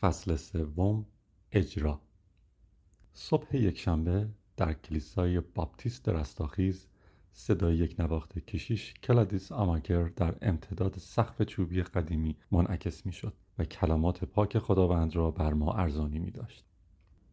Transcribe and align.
فصل 0.00 0.36
سوم 0.36 1.06
اجرا 1.52 2.00
صبح 3.12 3.56
یکشنبه 3.56 4.28
در 4.56 4.72
کلیسای 4.72 5.40
باپتیست 5.40 6.08
رستاخیز 6.08 6.86
صدای 7.32 7.76
یک 7.76 7.96
نواخت 7.98 8.38
کشیش 8.38 8.94
کلادیس 8.94 9.52
آماگر 9.52 10.02
در 10.02 10.34
امتداد 10.42 10.98
سقف 10.98 11.42
چوبی 11.42 11.82
قدیمی 11.82 12.36
منعکس 12.50 13.06
می‌شد 13.06 13.32
و 13.58 13.64
کلمات 13.64 14.24
پاک 14.24 14.58
خداوند 14.58 15.16
را 15.16 15.30
بر 15.30 15.52
ما 15.52 15.72
ارزانی 15.72 16.18
می 16.18 16.30
داشت. 16.30 16.64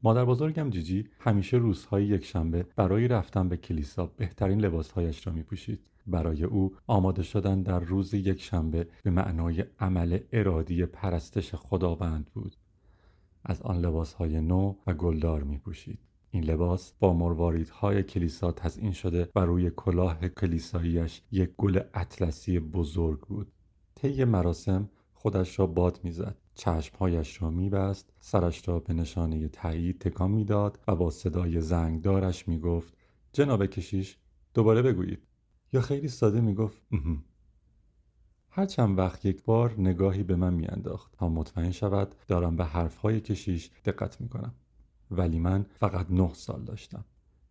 مادر 0.03 0.25
بزرگم 0.25 0.69
جیجی 0.69 1.09
همیشه 1.19 1.57
روزهای 1.57 2.05
یکشنبه 2.05 2.63
برای 2.75 3.07
رفتن 3.07 3.49
به 3.49 3.57
کلیسا 3.57 4.05
بهترین 4.05 4.61
لباسهایش 4.61 5.27
را 5.27 5.33
می 5.33 5.43
پوشید. 5.43 5.89
برای 6.07 6.43
او 6.43 6.75
آماده 6.87 7.23
شدن 7.23 7.61
در 7.61 7.79
روز 7.79 8.13
یکشنبه 8.13 8.87
به 9.03 9.09
معنای 9.09 9.65
عمل 9.79 10.19
ارادی 10.31 10.85
پرستش 10.85 11.55
خداوند 11.55 12.29
بود. 12.33 12.55
از 13.45 13.61
آن 13.61 13.77
لباسهای 13.77 14.41
نو 14.41 14.75
و 14.87 14.93
گلدار 14.93 15.43
می 15.43 15.57
پوشید. 15.57 15.99
این 16.31 16.43
لباس 16.43 16.93
با 16.99 17.13
مرواریدهای 17.13 18.03
کلیسا 18.03 18.51
تزئین 18.51 18.91
شده 18.91 19.29
و 19.35 19.39
روی 19.39 19.71
کلاه 19.75 20.29
کلیساییش 20.29 21.21
یک 21.31 21.49
گل 21.57 21.79
اطلسی 21.93 22.59
بزرگ 22.59 23.19
بود. 23.19 23.51
طی 23.95 24.23
مراسم 24.23 24.89
خودش 25.13 25.59
را 25.59 25.67
باد 25.67 25.99
می‌زد 26.03 26.37
چشمهایش 26.55 27.41
را 27.41 27.49
میبست 27.49 28.13
سرش 28.19 28.67
را 28.67 28.79
به 28.79 28.93
نشانه 28.93 29.47
تایید 29.47 29.99
تکان 29.99 30.31
می‌داد 30.31 30.79
و 30.87 30.95
با 30.95 31.09
صدای 31.09 31.61
زنگدارش 31.61 32.47
می‌گفت 32.47 32.93
جناب 33.33 33.65
کشیش 33.65 34.17
دوباره 34.53 34.81
بگویید 34.81 35.27
یا 35.73 35.81
خیلی 35.81 36.07
ساده 36.07 36.41
می‌گفت 36.41 36.81
هر 38.49 38.65
چند 38.65 38.97
وقت 38.97 39.25
یک 39.25 39.43
بار 39.43 39.75
نگاهی 39.77 40.23
به 40.23 40.35
من 40.35 40.53
میانداخت 40.53 41.11
تا 41.17 41.29
مطمئن 41.29 41.71
شود 41.71 42.15
دارم 42.27 42.55
به 42.55 42.65
حرفهای 42.65 43.21
کشیش 43.21 43.69
دقت 43.85 44.21
می‌کنم. 44.21 44.53
ولی 45.11 45.39
من 45.39 45.65
فقط 45.75 46.11
نه 46.11 46.33
سال 46.33 46.63
داشتم. 46.63 47.05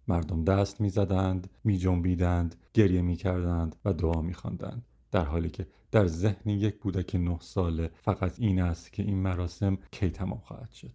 مردم 0.08 0.44
دست 0.44 0.80
می‌زدند 0.80 1.50
میجنبیدند 1.64 2.56
گریه 2.74 3.02
می‌کردند 3.02 3.76
و 3.84 3.92
دعا 3.92 4.20
میخواندند. 4.20 4.86
در 5.10 5.24
حالی 5.24 5.50
که 5.50 5.66
در 5.90 6.06
ذهن 6.06 6.50
یک 6.50 6.78
کودک 6.78 7.14
نه 7.14 7.38
ساله 7.40 7.90
فقط 7.94 8.40
این 8.40 8.62
است 8.62 8.92
که 8.92 9.02
این 9.02 9.16
مراسم 9.16 9.78
کی 9.90 10.10
تمام 10.10 10.38
خواهد 10.38 10.70
شد. 10.70 10.92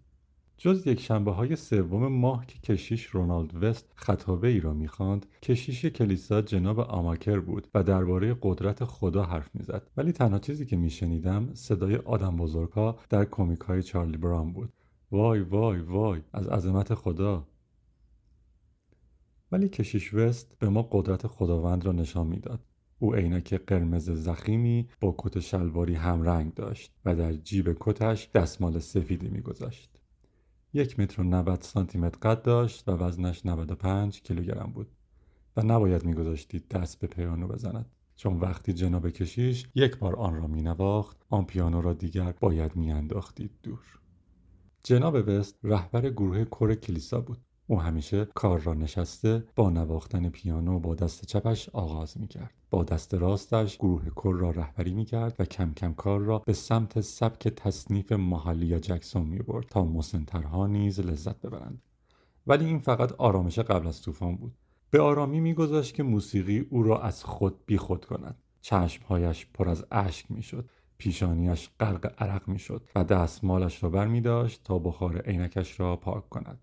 جز 0.63 0.87
یک 0.87 0.99
شنبه 0.99 1.31
های 1.31 1.55
سوم 1.55 2.07
ماه 2.07 2.45
که 2.45 2.59
کشیش 2.59 3.05
رونالد 3.05 3.63
وست 3.63 3.93
خطابه 3.95 4.47
ای 4.47 4.59
را 4.59 4.73
می‌خواند 4.73 5.25
کشیش 5.41 5.85
کلیسا 5.85 6.41
جناب 6.41 6.79
آماکر 6.79 7.39
بود 7.39 7.67
و 7.73 7.83
درباره 7.83 8.37
قدرت 8.41 8.83
خدا 8.83 9.23
حرف 9.23 9.55
می‌زد. 9.55 9.91
ولی 9.97 10.11
تنها 10.11 10.39
چیزی 10.39 10.65
که 10.65 10.75
میشنیدم 10.75 11.53
صدای 11.53 11.95
آدم 11.95 12.37
بزرگها 12.37 12.99
در 13.09 13.25
کمیک 13.25 13.59
های 13.59 13.83
چارلی 13.83 14.17
برام 14.17 14.53
بود. 14.53 14.73
وای 15.11 15.41
وای 15.41 15.79
وای 15.79 16.21
از 16.33 16.47
عظمت 16.47 16.93
خدا. 16.93 17.47
ولی 19.51 19.69
کشیش 19.69 20.13
وست 20.13 20.59
به 20.59 20.69
ما 20.69 20.87
قدرت 20.91 21.27
خداوند 21.27 21.85
را 21.85 21.91
نشان 21.91 22.27
می‌داد. 22.27 22.59
او 22.99 23.15
عینک 23.15 23.53
قرمز 23.53 24.09
زخیمی 24.09 24.89
با 24.99 25.15
کت 25.17 25.39
شلواری 25.39 25.95
همرنگ 25.95 26.53
داشت 26.53 26.91
و 27.05 27.15
در 27.15 27.33
جیب 27.33 27.77
کتش 27.79 28.29
دستمال 28.33 28.79
سفیدی 28.79 29.27
میگذاشت. 29.27 29.90
یک 30.73 30.99
متر 30.99 31.21
و 31.21 31.23
90 31.23 31.61
سانتی 31.61 31.97
متر 31.97 32.17
قد 32.17 32.41
داشت 32.41 32.89
و 32.89 32.91
وزنش 32.91 33.45
95 33.45 34.21
کیلوگرم 34.21 34.71
بود 34.73 34.91
و 35.57 35.61
نباید 35.61 36.05
میگذاشتید 36.05 36.67
دست 36.67 36.99
به 36.99 37.07
پیانو 37.07 37.47
بزند. 37.47 37.85
چون 38.15 38.39
وقتی 38.39 38.73
جناب 38.73 39.09
کشیش 39.09 39.67
یک 39.75 39.97
بار 39.97 40.15
آن 40.15 40.35
را 40.35 40.47
مینواخت 40.47 41.25
آن 41.29 41.45
پیانو 41.45 41.81
را 41.81 41.93
دیگر 41.93 42.33
باید 42.39 42.75
میانداختید 42.75 43.51
دور. 43.63 43.99
جناب 44.83 45.27
وست 45.27 45.59
رهبر 45.63 46.09
گروه 46.09 46.45
کور 46.45 46.75
کلیسا 46.75 47.21
بود. 47.21 47.37
او 47.67 47.81
همیشه 47.81 48.25
کار 48.25 48.59
را 48.59 48.73
نشسته 48.73 49.43
با 49.55 49.69
نواختن 49.69 50.29
پیانو 50.29 50.79
با 50.79 50.95
دست 50.95 51.25
چپش 51.25 51.69
آغاز 51.69 52.19
می 52.19 52.27
کرد. 52.27 52.53
با 52.69 52.83
دست 52.83 53.13
راستش 53.13 53.77
گروه 53.77 54.09
کر 54.15 54.33
را 54.33 54.51
رهبری 54.51 54.93
می 54.93 55.05
کرد 55.05 55.35
و 55.39 55.45
کم 55.45 55.73
کم 55.73 55.93
کار 55.93 56.19
را 56.19 56.39
به 56.39 56.53
سمت 56.53 57.01
سبک 57.01 57.47
تصنیف 57.47 58.11
ماهالیا 58.11 58.79
جکسون 58.79 59.23
می 59.27 59.39
برد 59.39 59.65
تا 59.65 59.85
مسنترها 59.85 60.67
نیز 60.67 60.99
لذت 60.99 61.41
ببرند. 61.41 61.81
ولی 62.47 62.65
این 62.65 62.79
فقط 62.79 63.11
آرامش 63.11 63.59
قبل 63.59 63.87
از 63.87 64.01
طوفان 64.01 64.35
بود. 64.35 64.53
به 64.89 65.01
آرامی 65.01 65.39
میگذاشت 65.39 65.95
که 65.95 66.03
موسیقی 66.03 66.59
او 66.59 66.83
را 66.83 67.01
از 67.01 67.23
خود 67.23 67.65
بیخود 67.65 68.05
کند. 68.05 68.35
چشمهایش 68.61 69.47
پر 69.53 69.69
از 69.69 69.85
اشک 69.91 70.31
می‌شد 70.31 70.69
پیشانیش 70.97 71.69
غرق 71.79 72.13
عرق 72.17 72.47
می‌شد 72.47 72.89
و 72.95 73.03
دستمالش 73.03 73.83
را 73.83 73.89
بر 73.89 74.07
می 74.07 74.21
داشت 74.21 74.63
تا 74.63 74.79
بخار 74.79 75.21
عینکش 75.21 75.79
را 75.79 75.95
پاک 75.95 76.29
کند 76.29 76.59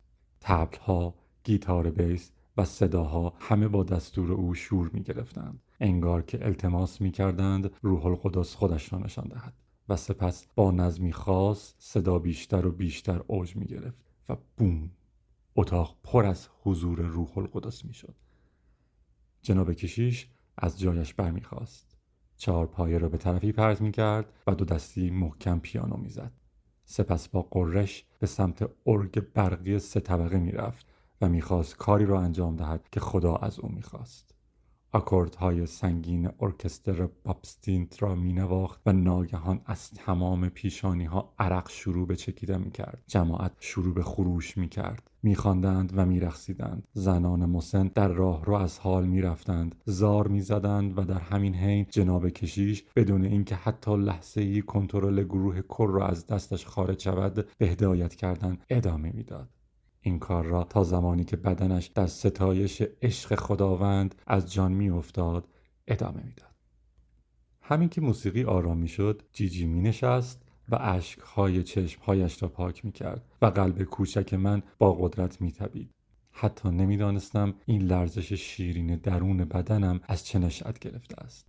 ها، 0.49 1.15
گیتار 1.45 1.91
بیس 1.91 2.31
و 2.57 2.65
صداها 2.65 3.33
همه 3.39 3.69
با 3.69 3.85
دستور 3.85 4.33
او 4.33 4.55
شور 4.55 4.91
می 4.93 5.03
گرفتند. 5.03 5.61
انگار 5.81 6.23
که 6.23 6.47
التماس 6.47 7.01
می 7.01 7.11
کردند 7.11 7.71
روح 7.83 8.07
القدس 8.07 8.55
خودش 8.55 8.93
را 8.93 8.99
نشان 8.99 9.29
دهد 9.29 9.53
و 9.89 9.97
سپس 9.97 10.47
با 10.55 10.71
نظمی 10.71 11.13
خاص 11.13 11.75
صدا 11.79 12.19
بیشتر 12.19 12.67
و 12.67 12.71
بیشتر 12.71 13.23
اوج 13.27 13.57
می 13.57 13.67
گرفت 13.67 14.05
و 14.29 14.37
بوم 14.57 14.91
اتاق 15.57 15.97
پر 16.03 16.27
از 16.27 16.49
حضور 16.63 17.01
روح 17.01 17.39
القدس 17.39 17.85
می 17.85 17.95
شد. 17.95 18.15
جناب 19.43 19.73
کشیش 19.73 20.29
از 20.57 20.79
جایش 20.81 21.15
برمیخواست. 21.15 21.97
چهار 22.37 22.67
پایه 22.67 22.99
را 22.99 23.09
به 23.09 23.19
طرفی 23.19 23.53
پرت 23.53 23.81
می 23.81 23.93
کرد 23.93 24.33
و 24.47 24.55
دو 24.55 24.65
دستی 24.65 25.11
محکم 25.11 25.59
پیانو 25.59 25.97
می 25.97 26.09
زد. 26.09 26.33
سپس 26.85 27.29
با 27.29 27.43
قرش 27.43 28.05
به 28.19 28.27
سمت 28.27 28.71
ارگ 28.87 29.33
برقی 29.35 29.79
سه 29.79 30.01
طبقه 30.01 30.39
می‌رفت 30.39 30.87
و 31.21 31.29
می‌خواست 31.29 31.77
کاری 31.77 32.07
را 32.07 32.21
انجام 32.21 32.57
دهد 32.57 32.89
که 32.93 33.01
خدا 33.01 33.37
از 33.37 33.59
او 33.61 33.69
می‌خواست. 33.73 34.35
آکوردهای 34.99 35.67
سنگین 35.67 36.29
ارکستر 36.41 37.09
بابستینت 37.25 38.03
را 38.03 38.15
مینواخت 38.15 38.81
و 38.87 38.93
ناگهان 38.93 39.61
از 39.67 39.91
تمام 39.91 40.49
پیشانی 40.49 41.05
ها 41.05 41.35
عرق 41.39 41.69
شروع 41.71 42.07
به 42.07 42.17
چکیده 42.17 42.59
می‌کرد. 42.59 43.03
جماعت 43.07 43.53
شروع 43.61 43.95
به 43.95 44.03
خروش 44.03 44.57
می‌کرد. 44.57 45.11
میخواندند 45.23 45.93
و 45.97 46.07
میرقصیدند. 46.07 46.87
زنان 46.93 47.47
مسن 47.47 47.91
در 47.95 48.09
راه 48.09 48.45
رو 48.45 48.55
از 48.55 48.79
حال 48.79 49.07
می‌رفتند. 49.07 49.75
زار 49.85 50.29
می‌زدند 50.29 50.99
و 50.99 51.03
در 51.03 51.21
همین 51.21 51.55
حین 51.55 51.87
جناب 51.91 52.29
کشیش 52.29 52.85
بدون 52.97 53.25
اینکه 53.25 53.55
حتی 53.55 53.97
لحظه 53.97 54.41
ای 54.41 54.63
کنترل 54.63 55.25
گروه 55.25 55.61
کر 55.63 55.89
را 55.91 56.07
از 56.07 56.27
دستش 56.27 56.67
خارج 56.67 57.03
شود 57.03 57.49
به 57.59 57.67
هدایت 57.67 58.15
کردن 58.15 58.59
ادامه 58.71 59.13
می‌داد. 59.15 59.49
این 60.01 60.19
کار 60.19 60.45
را 60.45 60.65
تا 60.65 60.85
زمانی 60.85 61.25
که 61.25 61.37
بدنش 61.37 61.87
در 61.87 62.07
ستایش 62.07 62.83
عشق 63.03 63.35
خداوند 63.35 64.15
از 64.27 64.53
جان 64.53 64.73
میافتاد 64.73 65.49
ادامه 65.87 66.23
می‌داد 66.25 66.55
همین 67.63 67.89
که 67.89 68.01
موسیقی 68.01 68.45
آرام 68.45 68.87
شد 68.87 69.23
جیجی 69.33 69.67
می 69.67 69.81
نشست 69.81 70.43
و 70.69 70.79
اشکهای 70.81 71.63
چشمهایش 71.63 72.43
را 72.43 72.49
پاک 72.49 72.85
می 72.85 72.93
کرد 72.93 73.25
و 73.43 73.47
قلب 73.47 73.83
کوچک 73.83 74.35
من 74.35 74.63
با 74.79 74.93
قدرت 74.93 75.41
می 75.41 75.53
تبید. 75.53 75.91
حتی 76.33 76.69
نمی‌دانستم 76.69 77.55
این 77.67 77.83
لرزش 77.83 78.33
شیرین 78.33 78.97
درون 78.97 79.45
بدنم 79.45 80.01
از 80.09 80.27
چه 80.27 80.39
نشأت 80.39 80.79
گرفته 80.79 81.25
است. 81.25 81.47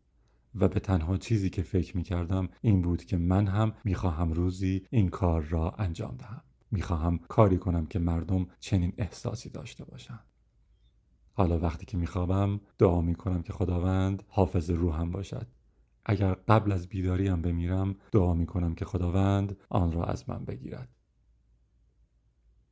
و 0.56 0.68
به 0.68 0.80
تنها 0.80 1.18
چیزی 1.18 1.50
که 1.50 1.62
فکر 1.62 1.98
می 1.98 2.04
کردم 2.04 2.50
این 2.62 2.82
بود 2.82 3.06
که 3.06 3.18
من 3.18 3.48
هم 3.48 3.74
می 3.84 3.96
خواهم 3.96 4.34
روزی 4.34 4.86
این 4.90 5.10
کار 5.10 5.42
را 5.42 5.72
انجام 5.72 6.16
دهم. 6.16 6.42
می 6.72 6.82
خواهم 6.82 7.18
کاری 7.18 7.58
کنم 7.58 7.86
که 7.86 8.00
مردم 8.00 8.48
چنین 8.60 8.94
احساسی 8.98 9.50
داشته 9.50 9.86
باشند. 9.86 10.26
حالا 11.34 11.60
وقتی 11.60 11.86
که 11.86 11.98
میخوابم 11.98 12.60
دعا 12.78 13.02
می 13.02 13.16
کنم 13.16 13.42
که 13.42 13.54
خداوند 13.54 14.24
حافظ 14.28 14.70
روحم 14.70 15.12
باشد. 15.12 15.48
اگر 16.06 16.34
قبل 16.34 16.72
از 16.72 16.88
بیداریم 16.88 17.42
بمیرم 17.42 17.96
دعا 18.12 18.34
می 18.34 18.46
کنم 18.46 18.76
که 18.76 18.86
خداوند 18.86 19.58
آن 19.70 19.92
را 19.92 20.04
از 20.04 20.30
من 20.30 20.46
بگیرد. 20.46 20.90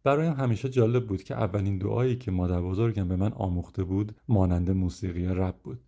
برایم 0.03 0.33
همیشه 0.33 0.69
جالب 0.69 1.07
بود 1.07 1.23
که 1.23 1.35
اولین 1.35 1.77
دعایی 1.77 2.15
که 2.15 2.31
مادر 2.31 2.61
بزرگم 2.61 3.07
به 3.07 3.15
من 3.15 3.33
آموخته 3.33 3.83
بود 3.83 4.15
مانند 4.27 4.71
موسیقی 4.71 5.25
رب 5.25 5.59
بود. 5.63 5.79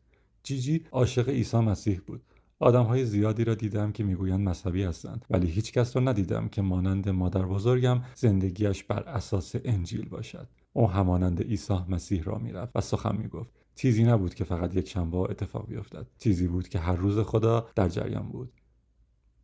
جیجی 0.44 0.86
عاشق 0.92 1.30
عیسی 1.30 1.57
مسیح 1.57 2.01
بود. 2.07 2.22
آدم 2.59 2.83
های 2.83 3.06
زیادی 3.06 3.44
را 3.44 3.56
دیدم 3.56 3.91
که 3.91 4.03
می‌گویند 4.03 4.50
مذهبی 4.50 4.83
هستند 4.83 5.25
ولی 5.29 5.47
هیچ 5.47 5.71
کس 5.71 5.95
را 5.95 6.01
ندیدم 6.01 6.47
که 6.47 6.61
مانند 6.61 7.09
مادر 7.09 7.45
بزرگم 7.45 8.01
زندگیش 8.15 8.83
بر 8.83 9.03
اساس 9.03 9.56
انجیل 9.65 10.09
باشد. 10.09 10.47
او 10.73 10.89
همانند 10.89 11.41
عیسی 11.41 11.79
مسیح 11.89 12.23
را 12.23 12.38
می‌رفت 12.38 12.71
و 12.75 12.81
سخن 12.81 13.15
می‌گفت. 13.15 13.53
چیزی 13.75 14.03
نبود 14.03 14.33
که 14.33 14.44
فقط 14.44 14.75
یک 14.75 14.89
شنبه 14.89 15.17
اتفاق 15.17 15.67
بیفتد. 15.67 16.07
چیزی 16.17 16.47
بود 16.47 16.69
که 16.69 16.79
هر 16.79 16.95
روز 16.95 17.19
خدا 17.19 17.67
در 17.75 17.89
جریان 17.89 18.29
بود. 18.29 18.53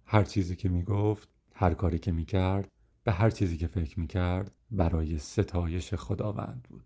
هر 0.06 0.24
چیزی 0.24 0.56
که 0.56 0.70
می‌گفت 0.70 1.30
هر 1.54 1.74
کاری 1.74 2.00
که 2.00 2.12
می‌کرد 2.12 2.72
به 3.04 3.12
هر 3.12 3.30
چیزی 3.30 3.58
که 3.58 3.68
فکر 3.68 4.00
می‌کرد 4.00 4.52
برای 4.72 5.20
ستایش 5.20 5.94
خداوند 5.94 6.68
بود. 6.70 6.84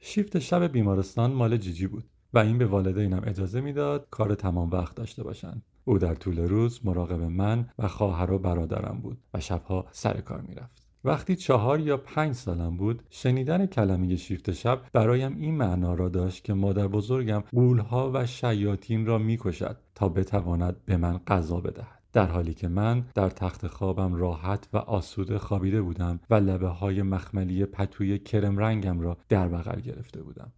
شیفت 0.00 0.38
شب 0.38 0.72
بیمارستان 0.72 1.32
مال 1.32 1.56
جیجی 1.56 1.86
بود. 1.86 2.04
و 2.34 2.38
این 2.38 2.58
به 2.58 2.66
والدینم 2.66 3.22
اجازه 3.26 3.60
می‌داد 3.60 4.06
کار 4.10 4.34
تمام 4.34 4.70
وقت 4.70 4.94
داشته 4.94 5.22
باشند. 5.22 5.62
او 5.84 5.98
در 5.98 6.14
طول 6.14 6.38
روز 6.38 6.80
مراقب 6.84 7.22
من 7.22 7.68
و 7.78 7.88
خواهر 7.88 8.32
و 8.32 8.38
برادرم 8.38 9.00
بود 9.02 9.18
و 9.34 9.40
شبها 9.40 9.86
سر 9.90 10.20
کار 10.20 10.40
می‌رفت. 10.40 10.86
وقتی 11.04 11.36
چهار 11.36 11.80
یا 11.80 11.96
پنج 11.96 12.34
سالم 12.34 12.76
بود 12.76 13.02
شنیدن 13.10 13.66
کلمه 13.66 14.16
شیفت 14.16 14.52
شب 14.52 14.80
برایم 14.92 15.36
این 15.36 15.54
معنا 15.54 15.94
را 15.94 16.08
داشت 16.08 16.44
که 16.44 16.54
مادر 16.54 16.86
بزرگم 16.86 17.42
قولها 17.52 18.10
و 18.14 18.26
شیاطین 18.26 19.06
را 19.06 19.18
می‌کشد 19.18 19.76
تا 19.94 20.08
بتواند 20.08 20.76
به 20.84 20.96
من 20.96 21.18
غذا 21.18 21.60
بدهد. 21.60 22.02
در 22.12 22.26
حالی 22.26 22.54
که 22.54 22.68
من 22.68 23.04
در 23.14 23.30
تخت 23.30 23.66
خوابم 23.66 24.14
راحت 24.14 24.68
و 24.72 24.76
آسوده 24.76 25.38
خوابیده 25.38 25.82
بودم 25.82 26.20
و 26.30 26.34
لبه 26.34 26.68
های 26.68 27.02
مخملی 27.02 27.64
پتوی 27.64 28.18
کرم 28.18 28.58
رنگم 28.58 29.00
را 29.00 29.16
در 29.28 29.48
بغل 29.48 29.80
گرفته 29.80 30.22
بودم. 30.22 30.52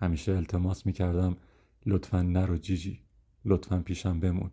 همیشه 0.00 0.32
التماس 0.32 0.86
می‌کردم 0.86 1.36
لطفا 1.86 2.22
نرو 2.22 2.56
جیجی 2.56 3.00
لطفا 3.44 3.78
پیشم 3.78 4.20
بمون. 4.20 4.50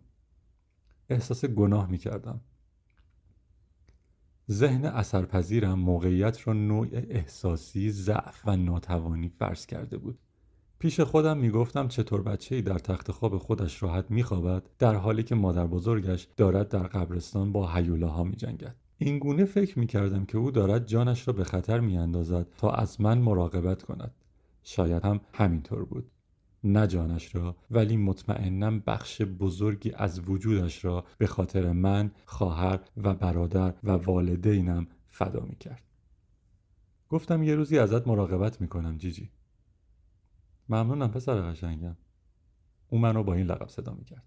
احساس 1.08 1.44
گناه 1.44 1.90
می‌کردم. 1.90 2.40
ذهن 4.50 4.84
اثرپذیرم 4.84 5.78
موقعیت 5.78 6.48
را 6.48 6.52
نوع 6.52 6.88
احساسی 6.92 7.90
ضعف 7.90 8.42
و 8.46 8.56
ناتوانی 8.56 9.28
فرض 9.28 9.66
کرده 9.66 9.98
بود. 9.98 10.18
پیش 10.78 11.00
خودم 11.00 11.38
می‌گفتم 11.38 11.88
چطور 11.88 12.22
بچه 12.22 12.54
ای 12.54 12.62
در 12.62 12.78
تخت 12.78 13.10
خواب 13.10 13.38
خودش 13.38 13.82
راحت 13.82 14.10
میخوابد 14.10 14.70
در 14.78 14.94
حالی 14.94 15.22
که 15.22 15.34
مادر 15.34 15.66
بزرگش 15.66 16.28
دارد 16.36 16.68
در 16.68 16.86
قبرستان 16.86 17.52
با 17.52 17.72
حیولاها 17.72 18.24
میجنگد. 18.24 18.76
این 18.98 19.18
گونه 19.18 19.44
فکر 19.44 19.78
می‌کردم 19.78 20.24
که 20.24 20.38
او 20.38 20.50
دارد 20.50 20.86
جانش 20.86 21.28
را 21.28 21.34
به 21.34 21.44
خطر 21.44 21.80
میاندازد 21.80 22.46
تا 22.58 22.70
از 22.70 23.00
من 23.00 23.18
مراقبت 23.18 23.82
کند. 23.82 24.14
شاید 24.64 25.04
هم 25.04 25.20
همینطور 25.34 25.84
بود. 25.84 26.10
نه 26.64 26.86
جانش 26.86 27.34
را 27.34 27.56
ولی 27.70 27.96
مطمئنم 27.96 28.80
بخش 28.80 29.22
بزرگی 29.22 29.92
از 29.92 30.28
وجودش 30.28 30.84
را 30.84 31.04
به 31.18 31.26
خاطر 31.26 31.72
من 31.72 32.10
خواهر 32.26 32.80
و 32.96 33.14
برادر 33.14 33.74
و 33.84 33.90
والدینم 33.90 34.86
فدا 35.08 35.40
می 35.40 35.56
کرد. 35.56 35.82
گفتم 37.08 37.42
یه 37.42 37.54
روزی 37.54 37.78
ازت 37.78 38.06
مراقبت 38.06 38.60
می‌کنم 38.60 38.98
جیجی. 38.98 39.30
ممنونم 40.68 41.10
پسر 41.10 41.40
قشنگم. 41.40 41.96
او 42.88 42.98
منو 42.98 43.22
با 43.22 43.34
این 43.34 43.46
لقب 43.46 43.68
صدا 43.68 43.94
می‌کرد. 43.94 44.24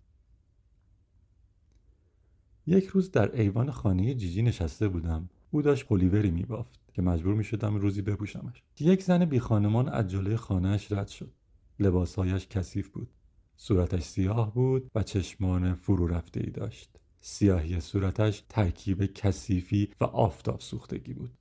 یک 2.65 2.85
روز 2.85 3.11
در 3.11 3.35
ایوان 3.41 3.71
خانه 3.71 4.15
جیجی 4.15 4.41
نشسته 4.41 4.87
بودم. 4.87 5.29
او 5.51 5.61
داشت 5.61 5.85
پلیوری 5.87 6.31
میبافت. 6.31 6.79
که 6.97 7.03
مجبور 7.03 7.35
می‌شدم 7.35 7.75
روزی 7.75 8.01
بپوشمش. 8.01 8.63
یک 8.79 9.03
زن 9.03 9.25
بی 9.25 9.39
خانمان 9.39 9.89
از 9.89 10.07
جلوی 10.07 10.35
خانهاش 10.35 10.91
رد 10.91 11.07
شد. 11.07 11.31
لباسهایش 11.79 12.47
کثیف 12.47 12.89
بود. 12.89 13.09
صورتش 13.55 14.03
سیاه 14.03 14.53
بود 14.53 14.91
و 14.95 15.03
چشمان 15.03 15.73
فرو 15.73 16.07
رفته 16.07 16.39
ای 16.39 16.49
داشت. 16.49 16.99
سیاهی 17.21 17.79
صورتش 17.79 18.43
ترکیب 18.49 19.05
کثیفی 19.05 19.89
و 20.01 20.03
آفتاب 20.03 20.59
سوختگی 20.59 21.13
بود. 21.13 21.31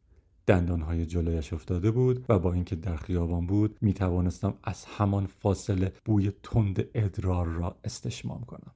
دندانهای 0.47 1.07
جلویش 1.07 1.53
افتاده 1.53 1.91
بود 1.91 2.27
و 2.29 2.39
با 2.39 2.53
اینکه 2.53 2.77
در 2.77 2.97
خیابان 2.97 3.47
بود 3.47 3.79
می 3.81 3.93
توانستم 3.93 4.55
از 4.65 4.85
همان 4.85 5.27
فاصله 5.27 5.93
بوی 6.05 6.33
تند 6.43 6.85
ادرار 6.95 7.47
را 7.47 7.77
استشمام 7.85 8.45
کنم. 8.45 8.73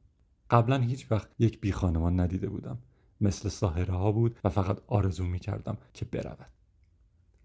قبلا 0.50 0.78
هیچ 0.78 1.12
وقت 1.12 1.28
یک 1.38 1.60
بی 1.60 1.72
خانمان 1.72 2.20
ندیده 2.20 2.48
بودم. 2.48 2.78
مثل 3.20 3.48
ساهره 3.48 3.94
ها 3.94 4.12
بود 4.12 4.38
و 4.44 4.48
فقط 4.48 4.78
آرزو 4.86 5.24
می 5.24 5.38
کردم 5.38 5.78
که 5.94 6.04
برود. 6.04 6.59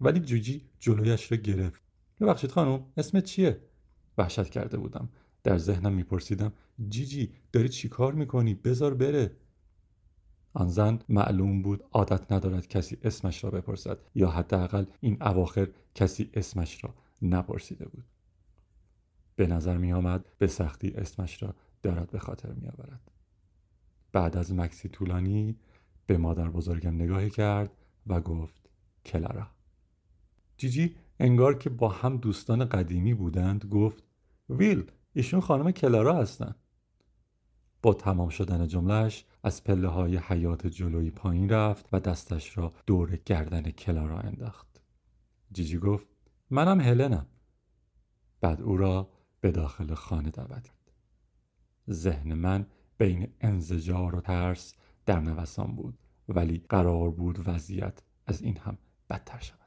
ولی 0.00 0.20
جوجی 0.20 0.68
جلویش 0.78 1.32
را 1.32 1.38
گرفت. 1.38 1.82
ببخشید 2.20 2.50
خانم 2.50 2.84
اسمت 2.96 3.24
چیه؟ 3.24 3.60
وحشت 4.18 4.50
کرده 4.50 4.76
بودم. 4.76 5.08
در 5.44 5.58
ذهنم 5.58 5.92
میپرسیدم 5.92 6.52
جیجی 6.88 7.32
داری 7.52 7.68
چی 7.68 7.88
کار 7.88 8.12
می‌کنی؟ 8.12 8.54
بذار 8.54 8.94
بره. 8.94 9.36
آن 10.52 10.68
زن 10.68 10.98
معلوم 11.08 11.62
بود 11.62 11.84
عادت 11.92 12.32
ندارد 12.32 12.68
کسی 12.68 12.98
اسمش 13.02 13.44
را 13.44 13.50
بپرسد 13.50 13.98
یا 14.14 14.30
حداقل 14.30 14.84
این 15.00 15.22
اواخر 15.22 15.68
کسی 15.94 16.30
اسمش 16.34 16.84
را 16.84 16.94
نپرسیده 17.22 17.88
بود. 17.88 18.04
به 19.36 19.46
نظر 19.46 19.76
می 19.76 19.92
آمد 19.92 20.24
به 20.38 20.46
سختی 20.46 20.90
اسمش 20.90 21.42
را 21.42 21.54
دارد 21.82 22.10
به 22.10 22.18
خاطر 22.18 22.52
می 22.52 22.68
آورد. 22.68 23.00
بعد 24.12 24.36
از 24.36 24.52
مکسی 24.52 24.88
طولانی 24.88 25.56
به 26.06 26.18
مادر 26.18 26.48
بزرگم 26.48 26.94
نگاهی 26.94 27.30
کرد 27.30 27.70
و 28.06 28.20
گفت 28.20 28.68
کلارا. 29.04 29.55
جیجی 30.56 30.96
انگار 31.20 31.58
که 31.58 31.70
با 31.70 31.88
هم 31.88 32.16
دوستان 32.16 32.64
قدیمی 32.64 33.14
بودند 33.14 33.64
گفت 33.64 34.04
ویل 34.50 34.90
ایشون 35.12 35.40
خانم 35.40 35.70
کلارا 35.70 36.16
هستن. 36.16 36.54
با 37.82 37.94
تمام 37.94 38.28
شدن 38.28 38.66
جملهش 38.66 39.24
از 39.42 39.64
پله 39.64 39.88
های 39.88 40.16
حیات 40.16 40.66
جلوی 40.66 41.10
پایین 41.10 41.48
رفت 41.48 41.88
و 41.92 42.00
دستش 42.00 42.58
را 42.58 42.72
دور 42.86 43.16
گردن 43.16 43.70
کلارا 43.70 44.18
انداخت. 44.20 44.80
جیجی 45.52 45.78
گفت 45.78 46.06
منم 46.50 46.80
هلنم. 46.80 47.26
بعد 48.40 48.62
او 48.62 48.76
را 48.76 49.10
به 49.40 49.50
داخل 49.50 49.94
خانه 49.94 50.30
دعوت 50.30 50.62
کرد. 50.62 50.92
ذهن 51.90 52.34
من 52.34 52.66
بین 52.98 53.28
انزجار 53.40 54.14
و 54.14 54.20
ترس 54.20 54.74
در 55.06 55.20
نوسان 55.20 55.76
بود 55.76 55.98
ولی 56.28 56.64
قرار 56.68 57.10
بود 57.10 57.48
وضعیت 57.48 58.02
از 58.26 58.42
این 58.42 58.56
هم 58.56 58.78
بدتر 59.10 59.38
شود. 59.38 59.65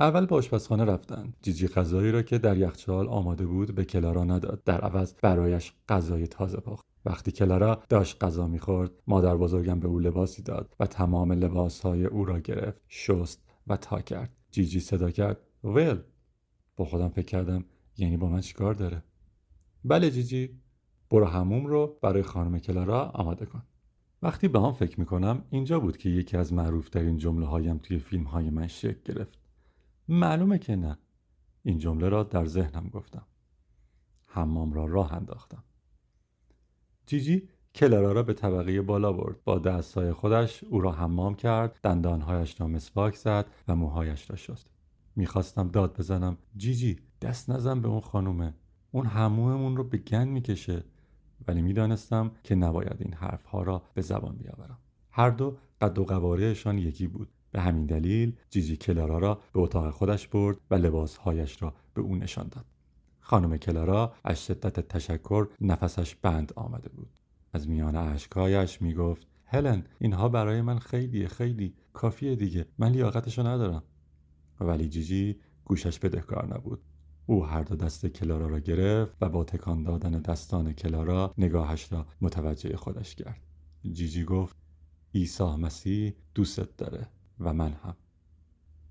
اول 0.00 0.26
به 0.26 0.36
آشپزخانه 0.36 0.84
رفتند. 0.84 1.36
جیجی 1.42 1.68
غذایی 1.68 2.12
را 2.12 2.22
که 2.22 2.38
در 2.38 2.56
یخچال 2.58 3.08
آماده 3.08 3.46
بود 3.46 3.74
به 3.74 3.84
کلارا 3.84 4.24
نداد. 4.24 4.62
در 4.64 4.80
عوض 4.80 5.14
برایش 5.22 5.72
غذای 5.88 6.26
تازه 6.26 6.56
پخت 6.60 6.86
وقتی 7.04 7.32
کلارا 7.32 7.82
داشت 7.88 8.24
غذا 8.24 8.46
می‌خورد 8.46 8.90
مادر 9.06 9.36
بزرگم 9.36 9.80
به 9.80 9.88
او 9.88 9.98
لباسی 9.98 10.42
داد 10.42 10.74
و 10.80 10.86
تمام 10.86 11.32
لباسهای 11.32 12.04
او 12.04 12.24
را 12.24 12.40
گرفت 12.40 12.82
شست 12.88 13.42
و 13.66 13.76
تا 13.76 14.00
کرد. 14.00 14.36
جیجی 14.50 14.80
صدا 14.80 15.10
کرد 15.10 15.40
ویل 15.64 15.98
با 16.76 16.84
خودم 16.84 17.08
فکر 17.08 17.26
کردم 17.26 17.64
یعنی 17.98 18.16
با 18.16 18.28
من 18.28 18.40
چیکار 18.40 18.74
داره؟ 18.74 19.02
بله 19.84 20.10
جیجی 20.10 20.60
برو 21.10 21.24
هموم 21.24 21.66
رو 21.66 21.98
برای 22.02 22.22
خانم 22.22 22.58
کلارا 22.58 23.04
آماده 23.04 23.46
کن. 23.46 23.62
وقتی 24.22 24.48
به 24.48 24.58
آن 24.58 24.72
فکر 24.72 25.00
می‌کنم 25.00 25.44
اینجا 25.50 25.80
بود 25.80 25.96
که 25.96 26.08
یکی 26.08 26.36
از 26.36 26.52
معروفترین 26.52 27.18
جمله 27.18 27.46
هایم 27.46 27.78
توی 27.78 27.98
فیلم 27.98 28.24
های 28.24 28.50
من 28.50 28.66
شکل 28.66 29.14
گرفت. 29.14 29.39
معلومه 30.10 30.58
که 30.58 30.76
نه. 30.76 30.98
این 31.62 31.78
جمله 31.78 32.08
را 32.08 32.22
در 32.22 32.46
ذهنم 32.46 32.88
گفتم. 32.88 33.26
حمام 34.26 34.72
را 34.72 34.84
راه 34.84 35.12
انداختم. 35.12 35.64
جیجی 37.06 37.48
کلارا 37.74 38.12
را 38.12 38.22
به 38.22 38.34
طبقه 38.34 38.82
بالا 38.82 39.12
برد. 39.12 39.44
با 39.44 39.58
دستهای 39.58 40.12
خودش 40.12 40.64
او 40.64 40.80
را 40.80 40.92
حمام 40.92 41.34
کرد 41.34 41.78
دندانهایش 41.82 42.60
را 42.60 42.66
مسواک 42.66 43.16
زد 43.16 43.46
و 43.68 43.76
موهایش 43.76 44.30
را 44.30 44.36
شست. 44.36 44.70
می‌خواستم 45.16 45.68
داد 45.68 45.98
بزنم. 45.98 46.38
جیجی 46.56 46.98
دست 47.22 47.50
نزن 47.50 47.80
به 47.80 47.88
اون 47.88 48.00
خانومه. 48.00 48.54
اون 48.90 49.06
هموممون 49.06 49.76
رو 49.76 49.84
به 49.84 49.98
گن 49.98 50.28
می‌کشه. 50.28 50.84
ولی 51.48 51.62
می‌دانستم 51.62 52.30
که 52.44 52.54
نباید 52.54 52.96
این 52.98 53.14
حرفها 53.14 53.62
را 53.62 53.82
به 53.94 54.02
زبان 54.02 54.36
بیاورم. 54.36 54.78
هر 55.10 55.30
دو 55.30 55.56
قد 55.80 55.98
و 55.98 56.04
قوارهشان 56.04 56.78
یکی 56.78 57.06
بود. 57.06 57.28
به 57.52 57.60
همین 57.60 57.86
دلیل 57.86 58.36
جیجی 58.50 58.76
کلارا 58.76 59.18
را 59.18 59.34
به 59.52 59.60
اتاق 59.60 59.90
خودش 59.90 60.28
برد 60.28 60.56
و 60.70 60.74
لباسهایش 60.74 61.62
را 61.62 61.74
به 61.94 62.00
او 62.02 62.16
نشان 62.16 62.48
داد. 62.48 62.64
خانم 63.20 63.56
کلارا 63.56 64.14
از 64.24 64.46
شدت 64.46 64.88
تشکر 64.88 65.48
نفسش 65.60 66.14
بند 66.14 66.52
آمده 66.56 66.88
بود. 66.88 67.10
از 67.52 67.68
میان 67.68 67.96
اشکهایش 67.96 68.82
می‌گفت 68.82 69.26
هلن 69.44 69.84
اینها 69.98 70.28
برای 70.28 70.62
من 70.62 70.78
خیلی 70.78 71.28
خیلی 71.28 71.74
کافیه 71.92 72.36
دیگه. 72.36 72.66
من 72.78 72.92
لیاقتشو 72.92 73.46
ندارم. 73.46 73.82
ولی 74.60 74.88
جیجی 74.88 75.40
گوشش 75.64 75.98
بدهکار 75.98 76.54
نبود. 76.54 76.82
او 77.26 77.46
هر 77.46 77.62
دو 77.62 77.76
دست 77.76 78.06
کلارا 78.06 78.46
را 78.46 78.58
گرفت 78.58 79.16
و 79.20 79.28
با 79.28 79.44
تکان 79.44 79.82
دادن 79.82 80.10
دستان 80.10 80.72
کلارا 80.72 81.34
نگاهش 81.38 81.92
را 81.92 82.06
متوجه 82.20 82.76
خودش 82.76 83.14
کرد. 83.14 83.40
جیجی 83.92 84.24
گفت 84.24 84.56
عیسی 85.14 85.44
مسیح 85.44 86.14
دوستت 86.34 86.76
داره. 86.76 87.08
و 87.40 87.52
من 87.52 87.72
هم. 87.72 87.96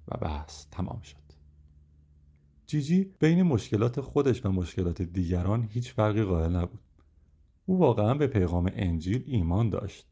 و 0.08 0.18
بحث 0.18 0.66
تمام 0.72 1.02
شد. 1.02 1.18
جیجی 2.66 3.04
بین 3.20 3.44
مشکلات 3.44 4.02
خودش 4.02 4.46
و 4.46 4.52
مشکلات 4.52 5.02
دیگران 5.02 5.68
هیچ 5.72 5.94
فرقی 5.94 6.24
قائل 6.24 6.56
نبود. 6.56 6.80
او 7.66 7.80
واقعا 7.80 8.14
به 8.14 8.28
پیغام 8.28 8.72
انجیل 8.74 9.24
ایمان 9.26 9.70
داشت. 9.70 10.06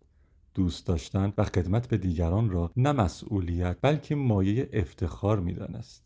دوست 0.53 0.88
داشتن 0.88 1.34
و 1.38 1.44
خدمت 1.44 1.88
به 1.88 1.98
دیگران 1.98 2.50
را 2.50 2.72
نه 2.77 2.91
مسئولیت 2.91 3.77
بلکه 3.82 4.15
مایه 4.15 4.70
افتخار 4.74 5.39
می‌دانست. 5.39 6.03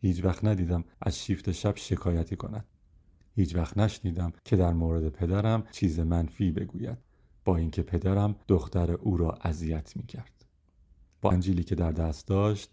هیچ 0.00 0.24
وقت 0.24 0.44
ندیدم 0.44 0.84
از 1.00 1.18
شیفت 1.18 1.52
شب 1.52 1.76
شکایتی 1.76 2.36
کند. 2.36 2.64
هیچ 3.34 3.56
وقت 3.56 3.78
نشنیدم 3.78 4.32
که 4.44 4.56
در 4.56 4.72
مورد 4.72 5.08
پدرم 5.08 5.64
چیز 5.72 6.00
منفی 6.00 6.50
بگوید. 6.50 6.98
با 7.44 7.56
اینکه 7.56 7.82
پدرم 7.82 8.36
دختر 8.48 8.90
او 8.90 9.16
را 9.16 9.38
اذیت 9.42 9.96
می 9.96 10.06
کرد 10.06 10.35
با 11.22 11.30
انجیلی 11.30 11.64
که 11.64 11.74
در 11.74 11.92
دست 11.92 12.28
داشت 12.28 12.70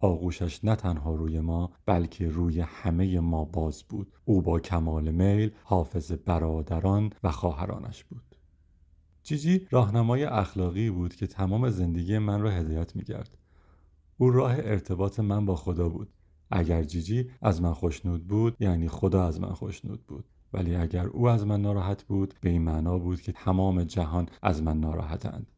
آغوشش 0.00 0.64
نه 0.64 0.76
تنها 0.76 1.14
روی 1.14 1.40
ما 1.40 1.70
بلکه 1.86 2.28
روی 2.28 2.60
همه 2.60 3.20
ما 3.20 3.44
باز 3.44 3.82
بود. 3.82 4.12
او 4.24 4.42
با 4.42 4.60
کمال 4.60 5.10
میل 5.10 5.50
حافظ 5.64 6.12
برادران 6.12 7.12
و 7.22 7.30
خواهرانش 7.30 8.04
بود. 8.04 8.36
جیجی 9.22 9.66
راهنمای 9.70 10.24
اخلاقی 10.24 10.90
بود 10.90 11.14
که 11.14 11.26
تمام 11.26 11.70
زندگی 11.70 12.18
من 12.18 12.40
را 12.40 12.50
هدایت 12.50 12.96
می‌کرد. 12.96 13.38
او 14.16 14.30
راه 14.30 14.52
ارتباط 14.52 15.20
من 15.20 15.46
با 15.46 15.56
خدا 15.56 15.88
بود. 15.88 16.08
اگر 16.50 16.82
جیجی 16.82 17.30
از 17.42 17.62
من 17.62 17.72
خوشنود 17.72 18.26
بود 18.26 18.56
یعنی 18.60 18.88
خدا 18.88 19.26
از 19.26 19.40
من 19.40 19.52
خوشنود 19.52 20.06
بود. 20.06 20.24
ولی 20.52 20.76
اگر 20.76 21.06
او 21.06 21.28
از 21.28 21.46
من 21.46 21.62
ناراحت 21.62 22.02
بود 22.02 22.34
به 22.40 22.50
این 22.50 22.62
معنا 22.62 22.98
بود 22.98 23.20
که 23.20 23.32
تمام 23.32 23.84
جهان 23.84 24.28
از 24.42 24.62
من 24.62 24.80
ناراحتند. 24.80 25.52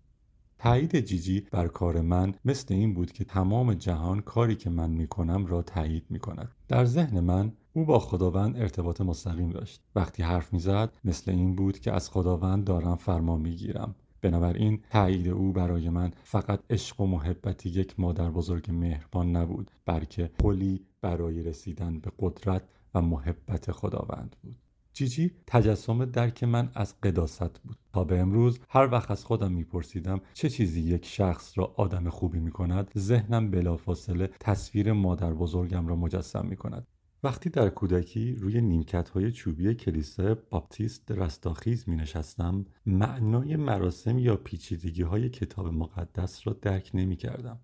تایید 0.62 1.00
جیجی 1.00 1.40
بر 1.40 1.69
کار 1.69 2.00
من 2.00 2.35
مثل 2.45 2.75
این 2.75 2.95
بود 2.95 3.12
که 3.12 3.25
تمام 3.25 3.75
جهان 3.75 4.21
کاری 4.21 4.57
که 4.57 4.71
من 4.71 4.90
می 4.90 5.07
کنم 5.07 5.47
را 5.47 5.62
تایید 5.62 6.04
می 6.11 6.19
کند. 6.19 6.49
در 6.69 6.85
ذهن 6.85 7.21
من 7.21 7.52
او 7.73 7.85
با 7.85 7.99
خداوند 7.99 8.57
ارتباط 8.57 9.00
مستقیم 9.00 9.50
داشت. 9.50 9.83
وقتی 9.95 10.23
حرف 10.23 10.52
می‌زد 10.52 10.92
مثل 11.04 11.31
این 11.31 11.57
بود 11.57 11.78
که 11.78 11.92
از 11.92 12.11
خداوند 12.11 12.64
دارم 12.64 12.97
فرما 12.97 13.37
می 13.37 13.57
گیرم. 13.57 13.95
بنابراین 14.21 14.81
تایید 14.90 15.28
او 15.28 15.52
برای 15.52 15.88
من 15.88 16.11
فقط 16.25 16.61
عشق 16.71 17.00
و 17.00 17.07
محبت 17.07 17.69
یک 17.69 18.00
مادر 18.00 18.31
بزرگ 18.31 18.71
مهربان 18.71 19.37
نبود 19.37 19.71
بلکه 19.87 20.31
پلی 20.38 20.87
برای 21.00 21.42
رسیدن 21.42 21.99
به 21.99 22.12
قدرت 22.19 22.62
و 22.95 23.00
محبت 23.00 23.73
خداوند 23.73 24.37
بود. 24.42 24.57
جیجی 24.93 25.31
تجسم 25.47 26.05
درک 26.05 26.45
من 26.45 26.71
از 26.75 27.01
قداست 27.01 27.59
بود. 27.59 27.77
تا 27.93 28.05
به 28.05 28.19
امروز 28.19 28.61
هر 28.69 28.89
وقت 28.93 29.11
از 29.11 29.25
خودم 29.25 29.53
میپرسیدم 29.53 30.21
چه 30.35 30.51
چیزی 30.51 30.81
یک 30.81 31.05
شخص 31.07 31.59
را 31.59 31.75
آدم 31.77 32.09
خوبی 32.09 32.39
می‌کند 32.39 32.91
ذهنم 32.99 33.51
بلافاصله 33.51 34.31
تصویر 34.41 34.93
مادر 34.93 35.33
بزرگم 35.33 35.87
را 35.87 35.97
مجسم 35.97 36.47
می‌کند. 36.47 36.87
وقتی 37.25 37.51
در 37.51 37.69
کودکی 37.69 38.35
روی 38.35 38.61
نیمکت 38.61 39.09
های 39.09 39.33
چوبی 39.33 39.75
کلیسای 39.75 40.35
باپتیست 40.51 41.11
رستاخیز 41.11 41.89
می 41.89 41.97
نشستم 41.97 42.67
معنای 42.87 43.57
مراسم 43.57 44.19
یا 44.19 44.37
پیچیدگی 44.37 45.03
های 45.03 45.29
کتاب 45.29 45.67
مقدس 45.67 46.47
را 46.47 46.53
درک 46.53 46.91
نمی 46.95 47.17
کردم 47.17 47.61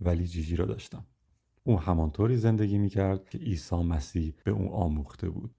ولی 0.00 0.26
جیجی 0.26 0.56
را 0.56 0.66
داشتم. 0.66 1.06
او 1.64 1.80
همانطوری 1.80 2.36
زندگی 2.36 2.78
می 2.78 2.88
کرد 2.88 3.28
که 3.28 3.38
عیسی 3.38 3.76
مسیح 3.76 4.34
به 4.44 4.50
او 4.50 4.74
آموخته 4.74 5.30
بود. 5.30 5.54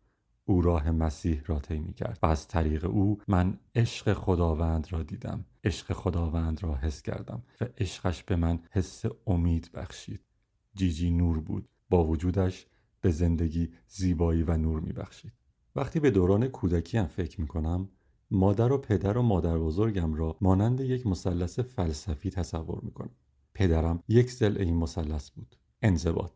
او 0.50 0.62
راه 0.62 0.91
مسیح 0.91 1.41
را 1.46 1.60
طی 1.60 1.79
می 1.79 1.94
کرد 1.94 2.20
و 2.24 2.25
از 2.25 2.48
طریق 2.48 2.86
او 2.86 3.22
من 3.27 3.60
عشق 3.75 4.13
خداوند 4.13 4.94
را 4.94 5.03
دیدم. 5.03 5.46
عشق 5.63 5.94
خداوند 5.94 6.63
را 6.63 6.75
حس 6.75 7.01
کردم 7.01 7.44
و 7.62 7.65
عشقش 7.77 8.24
به 8.24 8.36
من 8.36 8.60
حس 8.72 9.03
امید 9.27 9.70
بخشید. 9.74 10.22
جیجی 10.75 11.12
نور 11.12 11.39
بود. 11.39 11.70
با 11.89 12.06
وجودش 12.06 12.68
به 13.01 13.12
زندگی 13.12 13.70
زیبایی 13.88 14.44
و 14.44 14.58
نور 14.58 14.79
می 14.79 14.94
بخشید 14.94 15.34
وقتی 15.75 16.00
به 16.00 16.12
دوران 16.12 16.48
کودکی 16.48 16.98
هم 16.98 17.08
فکر 17.08 17.41
می 17.41 17.48
کنم 17.48 17.89
مادر 18.32 18.72
و 18.72 18.77
پدر 18.77 19.18
و 19.18 19.22
مادر 19.22 19.58
بزرگم 19.58 20.13
را 20.13 20.38
مانند 20.41 20.79
یک 20.79 21.08
مثلث 21.08 21.60
فلسفی 21.60 22.29
تصور 22.29 22.79
می 22.84 22.91
کنم 22.91 23.15
پدرم 23.53 24.03
یک 24.08 24.32
زل 24.32 24.58
این 24.58 24.75
مثلث 24.75 25.29
بود. 25.29 25.56
انضباط. 25.82 26.32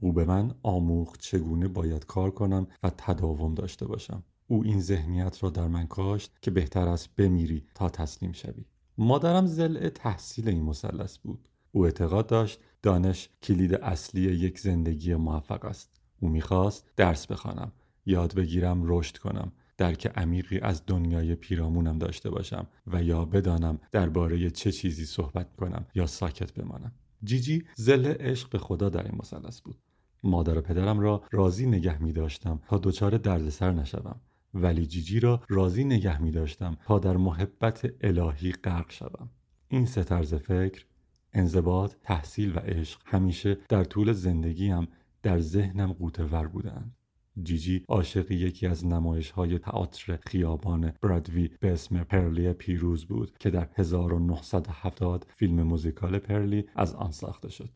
او 0.00 0.12
به 0.12 0.24
من 0.24 0.54
آموخت 0.62 1.20
چگونه 1.20 1.68
باید 1.68 2.06
کار 2.06 2.30
کنم 2.30 2.66
و 2.82 2.90
تداوم 2.90 3.54
داشته 3.54 3.86
باشم. 3.86 4.22
او 4.46 4.64
این 4.64 4.80
ذهنیت 4.80 5.42
را 5.42 5.50
در 5.50 5.68
من 5.68 5.86
کاشت 5.86 6.32
که 6.42 6.50
بهتر 6.50 6.88
است 6.88 7.08
بمیری 7.16 7.64
تا 7.74 7.88
تسلیم 7.88 8.32
شوی. 8.32 8.64
مادرم 8.98 9.46
زل 9.46 9.88
تحصیل 9.88 10.48
این 10.48 10.62
مثلث 10.62 11.18
بود. 11.18 11.48
او 11.72 11.84
اعتقاد 11.84 12.26
داشت 12.26 12.60
دانش 12.82 13.28
کلید 13.42 13.74
اصلی 13.74 14.20
یک 14.20 14.58
زندگی 14.58 15.14
موفق 15.14 15.64
است. 15.64 16.00
او 16.20 16.28
می‌خواست 16.28 16.90
درس 16.96 17.26
بخوانم 17.26 17.72
یاد 18.06 18.34
بگیرم 18.34 18.82
رشد 18.84 19.16
کنم 19.16 19.52
درک 19.76 20.06
عمیقی 20.06 20.58
از 20.58 20.82
دنیای 20.86 21.34
پیرامونم 21.34 21.98
داشته 21.98 22.30
باشم 22.30 22.66
و 22.86 23.02
یا 23.02 23.24
بدانم 23.24 23.78
درباره 23.92 24.50
چه 24.50 24.72
چیزی 24.72 25.04
صحبت 25.04 25.56
کنم 25.56 25.86
یا 25.94 26.06
ساکت 26.06 26.52
بمانم. 26.54 26.92
جیجی 27.24 27.64
زل 27.76 28.06
عشق 28.06 28.50
به 28.50 28.58
خدا 28.58 28.88
در 28.88 29.02
این 29.02 29.18
مثلث 29.18 29.60
بود. 29.60 29.76
مادر 30.22 30.58
و 30.58 30.60
پدرم 30.60 31.00
را 31.00 31.22
راضی 31.30 31.66
نگه 31.66 32.02
می 32.02 32.12
داشتم 32.12 32.60
تا 32.68 32.78
دچار 32.78 33.18
دردسر 33.18 33.72
نشوم. 33.72 34.20
ولی 34.54 34.86
جیجی 34.86 35.20
را 35.20 35.42
راضی 35.48 35.84
نگه 35.84 36.22
می 36.22 36.30
داشتم 36.30 36.76
تا 36.86 36.98
در 36.98 37.16
محبت 37.16 37.92
الهی 38.00 38.52
غرق 38.52 38.92
شوم. 38.92 39.30
این 39.68 39.86
سه 39.86 40.04
طرز 40.04 40.34
فکر 40.34 40.84
انضباط 41.32 41.94
تحصیل 42.02 42.56
و 42.56 42.58
عشق 42.58 43.00
همیشه 43.04 43.58
در 43.68 43.84
طول 43.84 44.12
زندگیم 44.12 44.88
در 45.22 45.40
ذهنم 45.40 45.92
قوتور 45.92 46.46
بودند. 46.46 46.94
جیجی 47.42 47.84
عاشق 47.88 48.30
یکی 48.30 48.66
از 48.66 48.86
نمایش 48.86 49.30
های 49.30 49.58
تئاتر 49.58 50.18
خیابان 50.26 50.92
برادوی 51.02 51.50
به 51.60 51.72
اسم 51.72 52.04
پرلی 52.04 52.52
پیروز 52.52 53.04
بود 53.04 53.38
که 53.38 53.50
در 53.50 53.68
1970 53.76 55.26
فیلم 55.36 55.62
موزیکال 55.62 56.18
پرلی 56.18 56.64
از 56.76 56.94
آن 56.94 57.10
ساخته 57.10 57.50
شد. 57.50 57.70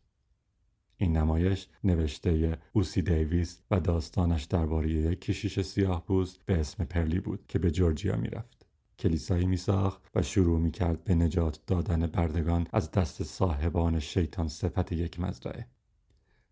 این 0.97 1.17
نمایش 1.17 1.67
نوشته 1.83 2.57
اوسی 2.73 3.01
دیویس 3.01 3.61
و 3.71 3.79
داستانش 3.79 4.43
درباره 4.43 4.91
یک 4.91 5.21
کشیش 5.21 5.61
سیاه 5.61 6.05
پوست 6.05 6.45
به 6.45 6.59
اسم 6.59 6.83
پرلی 6.83 7.19
بود 7.19 7.45
که 7.47 7.59
به 7.59 7.71
جورجیا 7.71 8.15
می‌رفت 8.15 8.65
کلیسایی 8.99 9.45
می 9.45 9.57
ساخت 9.57 10.01
و 10.15 10.21
شروع 10.21 10.59
می 10.59 10.71
کرد 10.71 11.03
به 11.03 11.15
نجات 11.15 11.59
دادن 11.67 12.07
بردگان 12.07 12.67
از 12.73 12.91
دست 12.91 13.23
صاحبان 13.23 13.99
شیطان 13.99 14.47
صفت 14.47 14.91
یک 14.91 15.19
مزرعه. 15.19 15.67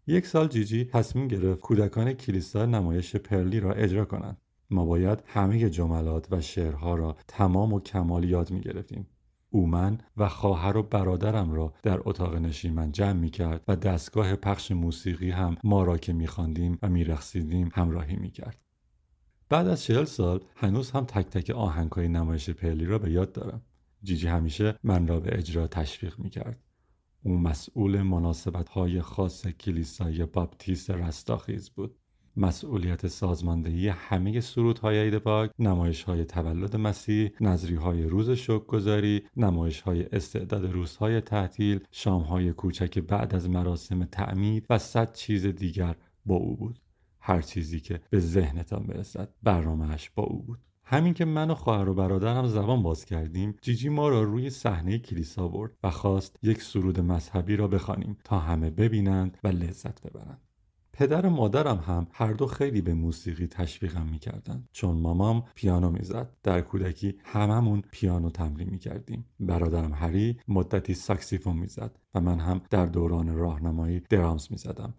یک 0.07 0.27
سال 0.27 0.47
جیجی 0.47 0.85
تصمیم 0.85 1.27
گرفت 1.27 1.61
کودکان 1.61 2.13
کلیسا 2.13 2.65
نمایش 2.65 3.15
پرلی 3.15 3.59
را 3.59 3.73
اجرا 3.73 4.05
کنند. 4.05 4.37
ما 4.69 4.85
باید 4.85 5.23
همه 5.25 5.69
جملات 5.69 6.27
و 6.31 6.41
شعرها 6.41 6.95
را 6.95 7.17
تمام 7.27 7.73
و 7.73 7.79
کمال 7.79 8.23
یاد 8.23 8.51
می 8.51 8.61
گرفتیم. 8.61 9.07
او 9.55 9.67
من 9.67 9.97
و 10.17 10.29
خواهر 10.29 10.77
و 10.77 10.83
برادرم 10.83 11.51
را 11.51 11.73
در 11.83 11.99
اتاق 12.05 12.35
نشیمن 12.35 12.91
جمع 12.91 13.19
می 13.19 13.29
کرد 13.29 13.63
و 13.67 13.75
دستگاه 13.75 14.35
پخش 14.35 14.71
موسیقی 14.71 15.31
هم 15.31 15.57
ما 15.63 15.83
را 15.83 15.97
که 15.97 16.13
می 16.13 16.27
خواندیم 16.27 16.79
و 16.81 16.89
می 16.89 17.05
همراهی 17.73 18.15
می 18.15 18.31
کرد. 18.31 18.57
بعد 19.49 19.67
از 19.67 19.83
چهل 19.83 20.03
سال 20.03 20.43
هنوز 20.55 20.91
هم 20.91 21.05
تک 21.05 21.25
تک 21.25 21.49
آهنگ 21.49 21.91
های 21.91 22.07
نمایش 22.07 22.49
پلی 22.49 22.85
را 22.85 22.99
به 22.99 23.11
یاد 23.11 23.31
دارم. 23.31 23.61
جیجی 24.03 24.27
همیشه 24.27 24.79
من 24.83 25.07
را 25.07 25.19
به 25.19 25.37
اجرا 25.37 25.67
تشویق 25.67 26.19
می 26.19 26.29
کرد. 26.29 26.59
او 27.23 27.37
مسئول 27.37 28.01
مناسبت 28.01 28.69
های 28.69 29.01
خاص 29.01 29.47
کلیسای 29.47 30.25
باپتیست 30.25 30.91
رستاخیز 30.91 31.69
بود. 31.69 31.95
مسئولیت 32.37 33.07
سازماندهی 33.07 33.89
همه 33.89 34.41
سرودهای 34.41 35.03
عید 35.03 35.17
پاک 35.17 35.51
نمایش 35.59 36.03
های 36.03 36.25
تولد 36.25 36.75
مسیح 36.75 37.31
نذری 37.41 37.75
های 37.75 38.03
روز 38.03 38.49
شکرگزاری 38.49 39.23
نمایش 39.37 39.81
های 39.81 40.05
استعداد 40.11 40.65
روزهای 40.65 41.21
تعطیل 41.21 41.79
شام 41.91 42.21
های 42.21 42.53
کوچک 42.53 42.99
بعد 42.99 43.35
از 43.35 43.49
مراسم 43.49 44.05
تعمید 44.05 44.65
و 44.69 44.77
صد 44.77 45.13
چیز 45.13 45.45
دیگر 45.45 45.95
با 46.25 46.35
او 46.35 46.55
بود. 46.55 46.79
هر 47.19 47.41
چیزی 47.41 47.79
که 47.79 48.01
به 48.09 48.19
ذهنتان 48.19 48.83
برسد 48.87 49.29
برنامهش 49.43 50.09
با 50.15 50.23
او 50.23 50.43
بود. 50.43 50.59
همین 50.85 51.13
که 51.13 51.25
من 51.25 51.51
و 51.51 51.55
خواهر 51.55 51.89
و 51.89 51.93
برادرم 51.93 52.47
زبان 52.47 52.83
باز 52.83 53.05
کردیم 53.05 53.55
جیجی 53.61 53.89
ما 53.89 54.09
را 54.09 54.23
روی 54.23 54.49
صحنه 54.49 54.99
کلیسا 54.99 55.47
برد 55.47 55.71
و 55.83 55.89
خواست 55.89 56.39
یک 56.43 56.61
سرود 56.61 56.99
مذهبی 56.99 57.55
را 57.55 57.67
بخوانیم 57.67 58.17
تا 58.23 58.39
همه 58.39 58.69
ببینند 58.69 59.37
و 59.43 59.47
لذت 59.47 60.01
ببرند. 60.01 60.41
پدر 60.93 61.25
و 61.25 61.29
مادرم 61.29 61.77
هم 61.77 62.07
هر 62.11 62.33
دو 62.33 62.47
خیلی 62.47 62.81
به 62.81 62.93
موسیقی 62.93 63.47
تشویقم 63.47 64.07
می‌کردن. 64.07 64.67
چون 64.71 64.97
مامام 64.97 65.43
پیانو 65.55 65.91
می‌زد 65.91 66.29
در 66.43 66.61
کودکی 66.61 67.15
هممون 67.23 67.83
پیانو 67.91 68.29
تمرین 68.29 68.69
می‌کردیم. 68.69 69.25
برادرم 69.39 69.93
هری 69.93 70.39
مدتی 70.47 70.93
ساکسیفون 70.93 71.57
می‌زد 71.57 71.99
و 72.13 72.21
من 72.21 72.39
هم 72.39 72.61
در 72.69 72.85
دوران 72.85 73.35
راهنمایی 73.35 73.99
درامز 73.99 74.47
می‌زدم. 74.51 74.93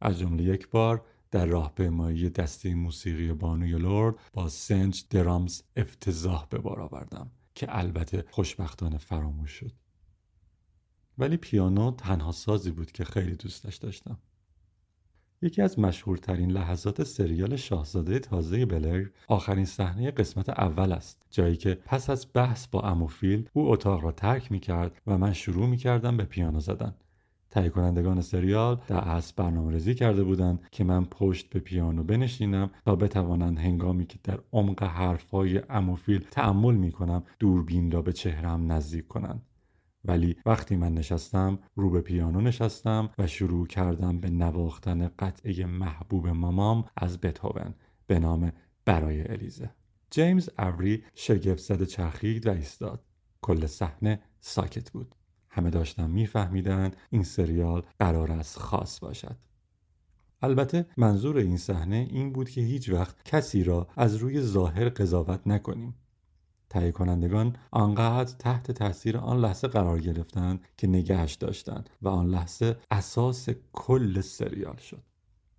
از 0.00 0.18
جمله 0.18 0.42
یک 0.42 0.70
بار 0.70 1.04
در 1.30 1.46
راهپیمایی 1.46 2.30
دسته 2.30 2.74
موسیقی 2.74 3.32
بانوی 3.32 3.78
لورد 3.78 4.14
با 4.32 4.48
سنج 4.48 5.04
درامز 5.10 5.62
افتضاح 5.76 6.46
به 6.50 6.58
بار 6.58 6.80
آوردم 6.80 7.30
که 7.54 7.66
البته 7.78 8.24
خوشبختانه 8.30 8.98
فراموش 8.98 9.50
شد. 9.50 9.72
ولی 11.18 11.36
پیانو 11.36 11.90
تنها 11.90 12.32
سازی 12.32 12.70
بود 12.70 12.92
که 12.92 13.04
خیلی 13.04 13.34
دوستش 13.36 13.76
داشتم. 13.76 14.18
یکی 15.42 15.62
از 15.62 15.78
مشهورترین 15.78 16.50
لحظات 16.50 17.04
سریال 17.04 17.56
شاهزاده 17.56 18.18
تازه 18.18 18.66
بلر 18.66 19.06
آخرین 19.28 19.64
صحنه 19.64 20.10
قسمت 20.10 20.48
اول 20.48 20.92
است 20.92 21.22
جایی 21.30 21.56
که 21.56 21.74
پس 21.74 22.10
از 22.10 22.26
بحث 22.34 22.66
با 22.66 22.80
اموفیل 22.80 23.48
او 23.52 23.72
اتاق 23.72 24.04
را 24.04 24.12
ترک 24.12 24.52
می 24.52 24.60
کرد 24.60 25.00
و 25.06 25.18
من 25.18 25.32
شروع 25.32 25.66
می 25.66 25.76
کردم 25.76 26.16
به 26.16 26.24
پیانو 26.24 26.60
زدن. 26.60 26.94
تهیه 27.50 27.68
کنندگان 27.68 28.20
سریال 28.20 28.80
در 28.88 28.96
اصل 28.96 29.32
برنامه 29.36 29.72
ریزی 29.72 29.94
کرده 29.94 30.24
بودند 30.24 30.68
که 30.70 30.84
من 30.84 31.04
پشت 31.04 31.50
به 31.50 31.60
پیانو 31.60 32.02
بنشینم 32.02 32.70
تا 32.84 32.96
بتوانند 32.96 33.58
هنگامی 33.58 34.06
که 34.06 34.18
در 34.24 34.38
عمق 34.52 34.82
حرفهای 34.82 35.62
اموفیل 35.70 36.24
تعمل 36.30 36.74
می 36.74 36.92
کنم 36.92 37.22
دوربین 37.38 37.90
را 37.90 38.02
به 38.02 38.12
چهرم 38.12 38.72
نزدیک 38.72 39.08
کنند. 39.08 39.42
ولی 40.06 40.36
وقتی 40.46 40.76
من 40.76 40.94
نشستم 40.94 41.58
رو 41.74 41.90
به 41.90 42.00
پیانو 42.00 42.40
نشستم 42.40 43.10
و 43.18 43.26
شروع 43.26 43.66
کردم 43.66 44.20
به 44.20 44.30
نواختن 44.30 45.08
قطعه 45.08 45.66
محبوب 45.66 46.28
مامام 46.28 46.84
از 46.96 47.20
بتهوون 47.20 47.74
به 48.06 48.18
نام 48.18 48.52
برای 48.84 49.22
الیزه. 49.22 49.70
جیمز 50.10 50.50
اوری 50.58 51.04
شگفت 51.14 51.62
زده 51.62 51.86
چرخید 51.86 52.46
و 52.46 52.50
ایستاد. 52.50 53.04
کل 53.42 53.66
صحنه 53.66 54.20
ساکت 54.40 54.90
بود. 54.90 55.14
همه 55.50 55.70
داشتن 55.70 56.10
میفهمیدند 56.10 56.96
این 57.10 57.22
سریال 57.22 57.82
قرار 57.98 58.32
است 58.32 58.58
خاص 58.58 59.00
باشد. 59.00 59.36
البته 60.42 60.86
منظور 60.96 61.36
این 61.36 61.56
صحنه 61.56 62.08
این 62.10 62.32
بود 62.32 62.50
که 62.50 62.60
هیچ 62.60 62.88
وقت 62.88 63.24
کسی 63.24 63.64
را 63.64 63.88
از 63.96 64.16
روی 64.16 64.40
ظاهر 64.40 64.88
قضاوت 64.88 65.40
نکنیم. 65.46 65.94
تهیه 66.68 66.92
کنندگان 66.92 67.56
آنقدر 67.70 68.34
تحت 68.38 68.70
تاثیر 68.70 69.16
آن 69.18 69.40
لحظه 69.40 69.68
قرار 69.68 70.00
گرفتند 70.00 70.60
که 70.76 70.86
نگهش 70.86 71.34
داشتند 71.34 71.90
و 72.02 72.08
آن 72.08 72.26
لحظه 72.26 72.76
اساس 72.90 73.48
کل 73.72 74.20
سریال 74.20 74.76
شد. 74.76 75.02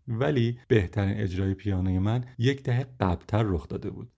ولی 0.08 0.60
بهترین 0.68 1.18
اجرای 1.18 1.54
پیانوی 1.54 2.00
من 2.00 2.26
یک 2.38 2.64
دهه 2.64 2.86
قبلتر 3.00 3.44
رخ 3.44 3.68
داده 3.68 3.90
بود. 3.90 4.12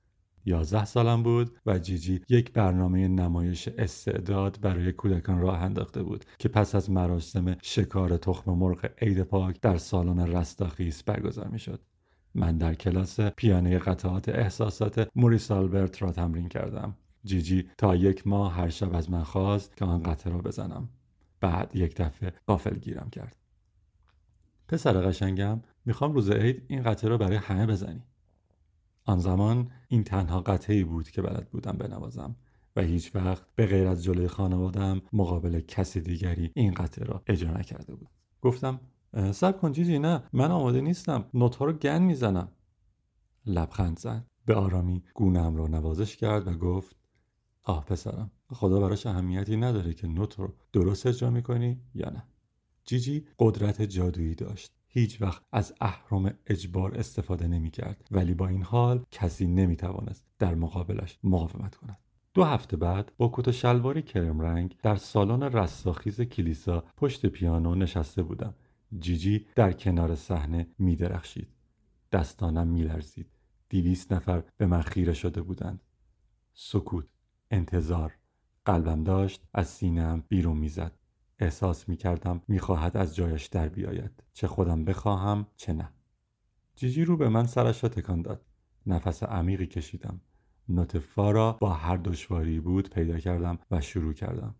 یازده 0.45 0.85
سالم 0.85 1.23
بود 1.23 1.57
و 1.65 1.79
جیجی 1.79 2.21
یک 2.29 2.53
برنامه 2.53 3.07
نمایش 3.07 3.67
استعداد 3.67 4.61
برای 4.61 4.91
کودکان 4.91 5.41
راه 5.41 5.61
انداخته 5.61 6.03
بود 6.03 6.25
که 6.39 6.49
پس 6.49 6.75
از 6.75 6.89
مراسم 6.91 7.57
شکار 7.61 8.17
تخم 8.17 8.51
مرغ 8.51 8.89
عید 9.01 9.23
پاک 9.23 9.61
در 9.61 9.77
سالن 9.77 10.19
رستاخیز 10.19 11.03
برگزار 11.03 11.47
می‌شد. 11.47 11.81
من 12.35 12.57
در 12.57 12.73
کلاس 12.73 13.19
پیانه 13.19 13.79
قطعات 13.79 14.29
احساسات 14.29 15.09
موریس 15.15 15.51
آلبرت 15.51 16.01
را 16.01 16.11
تمرین 16.11 16.49
کردم. 16.49 16.95
جیجی 17.23 17.69
تا 17.77 17.95
یک 17.95 18.27
ماه 18.27 18.53
هر 18.53 18.69
شب 18.69 18.95
از 18.95 19.09
من 19.09 19.23
خواست 19.23 19.77
که 19.77 19.85
آن 19.85 20.03
قطعه 20.03 20.33
را 20.33 20.39
بزنم. 20.39 20.89
بعد 21.41 21.75
یک 21.75 21.95
دفعه 21.95 22.33
قافل 22.47 22.75
گیرم 22.75 23.09
کرد. 23.09 23.35
پسر 24.67 24.93
قشنگم 24.93 25.61
می‌خوام 25.85 26.13
روز 26.13 26.31
عید 26.31 26.63
این 26.67 26.83
قطعه 26.83 27.09
را 27.09 27.17
برای 27.17 27.37
همه 27.37 27.65
بزنی. 27.65 28.03
آن 29.05 29.19
زمان 29.19 29.71
این 29.87 30.03
تنها 30.03 30.41
قطعه 30.41 30.83
بود 30.83 31.09
که 31.09 31.21
بلد 31.21 31.49
بودم 31.49 31.71
بنوازم 31.71 32.35
و 32.75 32.81
هیچ 32.81 33.15
وقت 33.15 33.43
به 33.55 33.65
غیر 33.65 33.87
از 33.87 34.03
جلوی 34.03 34.27
خانوادم 34.27 35.01
مقابل 35.13 35.59
کسی 35.59 36.01
دیگری 36.01 36.51
این 36.53 36.73
قطعه 36.73 37.05
را 37.05 37.23
اجرا 37.27 37.51
نکرده 37.51 37.95
بود. 37.95 38.09
گفتم 38.41 38.79
سب 39.31 39.59
کن 39.59 39.71
جیجی 39.71 39.99
نه 39.99 40.23
من 40.33 40.51
آماده 40.51 40.81
نیستم. 40.81 41.25
نوتها 41.33 41.65
رو 41.65 41.73
گن 41.73 42.01
می‌زنم. 42.01 42.51
لبخند 43.45 43.99
زد. 43.99 44.25
به 44.45 44.55
آرامی 44.55 45.03
گونم 45.13 45.55
را 45.55 45.67
نوازش 45.67 46.17
کرد 46.17 46.47
و 46.47 46.53
گفت 46.53 46.95
آه 47.63 47.85
پسرم 47.85 48.31
خدا 48.51 48.79
براش 48.79 49.05
اهمیتی 49.05 49.57
نداره 49.57 49.93
که 49.93 50.07
نوت 50.07 50.39
رو 50.39 50.53
درست 50.73 51.05
اجرا 51.05 51.29
می‌کنی 51.29 51.81
یا 51.95 52.09
نه. 52.09 52.23
جیجی 52.85 53.25
قدرت 53.39 53.81
جادویی 53.81 54.35
داشت. 54.35 54.73
هیچ 54.87 55.21
وقت 55.21 55.43
از 55.51 55.73
اهرم 55.81 56.33
اجبار 56.47 56.97
استفاده 56.97 57.47
نمی 57.47 57.71
کرد 57.71 58.07
ولی 58.11 58.33
با 58.33 58.47
این 58.47 58.63
حال 58.63 59.05
کسی 59.11 59.47
نمی 59.47 59.75
توانست 59.75 60.25
در 60.39 60.55
مقابلش 60.55 61.19
مقاومت 61.23 61.75
کند. 61.75 61.97
دو 62.33 62.43
هفته 62.43 62.77
بعد 62.77 63.11
با 63.17 63.31
کت 63.33 63.51
شلواری 63.51 64.01
کرم 64.01 64.39
رنگ 64.39 64.75
در 64.83 64.95
سالن 64.95 65.43
رستاخیز 65.43 66.21
کلیسا 66.21 66.83
پشت 66.97 67.25
پیانو 67.25 67.75
نشسته 67.75 68.23
بودم. 68.23 68.53
جیجی 68.99 69.47
در 69.55 69.71
کنار 69.71 70.15
صحنه 70.15 70.67
می 70.79 70.95
درخشید 70.95 71.47
دستانم 72.11 72.67
می 72.67 72.81
لرزید 72.81 73.29
دیویست 73.69 74.13
نفر 74.13 74.43
به 74.57 74.65
من 74.65 74.81
خیره 74.81 75.13
شده 75.13 75.41
بودند. 75.41 75.81
سکوت 76.53 77.05
انتظار. 77.51 78.17
قلبم 78.65 79.03
داشت 79.03 79.43
از 79.53 79.67
سینهام 79.67 80.23
بیرون 80.27 80.57
می‌زد. 80.57 80.99
احساس 81.39 81.89
می 81.89 81.97
کردم 81.97 82.41
می 82.47 82.59
خواهد 82.59 82.97
از 82.97 83.15
جایش 83.15 83.45
در 83.45 83.69
بیاید. 83.69 84.23
چه 84.33 84.47
خودم 84.47 84.85
بخواهم 84.85 85.47
چه 85.55 85.73
نه. 85.73 85.93
جیجی 86.75 87.05
رو 87.05 87.17
به 87.17 87.29
من 87.29 87.45
سرش 87.45 87.83
را 87.83 87.89
تکان 87.89 88.21
داد. 88.21 88.45
نفس 88.85 89.23
عمیقی 89.23 89.67
کشیدم. 89.67 90.21
نوت 90.69 90.99
فا 90.99 91.31
را 91.31 91.53
با 91.53 91.73
هر 91.73 91.97
دشواری 91.97 92.59
بود 92.59 92.89
پیدا 92.89 93.19
کردم 93.19 93.59
و 93.71 93.81
شروع 93.81 94.13
کردم. 94.13 94.55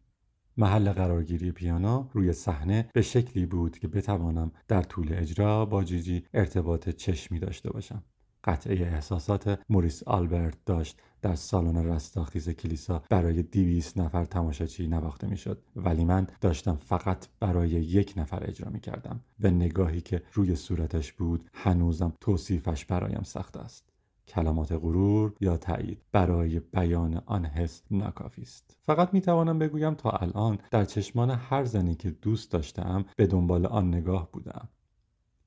محل 0.59 0.91
قرارگیری 0.91 1.51
پیانو 1.51 2.07
روی 2.13 2.33
صحنه 2.33 2.89
به 2.93 3.01
شکلی 3.01 3.45
بود 3.45 3.79
که 3.79 3.87
بتوانم 3.87 4.51
در 4.67 4.81
طول 4.81 5.13
اجرا 5.13 5.65
با 5.65 5.83
جیجی 5.83 6.25
ارتباط 6.33 6.89
چشمی 6.89 7.39
داشته 7.39 7.71
باشم. 7.71 8.03
قطعه 8.43 8.81
احساسات 8.81 9.59
موریس 9.69 10.03
آلبرت 10.03 10.57
داشت 10.65 10.97
در 11.21 11.35
سالن 11.35 11.85
رستاخیز 11.85 12.49
کلیسا 12.49 13.03
برای 13.09 13.43
دیویس 13.43 13.97
نفر 13.97 14.25
تماشاچی 14.25 14.87
نواخته 14.87 15.27
می‌شد. 15.27 15.63
ولی 15.75 16.05
من 16.05 16.27
داشتم 16.41 16.75
فقط 16.75 17.27
برای 17.39 17.69
یک 17.69 18.13
نفر 18.17 18.43
اجرا 18.47 18.71
می 18.71 18.79
کردم 18.79 19.19
و 19.39 19.49
نگاهی 19.49 20.01
که 20.01 20.21
روی 20.33 20.55
صورتش 20.55 21.13
بود 21.13 21.49
هنوزم 21.53 22.13
توصیفش 22.21 22.85
برایم 22.85 23.23
سخت 23.23 23.57
است. 23.57 23.88
کلمات 24.29 24.71
غرور 24.71 25.33
یا 25.41 25.57
تایید 25.57 26.01
برای 26.11 26.59
بیان 26.59 27.21
آن 27.25 27.45
حس 27.45 27.83
ناکافی 27.91 28.41
است. 28.41 28.77
فقط 28.85 29.13
می 29.13 29.21
توانم 29.21 29.59
بگویم 29.59 29.93
تا 29.93 30.09
الان 30.09 30.57
در 30.71 30.85
چشمان 30.85 31.29
هر 31.29 31.65
زنی 31.65 31.95
که 31.95 32.09
دوست 32.11 32.51
داشتم 32.51 33.05
به 33.15 33.27
دنبال 33.27 33.65
آن 33.65 33.87
نگاه 33.87 34.31
بودم 34.31 34.69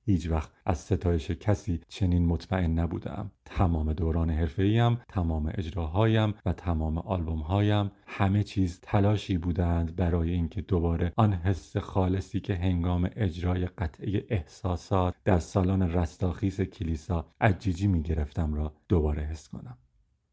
هیچ 0.04 0.30
وقت 0.30 0.50
از 0.66 0.78
ستایش 0.78 1.30
کسی 1.30 1.80
چنین 1.88 2.26
مطمئن 2.26 2.78
نبودم. 2.78 3.30
تمام 3.44 3.92
دوران 3.92 4.30
حرفه‌ایم 4.30 5.00
تمام 5.08 5.52
اجراهایم 5.54 6.34
و 6.46 6.52
تمام 6.52 6.98
آلبومهایم 6.98 7.90
همه 8.06 8.42
چیز 8.42 8.80
تلاشی 8.82 9.38
بودند 9.38 9.96
برای 9.96 10.30
اینکه 10.30 10.62
دوباره 10.62 11.12
آن 11.16 11.32
حس 11.32 11.76
خالصی 11.76 12.40
که 12.40 12.54
هنگام 12.54 13.10
اجرای 13.16 13.66
قطعه 13.66 14.26
احساسات 14.28 15.14
در 15.24 15.38
سالن 15.38 15.82
رستاخیز 15.82 16.60
کلیسا 16.60 17.26
از 17.40 17.58
جیجی 17.58 18.14
را 18.36 18.72
دوباره 18.88 19.22
حس 19.22 19.48
کنم. 19.48 19.78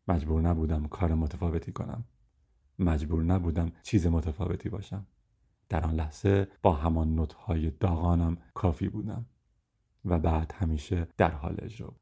مجبور 0.08 0.41
نبودم 0.41 0.88
کار 0.88 1.13
متفاوتی 1.13 1.71
کنم. 1.71 2.03
مجبور 2.79 3.23
نبودم 3.23 3.71
چیز 3.84 4.08
متفاوتی 4.08 4.69
باشم. 4.69 5.05
در 5.69 5.84
آن 5.84 5.95
لحظه 5.95 6.47
با 6.62 6.73
همان 6.73 7.15
نوتهای 7.15 7.71
داغانم 7.71 8.38
کافی 8.53 8.89
بودم. 8.89 9.25
و 10.05 10.19
بعد 10.19 10.53
همیشه 10.55 11.07
در 11.17 11.31
حال 11.31 11.55
اجرا 11.62 11.95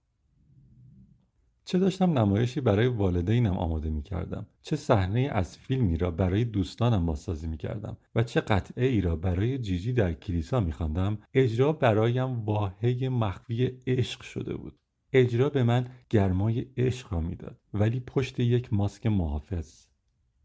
چه 1.67 1.79
داشتم 1.79 2.19
نمایشی 2.19 2.61
برای 2.61 2.87
والدینم 2.87 3.57
آماده 3.57 3.89
می 3.89 4.03
کردم 4.03 4.45
چه 4.61 4.75
صحنه 4.75 5.19
از 5.19 5.57
فیلمی 5.57 5.97
را 5.97 6.11
برای 6.11 6.45
دوستانم 6.45 7.05
بازسازی 7.05 7.47
می 7.47 7.57
کردم 7.57 7.97
و 8.15 8.23
چه 8.23 8.41
قطعه 8.41 8.85
ای 8.85 9.01
را 9.01 9.15
برای 9.15 9.57
جیجی 9.57 9.93
در 9.93 10.13
کلیسا 10.13 10.59
می 10.59 10.71
خواندم 10.71 11.17
اجرا 11.33 11.73
برایم 11.73 12.45
واهه 12.45 13.09
مخفی 13.09 13.79
عشق 13.87 14.21
شده 14.21 14.57
بود. 14.57 14.79
اجرا 15.13 15.49
به 15.49 15.63
من 15.63 15.87
گرمای 16.09 16.65
عشق 16.77 17.13
را 17.13 17.21
می‌داد. 17.21 17.59
ولی 17.73 17.99
پشت 17.99 18.39
یک 18.39 18.73
ماسک 18.73 19.07
محافظ 19.07 19.87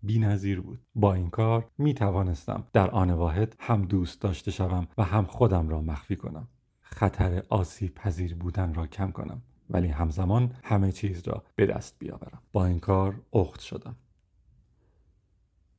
بی 0.02 0.18
نظیر 0.18 0.60
بود. 0.60 0.80
با 0.94 1.14
این 1.14 1.30
کار 1.30 1.70
می 1.78 1.94
توانستم 1.94 2.66
در 2.72 2.90
آن 2.90 3.10
واحد 3.10 3.56
هم 3.60 3.82
دوست 3.82 4.20
داشته 4.20 4.50
شوم 4.50 4.88
و 4.98 5.04
هم 5.04 5.24
خودم 5.24 5.68
را 5.68 5.80
مخفی 5.82 6.16
کنم. 6.16 6.48
خطر 6.92 7.42
آسیب 7.48 7.94
پذیر 7.94 8.34
بودن 8.34 8.74
را 8.74 8.86
کم 8.86 9.10
کنم 9.10 9.42
ولی 9.70 9.88
همزمان 9.88 10.52
همه 10.64 10.92
چیز 10.92 11.28
را 11.28 11.42
به 11.56 11.66
دست 11.66 11.96
بیاورم. 11.98 12.42
با 12.52 12.66
این 12.66 12.80
کار 12.80 13.20
اخت 13.32 13.60
شدم. 13.60 13.96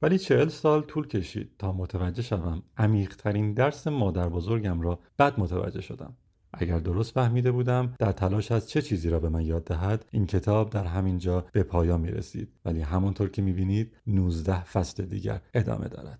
ولی 0.01 0.17
چهل 0.17 0.47
سال 0.47 0.81
طول 0.81 1.07
کشید 1.07 1.51
تا 1.59 1.71
متوجه 1.71 2.21
شوم 2.21 2.63
عمیقترین 2.77 3.53
درس 3.53 3.87
مادر 3.87 4.29
بزرگم 4.29 4.81
را 4.81 4.99
بد 5.19 5.39
متوجه 5.39 5.81
شدم. 5.81 6.13
اگر 6.53 6.79
درست 6.79 7.13
فهمیده 7.13 7.51
بودم 7.51 7.95
در 7.99 8.11
تلاش 8.11 8.51
از 8.51 8.69
چه 8.69 8.81
چیزی 8.81 9.09
را 9.09 9.19
به 9.19 9.29
من 9.29 9.41
یاد 9.41 9.63
دهد 9.63 10.05
این 10.11 10.25
کتاب 10.25 10.69
در 10.69 10.85
همین 10.85 11.17
جا 11.17 11.45
به 11.51 11.63
پایان 11.63 12.01
می 12.01 12.11
رسید 12.11 12.49
ولی 12.65 12.81
همانطور 12.81 13.29
که 13.29 13.41
می 13.41 13.53
بینید 13.53 13.95
19 14.07 14.63
فصل 14.63 15.05
دیگر 15.05 15.41
ادامه 15.53 15.87
دارد. 15.87 16.19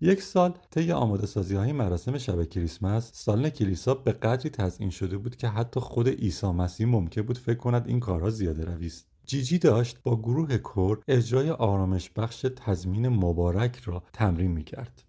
یک 0.00 0.22
سال 0.22 0.54
طی 0.70 0.92
آماده 0.92 1.26
سازی 1.26 1.54
های 1.56 1.72
مراسم 1.72 2.18
شب 2.18 2.44
کریسمس 2.44 3.10
سالن 3.14 3.50
کلیسا 3.50 3.94
به 3.94 4.12
قدری 4.12 4.50
تزئین 4.50 4.90
شده 4.90 5.18
بود 5.18 5.36
که 5.36 5.48
حتی 5.48 5.80
خود 5.80 6.08
عیسی 6.08 6.46
مسیح 6.46 6.86
ممکن 6.86 7.22
بود 7.22 7.38
فکر 7.38 7.58
کند 7.58 7.88
این 7.88 8.00
کارها 8.00 8.30
زیاده 8.30 8.64
روی 8.64 8.86
است 8.86 9.06
جیجی 9.24 9.58
داشت 9.58 10.02
با 10.02 10.16
گروه 10.16 10.58
کور 10.58 11.02
اجرای 11.08 11.50
آرامش 11.50 12.10
بخش 12.10 12.46
تضمین 12.56 13.08
مبارک 13.08 13.76
را 13.76 14.02
تمرین 14.12 14.50
می 14.50 14.64
کرد. 14.64 15.02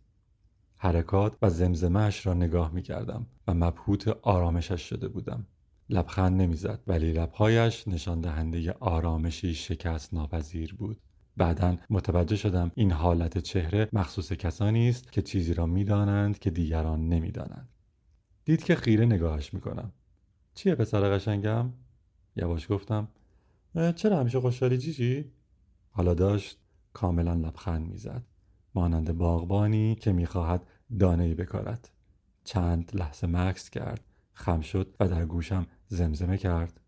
حرکات 0.77 1.37
و 1.41 1.49
زمزمهش 1.49 2.25
را 2.25 2.33
نگاه 2.33 2.71
می 2.71 2.81
کردم 2.81 3.25
و 3.47 3.53
مبهوت 3.53 4.07
آرامشش 4.07 4.81
شده 4.81 5.07
بودم. 5.07 5.47
لبخند 5.89 6.41
نمی‌زد 6.41 6.79
ولی 6.87 7.11
لبهایش 7.11 7.87
نشان 7.87 8.21
دهنده 8.21 8.71
آرامشی 8.79 9.53
شکست 9.53 10.13
ناپذیر 10.13 10.75
بود. 10.75 11.01
بعدا 11.39 11.77
متوجه 11.89 12.35
شدم 12.35 12.71
این 12.75 12.91
حالت 12.91 13.37
چهره 13.37 13.89
مخصوص 13.93 14.33
کسانی 14.33 14.89
است 14.89 15.11
که 15.11 15.21
چیزی 15.21 15.53
را 15.53 15.65
می‌دانند 15.65 16.39
که 16.39 16.49
دیگران 16.49 17.09
نمی‌دانند. 17.09 17.69
دید 18.45 18.63
که 18.63 18.75
خیره 18.75 19.05
نگاهش 19.05 19.53
می‌کنم. 19.53 19.91
چیه 20.55 20.75
پسر 20.75 21.01
قشنگم؟ 21.01 21.73
یواش 22.35 22.71
گفتم. 22.71 23.07
چرا 23.95 24.19
همیشه 24.19 24.39
خوشحالی؟ 24.39 24.77
جیجی 24.77 25.31
حالا 25.91 26.13
داشت 26.13 26.57
کاملا 26.93 27.33
لبخند 27.33 27.87
می‌زد. 27.87 28.23
مانند 28.75 29.17
باغبانی 29.17 29.95
که 29.95 30.11
می‌خواهد 30.11 30.67
دانه 30.99 31.35
بکارد. 31.35 31.89
چند 32.43 32.91
لحظه 32.93 33.27
مکس 33.27 33.69
کرد. 33.69 34.01
خم 34.33 34.61
شد 34.61 34.95
و 34.99 35.07
در 35.07 35.25
گوشم 35.25 35.67
زمزمه 35.87 36.37
کرد. 36.37 36.79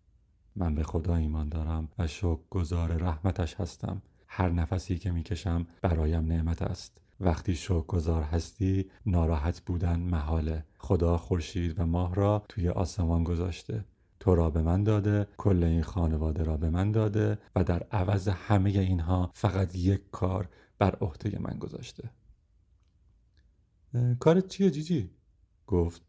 من 0.55 0.75
به 0.75 0.83
خدا 0.83 1.15
ایمان 1.15 1.49
دارم 1.49 1.89
و 1.99 2.07
شکر 2.07 2.39
گذار 2.49 2.89
رحمتش 2.97 3.55
هستم. 3.55 4.01
هر 4.33 4.49
نفسی 4.49 4.97
که 4.97 5.11
می‌کشم 5.11 5.67
برایم 5.81 6.25
نعمت 6.25 6.61
است. 6.61 7.01
وقتی 7.19 7.55
شکر 7.55 7.81
گذار 7.81 8.23
هستی 8.23 8.89
ناراحت 9.05 9.61
بودن 9.61 9.99
محاله 9.99 10.65
خدا 10.77 11.17
خورشید 11.17 11.79
و 11.79 11.85
ماه 11.85 12.15
را 12.15 12.45
توی 12.49 12.69
آسمان 12.69 13.23
گذاشته. 13.23 13.85
تو 14.19 14.35
را 14.35 14.49
به 14.49 14.61
من 14.61 14.83
داده 14.83 15.27
کل 15.37 15.63
این 15.63 15.83
خانواده 15.83 16.43
را 16.43 16.57
به 16.57 16.69
من 16.69 16.91
داده 16.91 17.37
و 17.55 17.63
در 17.63 17.83
عوض 17.83 18.27
همه 18.27 18.69
اینها 18.69 19.31
فقط 19.33 19.75
یک 19.75 20.01
کار 20.11 20.49
بر 20.79 20.95
عهده 20.95 21.39
من 21.39 21.59
گذاشته. 21.59 22.09
کارت 24.19 24.47
چیه 24.47 24.71
جیجی؟ 24.71 25.09
گفت. 25.67 26.01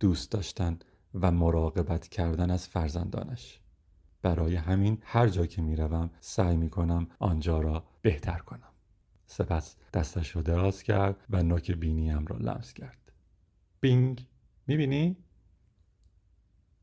دوست 0.00 0.30
داشتن 0.30 0.78
و 1.14 1.30
مراقبت 1.30 2.08
کردن 2.08 2.50
از 2.50 2.68
فرزندانش. 2.68 3.61
برای 4.22 4.56
همین 4.56 4.98
هر 5.02 5.28
جا 5.28 5.46
که 5.46 5.62
می‌روم 5.62 6.10
سعی 6.20 6.56
می‌کنم 6.56 7.06
آنجا 7.18 7.58
را 7.58 7.84
بهتر 8.02 8.38
کنم. 8.38 8.72
سپس 9.26 9.76
دستش 9.92 10.36
را 10.36 10.42
دراز 10.42 10.82
کرد 10.82 11.16
و 11.30 11.42
نوک 11.42 11.72
بینیم 11.72 12.26
را 12.26 12.36
لمس 12.36 12.72
کرد. 12.72 13.12
بینگ 13.80 14.26
می‌بینی؟ 14.66 15.16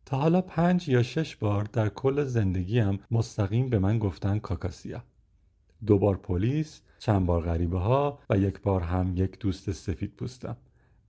تا 0.05 0.17
حالا 0.17 0.41
پنج 0.41 0.89
یا 0.89 1.03
شش 1.03 1.35
بار 1.35 1.63
در 1.63 1.89
کل 1.89 2.23
زندگیم 2.23 2.99
مستقیم 3.11 3.69
به 3.69 3.79
من 3.79 3.99
گفتن 3.99 4.39
کاکاسیا. 4.39 5.03
دو 5.85 5.97
بار 5.97 6.17
پلیس 6.17 6.81
چند 6.99 7.25
بار 7.25 7.41
غریبه 7.41 7.79
ها 7.79 8.19
و 8.29 8.37
یک 8.37 8.61
بار 8.61 8.81
هم 8.81 9.13
یک 9.15 9.39
دوست 9.39 9.71
سفید 9.71 10.15
پوستم. 10.15 10.57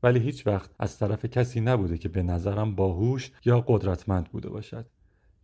ولی 0.02 0.18
هیچ 0.18 0.46
وقت 0.46 0.70
از 0.78 0.98
طرف 0.98 1.24
کسی 1.24 1.60
نبوده 1.60 1.98
که 1.98 2.08
به 2.08 2.22
نظرم 2.22 2.74
باهوش 2.74 3.30
یا 3.44 3.60
قدرتمند 3.60 4.28
بوده 4.28 4.48
باشد. 4.48 4.86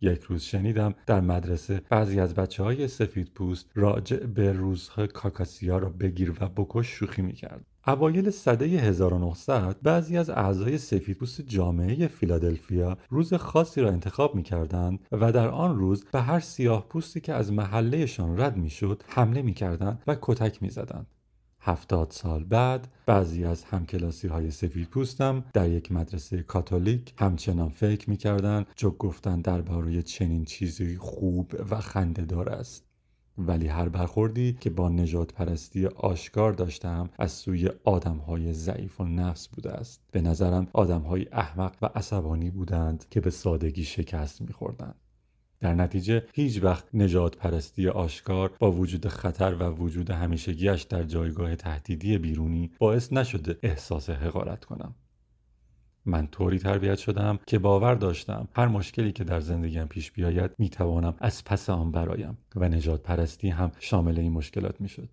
یک 0.01 0.21
روز 0.21 0.41
شنیدم 0.43 0.93
در 1.05 1.21
مدرسه 1.21 1.81
بعضی 1.89 2.19
از 2.19 2.33
بچه 2.33 2.63
های 2.63 2.87
سفید 2.87 3.31
پوست 3.35 3.69
راجع 3.75 4.17
به 4.17 4.51
روزها 4.51 5.07
کاکاسیا 5.07 5.77
را 5.77 5.89
بگیر 5.89 6.33
و 6.41 6.49
بکش 6.49 6.87
شوخی 6.87 7.21
می‌کرد. 7.21 7.65
اوایل 7.87 8.29
سده 8.29 8.65
1900 8.65 9.77
بعضی 9.83 10.17
از 10.17 10.29
اعضای 10.29 10.77
سفیدپوست 10.77 11.41
جامعه 11.41 12.07
فیلادلفیا 12.07 12.97
روز 13.09 13.33
خاصی 13.33 13.81
را 13.81 13.89
انتخاب 13.89 14.35
می‌کردند 14.35 14.99
و 15.11 15.31
در 15.31 15.49
آن 15.49 15.77
روز 15.77 16.05
به 16.11 16.21
هر 16.21 16.39
سیاه 16.39 16.87
پوستی 16.89 17.21
که 17.21 17.33
از 17.33 17.53
محلهشان 17.53 18.39
رد 18.39 18.57
می‌شد 18.57 19.03
حمله 19.07 19.41
می‌کردند 19.41 20.03
و 20.07 20.15
کتک 20.21 20.63
می‌زدند. 20.63 21.07
هفتاد 21.67 22.11
سال 22.11 22.43
بعد 22.43 22.87
بعضی 23.05 23.45
از 23.45 23.63
همکلاسی 23.63 24.27
های 24.27 24.51
سفید 24.51 24.89
پوستم 24.89 25.43
در 25.53 25.69
یک 25.69 25.91
مدرسه 25.91 26.43
کاتولیک 26.43 27.13
همچنان 27.17 27.69
فکر 27.69 28.09
می‌کردن 28.09 28.65
جوک 28.75 28.97
گفتن 28.97 29.41
درباره 29.41 30.01
چنین 30.01 30.45
چیزی 30.45 30.97
خوب 30.97 31.55
و 31.69 31.79
خندهدار 31.79 32.49
است. 32.49 32.83
ولی 33.37 33.67
هر 33.67 33.89
برخوردی 33.89 34.57
که 34.59 34.69
با 34.69 34.89
نجات 34.89 35.33
پرستی 35.33 35.85
آشکار 35.85 36.53
داشتم 36.53 37.09
از 37.19 37.31
سوی 37.31 37.69
آدم 37.83 38.17
های 38.17 38.53
ضعیف 38.53 39.01
و 39.01 39.03
نفس 39.03 39.47
بوده 39.47 39.71
است. 39.71 40.01
به 40.11 40.21
نظرم 40.21 40.67
آدم 40.73 41.01
های 41.01 41.25
احمق 41.31 41.75
و 41.81 41.89
عصبانی 41.95 42.49
بودند 42.49 43.05
که 43.09 43.21
به 43.21 43.29
سادگی 43.29 43.83
شکست 43.83 44.41
میخوردند. 44.41 44.95
در 45.59 45.73
نتیجه 45.73 46.23
هیچ 46.33 46.63
وقت 46.63 46.85
نجات 46.93 47.37
پرستی 47.37 47.87
آشکار 47.87 48.53
با 48.59 48.71
وجود 48.71 49.07
خطر 49.07 49.55
و 49.55 49.63
وجود 49.63 50.09
همیشگیش 50.09 50.81
در 50.81 51.03
جایگاه 51.03 51.55
تهدیدی 51.55 52.17
بیرونی 52.17 52.71
باعث 52.79 53.13
نشده 53.13 53.57
احساس 53.63 54.09
حقارت 54.09 54.65
کنم. 54.65 54.95
من 56.05 56.27
طوری 56.27 56.59
تربیت 56.59 56.97
شدم 56.97 57.39
که 57.47 57.59
باور 57.59 57.95
داشتم 57.95 58.47
هر 58.53 58.67
مشکلی 58.67 59.11
که 59.11 59.23
در 59.23 59.39
زندگیم 59.39 59.85
پیش 59.85 60.11
بیاید 60.11 60.51
می‌توانم 60.57 61.15
از 61.19 61.43
پس 61.43 61.69
آن 61.69 61.91
برایم 61.91 62.37
و 62.55 62.69
نجات 62.69 63.03
پرستی 63.03 63.49
هم 63.49 63.71
شامل 63.79 64.19
این 64.19 64.31
مشکلات 64.31 64.81
می‌شد. 64.81 65.09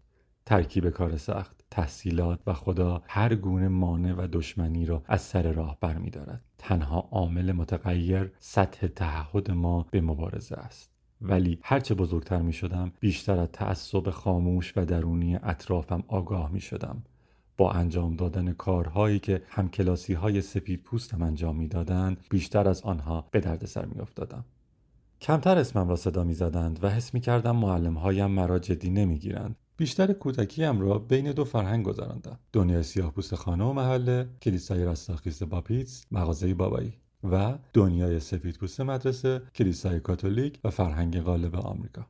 ترکیب 0.47 0.91
کار 0.91 1.17
سخت 1.17 1.64
تحصیلات 1.75 2.41
و 2.47 2.53
خدا 2.53 3.03
هر 3.07 3.35
گونه 3.35 3.69
مانع 3.69 4.13
و 4.13 4.29
دشمنی 4.33 4.87
را 4.87 5.03
از 5.07 5.21
سر 5.21 5.53
راه 5.53 5.79
برمیدارد. 5.81 6.41
تنها 6.59 7.09
عامل 7.11 7.53
متغیر 7.53 8.33
سطح 8.39 8.87
تعهد 8.87 9.51
ما 9.51 9.87
به 9.91 10.01
مبارزه 10.01 10.57
است. 10.57 10.91
ولی 11.21 11.59
هرچه 11.63 11.95
بزرگتر 11.95 12.43
می 12.43 12.53
شدم 12.53 12.93
بیشتر 13.01 13.39
از 13.41 13.49
تعصب 13.53 14.11
خاموش 14.11 14.73
و 14.77 14.85
درونی 14.85 15.37
اطرافم 15.37 16.05
آگاه 16.09 16.53
می 16.53 16.61
شدم 16.61 17.03
با 17.57 17.73
انجام 17.73 18.17
دادن 18.17 18.53
کارهایی 18.53 19.19
که 19.19 19.43
همکلاسی 19.49 20.15
های 20.15 20.41
سفید 20.41 20.83
پوستم 20.83 21.23
انجام 21.23 21.57
می‌دادند 21.57 22.17
بیشتر 22.31 22.69
از 22.69 22.83
آنها 22.83 23.29
به 23.31 23.41
دردسر 23.41 23.85
می 23.85 24.01
افتادم. 24.01 24.45
کمتر 25.21 25.59
اسمم 25.59 25.89
را 25.89 25.97
صدا 25.97 26.25
می 26.25 26.35
زدند 26.35 26.85
و 26.85 26.91
حس 26.91 27.15
می 27.15 27.21
کردم 27.21 27.57
معلم 27.57 27.95
هایم 27.95 28.31
مرا 28.31 28.59
جدی 28.59 28.91
نمی 28.91 29.19
گیرند 29.19 29.57
بیشتر 29.77 30.13
کودکیم 30.13 30.81
را 30.81 30.99
بین 30.99 31.33
دو 31.33 31.45
فرهنگ 31.45 31.85
گذراندم. 31.85 32.39
دنیای 32.53 32.83
سیاهپوست 32.83 33.35
خانه 33.35 33.65
و 33.65 33.73
محله 33.73 34.29
کلیسای 34.43 34.85
رستاخیز 34.85 35.43
باپیتس 35.43 36.05
مغازه 36.11 36.55
بابایی 36.55 36.93
و 37.33 37.59
دنیای 37.73 38.21
سفیدپوست 38.21 38.81
مدرسه 38.81 39.43
کلیسای 39.55 40.01
کاتولیک 40.01 40.61
و 40.65 40.71
فرهنگ 40.71 41.21
غالب 41.21 41.57
آمریکا. 41.57 42.07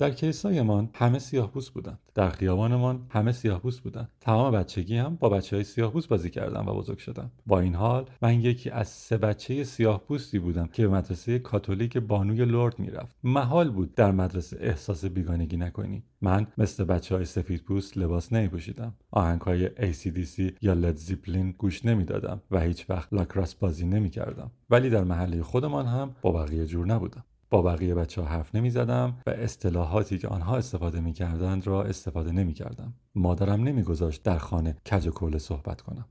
در 0.00 0.10
کلیسایمان 0.10 0.90
همه 0.94 1.18
سیاهپوست 1.18 1.70
بودند 1.70 1.98
در 2.14 2.30
خیابانمان 2.30 3.06
همه 3.10 3.32
سیاهپوست 3.32 3.80
بودند 3.80 4.08
تمام 4.20 4.52
بچگی 4.52 4.96
هم 4.96 5.16
با 5.16 5.28
بچه 5.28 5.56
های 5.56 5.64
سیاهپوست 5.64 6.08
بازی 6.08 6.30
کردم 6.30 6.68
و 6.68 6.74
بزرگ 6.74 6.98
شدم 6.98 7.30
با 7.46 7.60
این 7.60 7.74
حال 7.74 8.10
من 8.22 8.40
یکی 8.40 8.70
از 8.70 8.88
سه 8.88 9.16
بچه 9.16 9.64
سیاهپوستی 9.64 10.38
بودم 10.38 10.66
که 10.66 10.88
به 10.88 10.94
مدرسه 10.94 11.38
کاتولیک 11.38 11.96
بانوی 11.96 12.44
لرد 12.44 12.78
می‌رفت. 12.78 13.16
محال 13.24 13.70
بود 13.70 13.94
در 13.94 14.12
مدرسه 14.12 14.56
احساس 14.60 15.04
بیگانگی 15.04 15.56
نکنی. 15.56 16.02
من 16.20 16.46
مثل 16.58 16.84
بچه 16.84 17.14
های 17.14 17.24
سفید 17.24 17.62
پوست 17.62 17.98
لباس 17.98 18.32
نمی 18.32 18.48
پوشیدم 18.48 18.94
آهنگ 19.10 19.40
های 19.40 19.68
ACDC 19.68 20.52
یا 20.62 20.72
لد 20.72 20.96
زیپلین 20.96 21.50
گوش 21.58 21.84
نمی‌دادم 21.84 22.42
و 22.50 22.60
هیچ 22.60 22.90
وقت 22.90 23.12
لاکراس 23.12 23.54
بازی 23.54 23.86
نمی 23.86 24.10
کردم 24.10 24.50
ولی 24.70 24.90
در 24.90 25.04
محله 25.04 25.42
خودمان 25.42 25.86
هم 25.86 26.14
با 26.22 26.32
بقیه 26.32 26.66
جور 26.66 26.86
نبودم. 26.86 27.24
با 27.50 27.62
بقیه 27.62 27.94
بچه 27.94 28.22
ها 28.22 28.28
حرف 28.28 28.54
نمی 28.54 28.70
زدم 28.70 29.18
و 29.26 29.30
اصطلاحاتی 29.30 30.18
که 30.18 30.28
آنها 30.28 30.56
استفاده 30.56 31.00
می 31.00 31.12
کردند 31.12 31.66
را 31.66 31.84
استفاده 31.84 32.32
نمی 32.32 32.52
کردم. 32.52 32.94
مادرم 33.14 33.62
نمی 33.62 33.82
گذاشت 33.82 34.22
در 34.22 34.38
خانه 34.38 34.76
کج 34.90 35.06
و 35.06 35.10
کوله 35.10 35.38
صحبت 35.38 35.80
کنم. 35.80 36.04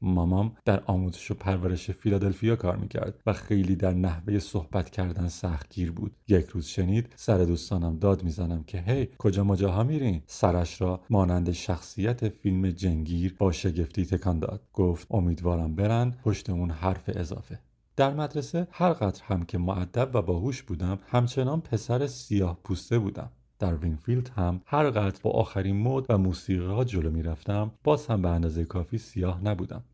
مامام 0.00 0.56
در 0.64 0.82
آموزش 0.86 1.30
و 1.30 1.34
پرورش 1.34 1.90
فیلادلفیا 1.90 2.56
کار 2.56 2.76
می‌کرد 2.76 3.22
و 3.26 3.32
خیلی 3.32 3.76
در 3.76 3.94
نحوه 3.94 4.38
صحبت 4.38 4.90
کردن 4.90 5.28
سختگیر 5.28 5.92
بود 5.92 6.16
یک 6.28 6.46
روز 6.46 6.66
شنید 6.66 7.12
سر 7.16 7.38
دوستانم 7.38 7.98
داد 7.98 8.22
می‌زنم 8.22 8.62
که 8.62 8.80
هی 8.80 9.08
کجا 9.18 9.44
مجاها 9.44 9.84
میرین 9.84 10.22
سرش 10.26 10.80
را 10.80 11.00
مانند 11.10 11.52
شخصیت 11.52 12.28
فیلم 12.28 12.70
جنگیر 12.70 13.36
با 13.38 13.52
شگفتی 13.52 14.06
تکان 14.06 14.38
داد 14.38 14.68
گفت 14.72 15.06
امیدوارم 15.10 15.74
برن 15.74 16.10
پشت 16.10 16.50
اون 16.50 16.70
حرف 16.70 17.10
اضافه 17.14 17.58
در 17.96 18.14
مدرسه 18.14 18.68
هر 18.70 18.92
قدر 18.92 19.22
هم 19.24 19.44
که 19.44 19.58
مؤدب 19.58 20.10
و 20.14 20.22
باهوش 20.22 20.62
بودم 20.62 20.98
همچنان 21.06 21.60
پسر 21.60 22.06
سیاه 22.06 22.58
پوسته 22.64 22.98
بودم. 22.98 23.30
در 23.58 23.74
وینفیلد 23.74 24.28
هم 24.28 24.60
هر 24.66 24.90
قدر 24.90 25.20
با 25.22 25.30
آخرین 25.30 25.82
مد 25.82 26.06
و 26.08 26.18
موسیقی 26.18 26.66
ها 26.66 26.84
جلو 26.84 27.10
می‌رفتم 27.10 27.70
باز 27.84 28.06
هم 28.06 28.22
به 28.22 28.28
اندازه 28.28 28.64
کافی 28.64 28.98
سیاه 28.98 29.44
نبودم. 29.44 29.84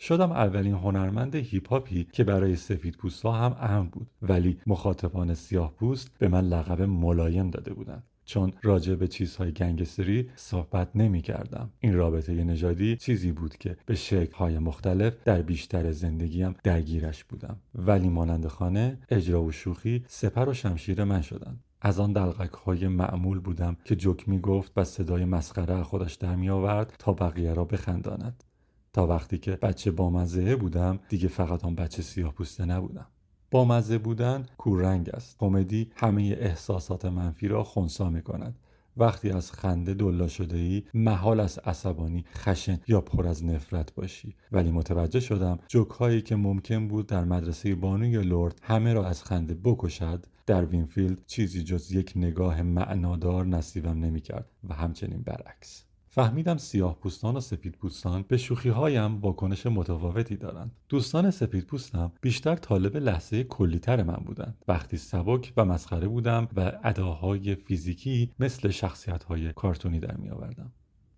شدم 0.00 0.32
اولین 0.32 0.74
هنرمند 0.74 1.34
هیپ 1.34 1.68
هاپی 1.68 2.04
که 2.12 2.24
برای 2.24 2.56
سفید 2.56 2.96
پوست 2.96 3.22
ها 3.22 3.32
هم 3.32 3.56
مهم 3.60 3.88
بود 3.88 4.10
ولی 4.22 4.60
مخاطبان 4.66 5.34
سیاه 5.34 5.72
پوست 5.72 6.18
به 6.18 6.28
من 6.28 6.44
لقب 6.44 6.82
ملایم 6.82 7.50
داده 7.50 7.74
بودند. 7.74 8.02
چون 8.28 8.52
راجع 8.62 8.94
به 8.94 9.08
چیزهای 9.08 9.52
گنگستری 9.52 10.30
صحبت 10.36 10.88
نمی 10.94 11.22
کردم. 11.22 11.70
این 11.80 11.94
رابطه 11.94 12.44
نژادی 12.44 12.96
چیزی 12.96 13.32
بود 13.32 13.56
که 13.56 13.76
به 13.86 13.94
شکلهای 13.94 14.58
مختلف 14.58 15.14
در 15.24 15.42
بیشتر 15.42 15.92
زندگیم 15.92 16.54
درگیرش 16.64 17.24
بودم. 17.24 17.56
ولی 17.74 18.08
مانند 18.08 18.46
خانه 18.46 18.98
اجرا 19.10 19.42
و 19.42 19.52
شوخی 19.52 20.04
سپر 20.08 20.48
و 20.48 20.54
شمشیر 20.54 21.04
من 21.04 21.22
شدند 21.22 21.64
از 21.80 22.00
آن 22.00 22.12
دلقک 22.12 22.52
های 22.52 22.88
معمول 22.88 23.38
بودم 23.38 23.76
که 23.84 23.96
جوک 23.96 24.28
می 24.28 24.38
گفت 24.38 24.72
و 24.76 24.84
صدای 24.84 25.24
مسخره 25.24 25.74
از 25.74 25.82
خودش 25.82 26.14
در 26.14 26.36
می 26.36 26.50
آورد 26.50 26.94
تا 26.98 27.12
بقیه 27.12 27.54
را 27.54 27.64
بخنداند. 27.64 28.44
تا 28.92 29.06
وقتی 29.06 29.38
که 29.38 29.50
بچه 29.50 29.90
بامزه 29.90 30.56
بودم 30.56 30.98
دیگه 31.08 31.28
فقط 31.28 31.64
آن 31.64 31.74
بچه 31.74 32.02
سیاه 32.02 32.32
پوسته 32.32 32.64
نبودم. 32.64 33.06
با 33.50 33.64
مزه 33.64 33.98
بودن 33.98 34.46
کوررنگ 34.58 35.10
است. 35.10 35.36
کمدی 35.38 35.90
همه 35.96 36.22
احساسات 36.22 37.04
منفی 37.04 37.48
را 37.48 37.64
خونسا 37.64 38.10
می 38.10 38.22
کند 38.22 38.58
وقتی 38.96 39.30
از 39.30 39.52
خنده 39.52 39.94
دولا 39.94 40.28
شده 40.28 40.56
ای 40.56 40.82
محال 40.94 41.40
است 41.40 41.58
عصبانی 41.58 42.24
خشن 42.34 42.80
یا 42.88 43.00
پر 43.00 43.26
از 43.26 43.44
نفرت 43.44 43.94
باشی. 43.94 44.34
ولی 44.52 44.70
متوجه 44.70 45.20
شدم 45.20 45.58
جوک 45.68 45.90
هایی 45.90 46.22
که 46.22 46.36
ممکن 46.36 46.88
بود 46.88 47.06
در 47.06 47.24
مدرسه 47.24 47.74
بانوی 47.74 48.22
لورد 48.22 48.60
همه 48.62 48.92
را 48.92 49.06
از 49.06 49.24
خنده 49.24 49.54
بکشد 49.54 50.26
در 50.46 50.64
وینفیلد 50.64 51.26
چیزی 51.26 51.62
جز 51.62 51.92
یک 51.92 52.12
نگاه 52.16 52.62
معنادار 52.62 53.46
نصیبم 53.46 54.04
نمی‌کرد 54.04 54.50
و 54.68 54.74
همچنین 54.74 55.22
برعکس. 55.22 55.87
فهمیدم 56.18 56.56
سیاه 56.56 56.98
پوستان 57.00 57.36
و 57.36 57.40
سفید 57.40 57.74
پوستان 57.74 58.24
به 58.28 58.36
شوخی 58.36 58.68
هایم 58.68 59.20
واکنش 59.20 59.66
متفاوتی 59.66 60.36
دارند. 60.36 60.70
دوستان 60.88 61.30
سفید 61.30 61.64
پوستم 61.66 62.12
بیشتر 62.20 62.56
طالب 62.56 62.96
لحظه 62.96 63.44
کلیتر 63.44 64.02
من 64.02 64.16
بودند. 64.26 64.64
وقتی 64.68 64.96
سبک 64.96 65.52
و 65.56 65.64
مسخره 65.64 66.08
بودم 66.08 66.48
و 66.56 66.72
اداهای 66.84 67.54
فیزیکی 67.54 68.32
مثل 68.38 68.70
شخصیت 68.70 69.24
های 69.24 69.52
کارتونی 69.52 70.00
در 70.00 70.16
می 70.16 70.30
آوردم 70.30 70.72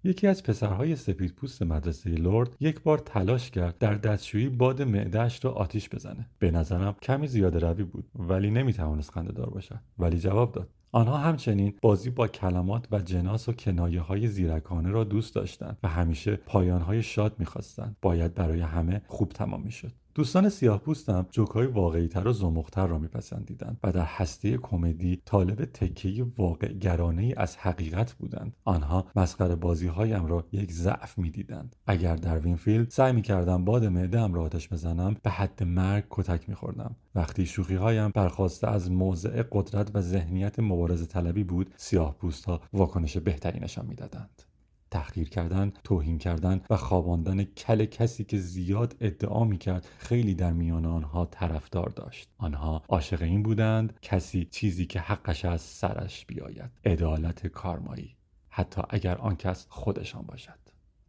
یکی 0.05 0.27
از 0.27 0.43
پسرهای 0.43 0.97
سفید 0.97 1.35
پوست 1.35 1.63
مدرسه 1.63 2.11
لرد 2.11 2.57
یک 2.61 2.83
بار 2.83 2.99
تلاش 2.99 3.51
کرد 3.51 3.79
در 3.79 3.95
دستشویی 3.95 4.49
باد 4.49 4.83
معدهش 4.83 5.45
را 5.45 5.53
آتیش 5.53 5.89
بزنه. 5.89 6.27
به 6.39 6.51
نظرم 6.51 6.95
کمی 7.03 7.27
زیاده 7.27 7.59
روی 7.59 7.85
بود 7.85 8.11
ولی 8.15 8.51
نمی‌توانست 8.51 9.11
خنده 9.11 9.33
دار 9.33 9.51
باشد. 9.51 9.81
ولی 9.99 10.19
جواب 10.19 10.53
داد. 10.53 10.69
آنها 10.93 11.19
همچنین 11.19 11.75
بازی 11.83 12.11
با 12.11 12.29
کلمات 12.29 12.87
و 12.91 13.01
جناس 13.01 13.49
و 13.49 13.53
کنایه 13.53 14.01
های 14.01 14.29
زیرکانه 14.29 14.91
را 14.91 15.05
دوست 15.05 15.35
داشتند 15.35 15.79
و 15.83 15.89
همیشه 15.89 16.37
پایان 16.37 16.81
های 16.81 17.03
شاد 17.03 17.35
می‌خواستند. 17.39 17.97
باید 18.03 18.35
برای 18.35 18.61
همه 18.61 19.03
خوب 19.07 19.29
تمام 19.29 19.63
می‌شد. 19.63 19.93
دوستان 20.15 20.49
سیاه 20.49 20.79
پوستم 20.79 21.27
جوکهای 21.31 21.67
واقعی 21.67 22.09
تر 22.09 22.29
و 22.29 22.33
زمختر 22.33 22.87
را 22.87 22.99
میپسندیدند 22.99 23.79
و 23.85 23.93
در 23.93 24.05
هسته 24.05 24.57
کمدی 24.57 25.23
طالب 25.25 25.65
تکه 25.65 26.27
واقع 26.39 26.73
گرایانه 26.73 27.23
ای 27.23 27.35
از 27.35 27.57
حقیقت 27.57 28.13
بودند. 28.13 28.57
آنها 28.65 29.07
مسخره 29.17 29.55
بازی 29.55 29.87
هایم 29.87 30.27
را 30.27 30.45
یک 30.53 30.73
ضعف 30.73 31.19
می‌دیدند. 31.19 31.77
اگر 31.87 32.17
در 32.17 32.39
وینفیلد 32.39 32.91
سعی 32.91 33.13
می‌کردم 33.13 33.65
باد 33.65 33.85
معدهام 33.85 34.35
را 34.35 34.43
آتش 34.43 34.69
بزنم 34.69 35.17
به 35.23 35.31
حد 35.31 35.63
مرگ 35.63 36.05
کتک 36.11 36.49
میخوردم. 36.49 36.97
وقتی 37.15 37.47
شوخی 37.47 37.75
هایم 37.75 38.11
برخاسته 38.15 38.69
از 38.69 38.91
موضع 38.91 39.43
قدرت 39.53 39.91
و 39.95 40.01
ذهنیت 40.01 40.59
مبارزه 40.59 41.07
طلبی 41.07 41.45
بود 41.45 41.75
سیاه 41.77 42.17
پوست 42.19 42.45
ها 42.45 42.61
واکنش 42.73 43.17
بهتری 43.17 43.56
نشان 43.56 43.87
می‌دادند. 43.87 44.43
تحقیر 44.91 45.29
کردن، 45.29 45.73
توهین 45.85 46.19
کردن 46.19 46.61
و 46.71 46.77
خواباندن 46.77 47.45
کل 47.45 47.85
کسی 47.85 48.25
که 48.25 48.39
زیاد 48.39 48.97
ادعا 49.01 49.45
می 49.45 49.59
کرد 49.59 49.89
خیلی 49.99 50.35
در 50.35 50.53
میان 50.53 50.87
آنها 50.87 51.25
طرفدار 51.25 51.89
داشت. 51.89 52.29
آنها 52.39 52.83
عاشق 52.89 53.23
این 53.23 53.43
بودند 53.43 53.99
کسی 54.03 54.45
چیزی 54.45 54.87
که 54.87 55.01
حقش 55.01 55.45
است 55.45 55.61
سرش 55.61 56.27
بیاید. 56.27 56.71
عدالت 56.85 57.47
کارمایی. 57.47 58.17
حتی 58.49 58.83
اگر 58.91 59.19
آن 59.19 59.37
کس 59.37 59.67
خودشان 59.69 60.23
باشد. 60.23 60.59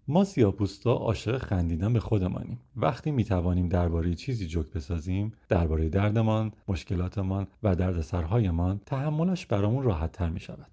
ما 0.08 0.24
سیاپوستا 0.24 0.94
عاشق 0.94 1.38
خندیدن 1.38 1.94
به 1.94 2.00
خودمانیم 2.00 2.60
وقتی 2.76 3.12
می 3.12 3.24
توانیم 3.24 3.70
درباره 3.70 4.16
چیزی 4.16 4.48
جوک 4.48 4.72
بسازیم 4.72 5.34
درباره 5.50 5.90
دردمان 5.90 6.52
مشکلاتمان 6.68 7.48
و 7.64 7.76
دردسرهایمان 7.76 8.82
تحملش 8.86 9.46
برامون 9.46 9.84
راحت 9.84 10.12
تر 10.12 10.30
می 10.30 10.40
شود 10.40 10.68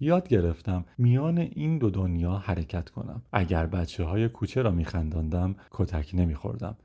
یاد 0.00 0.28
گرفتم 0.28 0.84
میان 0.98 1.38
این 1.38 1.78
دو 1.78 1.90
دنیا 1.90 2.32
حرکت 2.32 2.88
کنم. 2.90 3.22
اگر 3.32 3.66
بچه 3.66 4.04
های 4.04 4.28
کوچه 4.28 4.62
را 4.62 4.70
میخنداندم 4.70 5.54
کتک 5.70 6.10
نمیخوردم. 6.14 6.76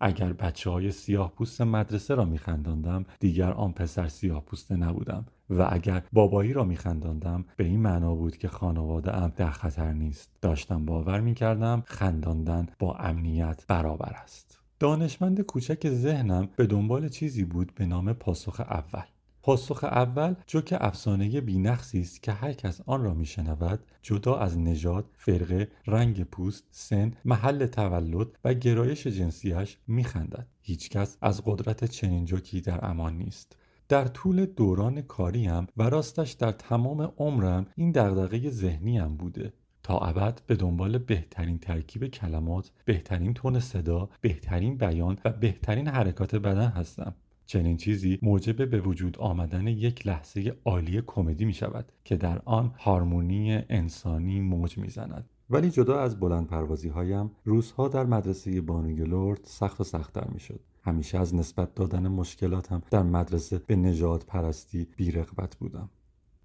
اگر 0.00 0.32
بچه 0.32 0.70
های 0.70 0.90
سیاه 0.90 1.32
پوست 1.32 1.60
مدرسه 1.60 2.14
را 2.14 2.24
میخنداندم 2.24 3.06
دیگر 3.20 3.52
آن 3.52 3.72
پسر 3.72 4.08
سیاه 4.08 4.44
پوسته 4.44 4.76
نبودم. 4.76 5.26
و 5.50 5.68
اگر 5.70 6.02
بابایی 6.12 6.52
را 6.52 6.64
میخنداندم 6.64 7.44
به 7.56 7.64
این 7.64 7.80
معنا 7.80 8.14
بود 8.14 8.36
که 8.36 8.48
خانواده 8.48 9.16
ام 9.16 9.32
در 9.36 9.50
خطر 9.50 9.92
نیست. 9.92 10.30
داشتم 10.40 10.84
باور 10.84 11.20
می‌کردم 11.20 11.82
خنداندن 11.86 12.66
با 12.78 12.94
امنیت 12.94 13.64
برابر 13.68 14.12
است. 14.22 14.58
دانشمند 14.80 15.40
کوچک 15.40 15.88
ذهنم 15.88 16.48
به 16.56 16.66
دنبال 16.66 17.08
چیزی 17.08 17.44
بود 17.44 17.72
به 17.74 17.86
نام 17.86 18.12
پاسخ 18.12 18.60
اول. 18.60 19.04
پاسخ 19.44 19.84
اول 19.84 20.34
جوک 20.46 20.74
افسانه 20.80 21.40
بینقصی 21.40 22.00
است 22.00 22.22
که 22.22 22.32
هر 22.32 22.52
کس 22.52 22.80
آن 22.86 23.04
را 23.04 23.14
میشنود 23.14 23.80
جدا 24.02 24.36
از 24.36 24.58
نژاد 24.58 25.10
فرقه 25.16 25.68
رنگ 25.86 26.24
پوست 26.24 26.64
سن 26.70 27.14
محل 27.24 27.66
تولد 27.66 28.26
و 28.44 28.54
گرایش 28.54 29.06
جنسیش 29.06 29.78
میخندد. 29.86 30.46
هیچکس 30.60 31.16
از 31.20 31.42
قدرت 31.46 31.84
چنین 31.84 32.24
جوکی 32.24 32.60
در 32.60 32.84
امان 32.84 33.18
نیست. 33.18 33.56
در 33.88 34.04
طول 34.04 34.46
دوران 34.46 35.02
کاریم 35.02 35.66
و 35.76 35.82
راستش 35.82 36.32
در 36.32 36.52
تمام 36.52 37.12
عمرم 37.18 37.66
این 37.76 37.90
دغدغه 37.90 38.50
ذهنیم 38.50 39.16
بوده. 39.16 39.52
تا 39.82 39.98
ابد 39.98 40.40
به 40.46 40.56
دنبال 40.56 40.98
بهترین 40.98 41.58
ترکیب 41.58 42.06
کلمات، 42.06 42.70
بهترین 42.84 43.34
تون 43.34 43.60
صدا، 43.60 44.08
بهترین 44.20 44.76
بیان 44.76 45.18
و 45.24 45.30
بهترین 45.30 45.88
حرکات 45.88 46.34
بدن 46.34 46.68
هستم. 46.68 47.14
چنین 47.46 47.76
چیزی 47.76 48.18
موجب 48.22 48.70
به 48.70 48.80
وجود 48.80 49.18
آمدن 49.18 49.66
یک 49.66 50.06
لحظه 50.06 50.56
عالی 50.64 51.02
کمدی 51.06 51.44
می 51.44 51.52
شود 51.52 51.92
که 52.04 52.16
در 52.16 52.42
آن 52.44 52.74
هارمونی 52.78 53.62
انسانی 53.68 54.40
موج 54.40 54.78
می 54.78 54.88
زند. 54.88 55.30
ولی 55.50 55.70
جدا 55.70 56.00
از 56.00 56.20
بلند 56.20 56.46
پروازی 56.46 56.88
هایم 56.88 57.30
روزها 57.44 57.88
در 57.88 58.06
مدرسه 58.06 58.60
بانوی 58.60 59.04
لرد 59.04 59.40
سخت 59.44 59.80
و 59.80 59.84
سختتر 59.84 60.28
می 60.28 60.40
شد. 60.40 60.60
همیشه 60.82 61.18
از 61.18 61.34
نسبت 61.34 61.74
دادن 61.74 62.08
مشکلاتم 62.08 62.82
در 62.90 63.02
مدرسه 63.02 63.58
به 63.66 63.76
نجات 63.76 64.26
پرستی 64.26 64.86
بیرغبت 64.96 65.56
بودم. 65.56 65.90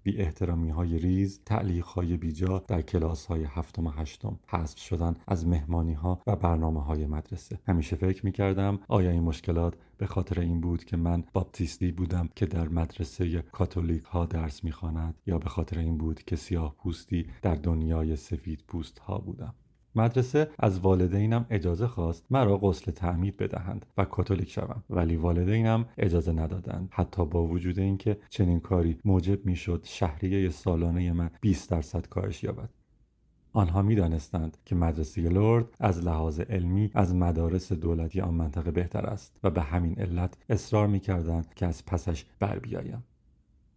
بی 0.02 0.16
احترامی 0.16 0.70
های 0.70 0.98
ریز، 0.98 1.40
تعلیق 1.44 1.84
های 1.84 2.16
بیجا 2.16 2.64
در 2.68 2.82
کلاس 2.82 3.26
های 3.26 3.44
هفتم 3.44 3.86
و 3.86 3.90
هشتم، 3.90 4.38
حذف 4.46 4.78
شدن 4.78 5.16
از 5.26 5.46
مهمانی 5.46 5.92
ها 5.92 6.22
و 6.26 6.36
برنامه 6.36 6.84
های 6.84 7.06
مدرسه. 7.06 7.58
همیشه 7.68 7.96
فکر 7.96 8.26
می 8.26 8.32
کردم 8.32 8.78
آیا 8.88 9.10
این 9.10 9.22
مشکلات 9.22 9.74
به 9.98 10.06
خاطر 10.06 10.40
این 10.40 10.60
بود 10.60 10.84
که 10.84 10.96
من 10.96 11.24
باپتیستی 11.32 11.92
بودم 11.92 12.28
که 12.34 12.46
در 12.46 12.68
مدرسه 12.68 13.42
کاتولیک 13.42 14.02
ها 14.02 14.26
درس 14.26 14.64
می 14.64 14.72
یا 15.26 15.38
به 15.38 15.48
خاطر 15.48 15.78
این 15.78 15.98
بود 15.98 16.22
که 16.22 16.36
سیاه 16.36 16.74
پوستی 16.74 17.26
در 17.42 17.54
دنیای 17.54 18.16
سفید 18.16 18.64
پوست 18.68 18.98
ها 18.98 19.18
بودم. 19.18 19.54
مدرسه 19.94 20.50
از 20.58 20.80
والدینم 20.80 21.46
اجازه 21.50 21.86
خواست 21.86 22.26
مرا 22.30 22.58
غسل 22.58 22.92
تعمید 22.92 23.36
بدهند 23.36 23.86
و 23.98 24.04
کاتولیک 24.04 24.50
شوم. 24.50 24.84
ولی 24.90 25.16
والدینم 25.16 25.84
اجازه 25.98 26.32
ندادند. 26.32 26.88
حتی 26.92 27.24
با 27.24 27.46
وجود 27.46 27.78
اینکه 27.78 28.18
چنین 28.28 28.60
کاری 28.60 28.98
موجب 29.04 29.46
می‌شد 29.46 29.80
شهریه 29.84 30.50
سالانه 30.50 31.12
من 31.12 31.30
20 31.40 31.70
درصد 31.70 32.06
کاهش 32.06 32.44
یابد. 32.44 32.68
آنها 33.52 33.82
می‌دانستند 33.82 34.56
که 34.64 34.74
مدرسه 34.74 35.22
لرد 35.22 35.66
از 35.80 36.04
لحاظ 36.04 36.40
علمی 36.40 36.90
از 36.94 37.14
مدارس 37.14 37.72
دولتی 37.72 38.20
آن 38.20 38.34
منطقه 38.34 38.70
بهتر 38.70 39.06
است 39.06 39.36
و 39.42 39.50
به 39.50 39.62
همین 39.62 40.00
علت 40.00 40.34
اصرار 40.48 40.86
می‌کردند 40.86 41.54
که 41.54 41.66
از 41.66 41.86
پسش 41.86 42.24
بر 42.40 42.58
بیایم. 42.58 43.04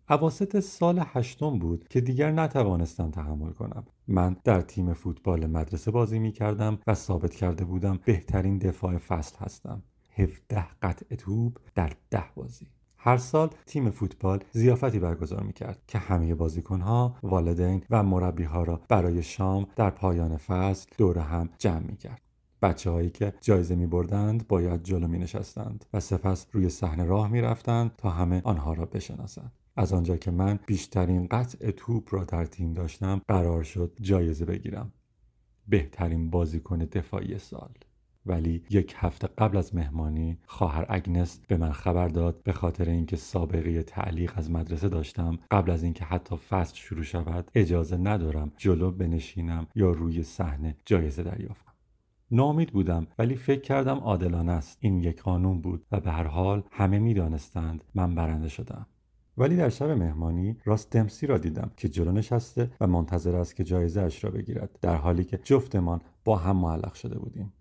عواست 0.09 0.59
سال 0.59 1.03
هشتم 1.07 1.59
بود 1.59 1.87
که 1.87 2.01
دیگر 2.01 2.31
نتوانستم 2.31 3.11
تحمل 3.11 3.51
کنم 3.51 3.83
من 4.07 4.35
در 4.43 4.61
تیم 4.61 4.93
فوتبال 4.93 5.45
مدرسه 5.45 5.91
بازی 5.91 6.19
می 6.19 6.31
کردم 6.31 6.79
و 6.87 6.93
ثابت 6.93 7.35
کرده 7.35 7.65
بودم 7.65 7.99
بهترین 8.05 8.57
دفاع 8.57 8.97
فصل 8.97 9.37
هستم 9.39 9.83
17 10.15 10.65
قطع 10.81 11.15
توپ 11.15 11.57
در 11.75 11.93
ده 12.09 12.23
بازی 12.35 12.67
هر 12.97 13.17
سال 13.17 13.49
تیم 13.65 13.89
فوتبال 13.89 14.43
زیافتی 14.51 14.99
برگزار 14.99 15.43
می 15.43 15.53
کرد 15.53 15.79
که 15.87 15.97
همه 15.97 16.35
بازیکنها، 16.35 17.15
والدین 17.23 17.83
و 17.89 18.03
مربی 18.03 18.43
ها 18.43 18.63
را 18.63 18.81
برای 18.89 19.23
شام 19.23 19.67
در 19.75 19.89
پایان 19.89 20.37
فصل 20.37 20.89
دور 20.97 21.19
هم 21.19 21.49
جمع 21.57 21.83
می 21.87 21.97
کرد. 21.97 22.21
بچه 22.61 22.89
هایی 22.89 23.09
که 23.09 23.33
جایزه 23.41 23.75
می 23.75 23.87
بردند 23.87 24.47
باید 24.47 24.83
جلو 24.83 25.07
می 25.07 25.19
نشستند 25.19 25.85
و 25.93 25.99
سپس 25.99 26.47
روی 26.51 26.69
صحنه 26.69 27.03
راه 27.03 27.27
می 27.27 27.41
رفتند 27.41 27.91
تا 27.97 28.09
همه 28.09 28.41
آنها 28.43 28.73
را 28.73 28.85
بشناسند. 28.85 29.51
از 29.75 29.93
آنجا 29.93 30.17
که 30.17 30.31
من 30.31 30.59
بیشترین 30.65 31.27
قطع 31.27 31.71
توپ 31.71 32.13
را 32.13 32.23
در 32.23 32.45
تیم 32.45 32.73
داشتم 32.73 33.21
قرار 33.27 33.63
شد 33.63 33.97
جایزه 34.01 34.45
بگیرم. 34.45 34.93
بهترین 35.67 36.29
بازیکن 36.29 36.77
دفاعی 36.77 37.39
سال. 37.39 37.73
ولی 38.25 38.63
یک 38.69 38.93
هفته 38.97 39.27
قبل 39.27 39.57
از 39.57 39.75
مهمانی 39.75 40.37
خواهر 40.45 40.85
اگنس 40.89 41.41
به 41.47 41.57
من 41.57 41.71
خبر 41.71 42.07
داد 42.07 42.43
به 42.43 42.51
خاطر 42.51 42.89
اینکه 42.89 43.15
سابقه 43.15 43.83
تعلیق 43.83 44.33
از 44.35 44.51
مدرسه 44.51 44.89
داشتم 44.89 45.39
قبل 45.51 45.71
از 45.71 45.83
اینکه 45.83 46.05
حتی 46.05 46.35
فصل 46.37 46.75
شروع 46.75 47.03
شود 47.03 47.51
اجازه 47.55 47.97
ندارم 47.97 48.51
جلو 48.57 48.91
بنشینم 48.91 49.67
یا 49.75 49.91
روی 49.91 50.23
صحنه 50.23 50.77
جایزه 50.85 51.23
دریافتم. 51.23 51.73
نامید 52.31 52.71
بودم 52.71 53.07
ولی 53.19 53.35
فکر 53.35 53.61
کردم 53.61 53.97
عادلانه 53.97 54.51
است. 54.51 54.77
این 54.81 54.99
یک 54.99 55.21
قانون 55.21 55.61
بود 55.61 55.85
و 55.91 55.99
به 55.99 56.11
هر 56.11 56.27
حال 56.27 56.63
همه 56.71 56.99
می‌دانستند 56.99 57.83
من 57.95 58.15
برنده 58.15 58.49
شدم. 58.49 58.85
ولی 59.37 59.55
در 59.55 59.69
شب 59.69 59.89
مهمانی 59.89 60.57
راست 60.65 60.89
دمسی 60.91 61.27
را 61.27 61.37
دیدم 61.37 61.71
که 61.77 61.89
جلو 61.89 62.11
نشسته 62.11 62.71
و 62.81 62.87
منتظر 62.87 63.35
است 63.35 63.55
که 63.55 63.63
جایزه 63.63 64.01
اش 64.01 64.23
را 64.23 64.31
بگیرد 64.31 64.79
در 64.81 64.95
حالی 64.95 65.23
که 65.23 65.39
جفتمان 65.43 66.01
با 66.25 66.35
هم 66.35 66.57
معلق 66.57 66.93
شده 66.93 67.19
بودیم. 67.19 67.53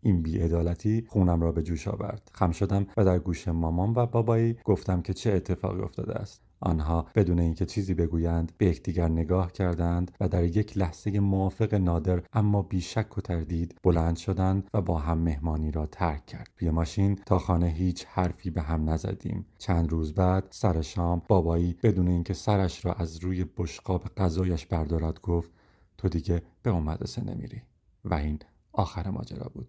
این 0.00 0.22
بیعدالتی 0.22 1.06
خونم 1.08 1.40
را 1.40 1.52
به 1.52 1.62
جوش 1.62 1.88
آورد. 1.88 2.30
خم 2.34 2.50
شدم 2.50 2.86
و 2.96 3.04
در 3.04 3.18
گوش 3.18 3.48
مامان 3.48 3.92
و 3.96 4.06
بابایی 4.06 4.56
گفتم 4.64 5.02
که 5.02 5.14
چه 5.14 5.32
اتفاقی 5.32 5.82
افتاده 5.82 6.14
است. 6.14 6.42
آنها 6.62 7.06
بدون 7.14 7.38
اینکه 7.38 7.66
چیزی 7.66 7.94
بگویند 7.94 8.52
به 8.58 8.66
یکدیگر 8.66 9.08
نگاه 9.08 9.52
کردند 9.52 10.10
و 10.20 10.28
در 10.28 10.44
یک 10.44 10.78
لحظه 10.78 11.20
موافق 11.20 11.74
نادر 11.74 12.22
اما 12.32 12.62
بیشک 12.62 13.18
و 13.18 13.20
تردید 13.20 13.78
بلند 13.82 14.16
شدند 14.16 14.70
و 14.74 14.82
با 14.82 14.98
هم 14.98 15.18
مهمانی 15.18 15.70
را 15.70 15.86
ترک 15.86 16.26
کرد. 16.26 16.50
توی 16.56 16.70
ماشین 16.70 17.16
تا 17.26 17.38
خانه 17.38 17.66
هیچ 17.66 18.06
حرفی 18.08 18.50
به 18.50 18.62
هم 18.62 18.90
نزدیم. 18.90 19.46
چند 19.58 19.90
روز 19.90 20.14
بعد 20.14 20.44
سر 20.50 20.82
شام 20.82 21.22
بابایی 21.28 21.76
بدون 21.82 22.08
اینکه 22.08 22.34
سرش 22.34 22.84
را 22.84 22.92
از 22.92 23.18
روی 23.18 23.44
بشقاب 23.56 24.04
غذایش 24.16 24.66
بردارد 24.66 25.20
گفت 25.20 25.50
تو 25.98 26.08
دیگه 26.08 26.42
به 26.62 26.70
اون 26.70 26.82
مدرسه 26.82 27.24
نمیری. 27.24 27.62
و 28.04 28.14
این 28.14 28.38
آخر 28.72 29.10
ماجرا 29.10 29.50
بود. 29.54 29.68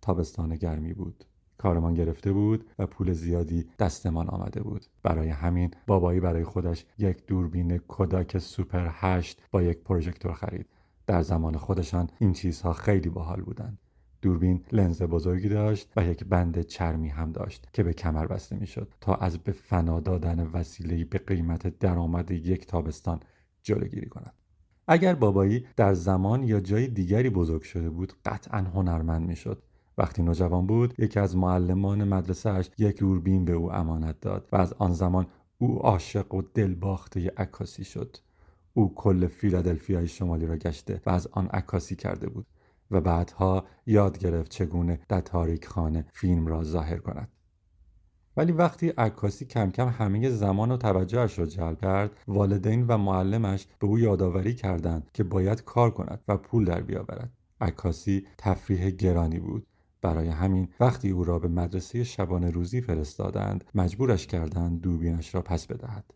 تابستان 0.00 0.56
گرمی 0.56 0.94
بود. 0.94 1.24
کارمان 1.62 1.94
گرفته 1.94 2.32
بود 2.32 2.64
و 2.78 2.86
پول 2.86 3.12
زیادی 3.12 3.66
دستمان 3.78 4.28
آمده 4.28 4.62
بود. 4.62 4.86
برای 5.02 5.28
همین 5.28 5.70
بابایی 5.86 6.20
برای 6.20 6.44
خودش 6.44 6.84
یک 6.98 7.26
دوربین 7.26 7.78
کوداک 7.78 8.38
سوپر 8.38 8.88
هشت 8.90 9.42
با 9.50 9.62
یک 9.62 9.82
پروژکتور 9.82 10.32
خرید. 10.32 10.66
در 11.06 11.22
زمان 11.22 11.56
خودشان 11.56 12.10
این 12.18 12.32
چیزها 12.32 12.72
خیلی 12.72 13.08
باحال 13.08 13.40
بودند. 13.40 13.78
دوربین 14.22 14.64
لنز 14.72 15.02
بزرگی 15.02 15.48
داشت 15.48 15.92
و 15.96 16.04
یک 16.04 16.24
بند 16.24 16.60
چرمی 16.60 17.08
هم 17.08 17.32
داشت 17.32 17.68
که 17.72 17.82
به 17.82 17.92
کمر 17.92 18.26
بسته 18.26 18.56
می‌شد 18.56 18.94
تا 19.00 19.14
از 19.14 19.38
به 19.38 19.52
فنا 19.52 20.00
دادن 20.00 20.50
وسیله 20.52 21.04
به 21.04 21.18
قیمت 21.18 21.78
درآمد 21.78 22.30
یک 22.30 22.66
تابستان 22.66 23.20
جلوگیری 23.62 24.08
کند. 24.08 24.32
اگر 24.88 25.14
بابایی 25.14 25.66
در 25.76 25.94
زمان 25.94 26.42
یا 26.42 26.60
جای 26.60 26.86
دیگری 26.86 27.30
بزرگ 27.30 27.62
شده 27.62 27.90
بود 27.90 28.12
قطعا 28.24 28.58
هنرمند 28.58 29.28
می‌شد. 29.28 29.62
وقتی 29.98 30.22
نوجوان 30.22 30.66
بود 30.66 30.94
یکی 30.98 31.20
از 31.20 31.36
معلمان 31.36 32.04
مدرسهش 32.04 32.70
یک 32.78 32.98
دوربین 32.98 33.44
به 33.44 33.52
او 33.52 33.72
امانت 33.72 34.20
داد 34.20 34.48
و 34.52 34.56
از 34.56 34.72
آن 34.72 34.92
زمان 34.92 35.26
او 35.58 35.78
عاشق 35.78 36.34
و 36.34 36.42
دلباخته 36.54 37.32
عکاسی 37.36 37.84
شد. 37.84 38.16
او 38.74 38.94
کل 38.94 39.26
فیلادلفیای 39.26 40.08
شمالی 40.08 40.46
را 40.46 40.56
گشته 40.56 41.00
و 41.06 41.10
از 41.10 41.26
آن 41.26 41.46
عکاسی 41.46 41.96
کرده 41.96 42.28
بود 42.28 42.46
و 42.90 43.00
بعدها 43.00 43.64
یاد 43.86 44.18
گرفت 44.18 44.50
چگونه 44.50 45.00
در 45.08 45.20
تاریک 45.20 45.66
خانه 45.66 46.06
فیلم 46.12 46.46
را 46.46 46.64
ظاهر 46.64 46.98
کند. 46.98 47.28
ولی 48.36 48.52
وقتی 48.52 48.88
عکاسی 48.88 49.44
کم 49.44 49.70
کم 49.70 49.88
همه 49.88 50.30
زمان 50.30 50.70
و 50.70 50.76
توجهش 50.76 51.38
را 51.38 51.46
جلب 51.46 51.80
کرد 51.80 52.10
والدین 52.28 52.86
و 52.86 52.98
معلمش 52.98 53.66
به 53.78 53.86
او 53.86 53.98
یادآوری 53.98 54.54
کردند 54.54 55.10
که 55.14 55.24
باید 55.24 55.64
کار 55.64 55.90
کند 55.90 56.20
و 56.28 56.36
پول 56.36 56.64
در 56.64 56.80
بیاورد. 56.80 57.32
عکاسی 57.60 58.26
تفریح 58.38 58.90
گرانی 58.90 59.38
بود. 59.38 59.66
برای 60.02 60.28
همین 60.28 60.68
وقتی 60.80 61.10
او 61.10 61.24
را 61.24 61.38
به 61.38 61.48
مدرسه 61.48 62.04
شبانه 62.04 62.50
روزی 62.50 62.80
فرستادند 62.80 63.64
مجبورش 63.74 64.26
کردند 64.26 64.80
دوربینش 64.80 65.34
را 65.34 65.42
پس 65.42 65.66
بدهد. 65.66 66.14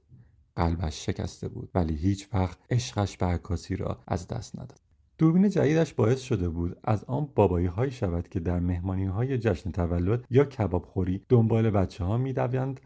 قلبش 0.57 1.07
شکسته 1.07 1.49
بود 1.49 1.71
ولی 1.75 1.95
هیچ 1.95 2.29
وقت 2.33 2.59
عشقش 2.71 3.17
به 3.17 3.27
عکاسی 3.27 3.77
را 3.77 4.03
از 4.07 4.29
دست 4.29 4.57
نداد. 4.57 4.86
دوربین 5.19 5.49
جدیدش 5.49 5.95
باعث 5.95 6.21
شده 6.21 6.49
بود 6.49 6.77
از 6.85 7.05
آن 7.05 7.29
بابایی 7.35 7.67
هایی 7.67 7.91
شود 7.91 8.29
که 8.29 8.41
در 8.41 8.61
مهمانی 8.61 9.05
های 9.05 9.39
جشن 9.39 9.71
تولد 9.71 10.25
یا 10.31 10.45
کباب 10.45 10.85
خوری 10.85 11.23
دنبال 11.29 11.71
بچه 11.71 12.05
ها 12.05 12.17
می 12.17 12.33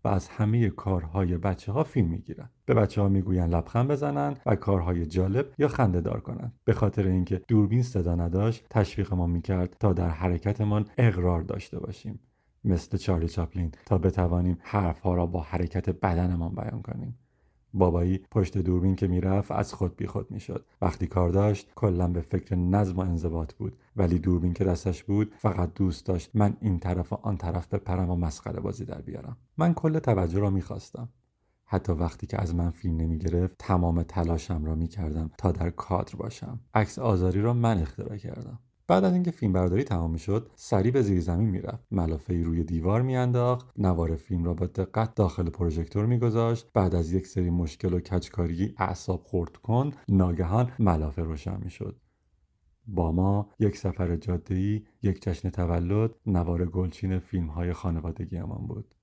و 0.04 0.08
از 0.08 0.28
همه 0.28 0.70
کارهای 0.70 1.36
بچه 1.36 1.72
ها 1.72 1.84
فیلم 1.84 2.08
می 2.08 2.18
گیرند. 2.18 2.50
به 2.66 2.74
بچه 2.74 3.00
ها 3.00 3.08
می 3.08 3.22
گویند 3.22 3.54
لبخند 3.54 3.88
بزنند 3.88 4.40
و 4.46 4.56
کارهای 4.56 5.06
جالب 5.06 5.46
یا 5.58 5.68
خنده 5.68 6.00
دار 6.00 6.20
کنند. 6.20 6.52
به 6.64 6.72
خاطر 6.72 7.06
اینکه 7.06 7.42
دوربین 7.48 7.82
صدا 7.82 8.14
نداشت 8.14 8.64
می 9.28 9.42
کرد 9.42 9.76
تا 9.80 9.92
در 9.92 10.08
حرکتمان 10.08 10.86
اقرار 10.98 11.42
داشته 11.42 11.78
باشیم. 11.78 12.20
مثل 12.64 12.96
چارلی 12.96 13.28
چاپلین 13.28 13.72
تا 13.86 13.98
بتوانیم 13.98 14.58
حرفها 14.60 15.14
را 15.14 15.26
با 15.26 15.40
حرکت 15.40 15.90
بدنمان 15.90 16.54
بیان 16.54 16.82
کنیم. 16.82 17.18
بابایی 17.74 18.18
پشت 18.30 18.58
دوربین 18.58 18.96
که 18.96 19.06
می‌رفت 19.06 19.50
از 19.50 19.74
خود 19.74 19.96
بیخود 19.96 20.30
می‌شد. 20.30 20.66
وقتی 20.82 21.06
کار 21.06 21.28
داشت 21.28 21.72
کلا 21.74 22.08
به 22.08 22.20
فکر 22.20 22.56
نظم 22.56 22.96
و 22.96 23.00
انضباط 23.00 23.54
بود. 23.54 23.76
ولی 23.96 24.18
دوربین 24.18 24.52
که 24.52 24.64
دستش 24.64 25.04
بود 25.04 25.34
فقط 25.38 25.74
دوست 25.74 26.06
داشت 26.06 26.30
من 26.34 26.56
این 26.60 26.78
طرف 26.78 27.12
و 27.12 27.16
آن 27.22 27.36
طرف 27.36 27.74
بپرم 27.74 28.10
و 28.10 28.16
مسخره 28.16 28.60
بازی 28.60 28.84
در 28.84 29.00
بیارم. 29.00 29.36
من 29.58 29.74
کل 29.74 29.98
توجه 29.98 30.38
را 30.38 30.50
می‌خواستم. 30.50 31.08
حتی 31.64 31.92
وقتی 31.92 32.26
که 32.26 32.42
از 32.42 32.54
من 32.54 32.70
فیلم 32.70 32.96
نمی 32.96 33.18
گرفت 33.18 33.54
تمام 33.58 34.02
تلاشم 34.02 34.64
را 34.64 34.74
می 34.74 34.88
کردم 34.88 35.30
تا 35.38 35.52
در 35.52 35.70
کادر 35.70 36.16
باشم. 36.16 36.60
عکس 36.74 36.98
آزاری 36.98 37.40
را 37.40 37.54
من 37.54 37.78
اختراع 37.78 38.16
کردم. 38.16 38.58
بعد 38.90 39.04
از 39.04 39.12
اینکه 39.12 39.30
فیلم 39.30 39.52
برداری 39.52 39.84
تمام 39.84 40.16
شد 40.16 40.50
سریع 40.54 40.92
به 40.92 41.02
زیر 41.02 41.20
زمین 41.20 41.50
می‌رفت. 41.50 41.86
ملافه 41.90 42.42
روی 42.42 42.64
دیوار 42.64 43.02
میانداخت 43.02 43.70
نوار 43.78 44.16
فیلم 44.16 44.44
را 44.44 44.54
با 44.54 44.66
دقت 44.66 45.14
داخل 45.14 45.50
پروژکتور 45.50 46.06
میگذاشت. 46.06 46.66
بعد 46.74 46.94
از 46.94 47.12
یک 47.12 47.26
سری 47.26 47.50
مشکل 47.50 47.94
و 47.94 48.00
کچکاری 48.00 48.74
اعصاب 48.78 49.22
خورد 49.22 49.56
کن 49.56 49.90
ناگهان 50.08 50.72
ملافه 50.78 51.22
روشن 51.22 51.60
می‌شد. 51.64 52.00
با 52.86 53.12
ما 53.12 53.50
یک 53.58 53.76
سفر 53.76 54.16
جاده‌ای 54.16 54.82
یک 55.02 55.22
جشن 55.22 55.50
تولد 55.50 56.10
نوار 56.26 56.66
گلچین 56.66 57.18
فیلم 57.18 57.46
های 57.46 57.72
خانوادگیمان 57.72 58.66
بود. 58.66 58.94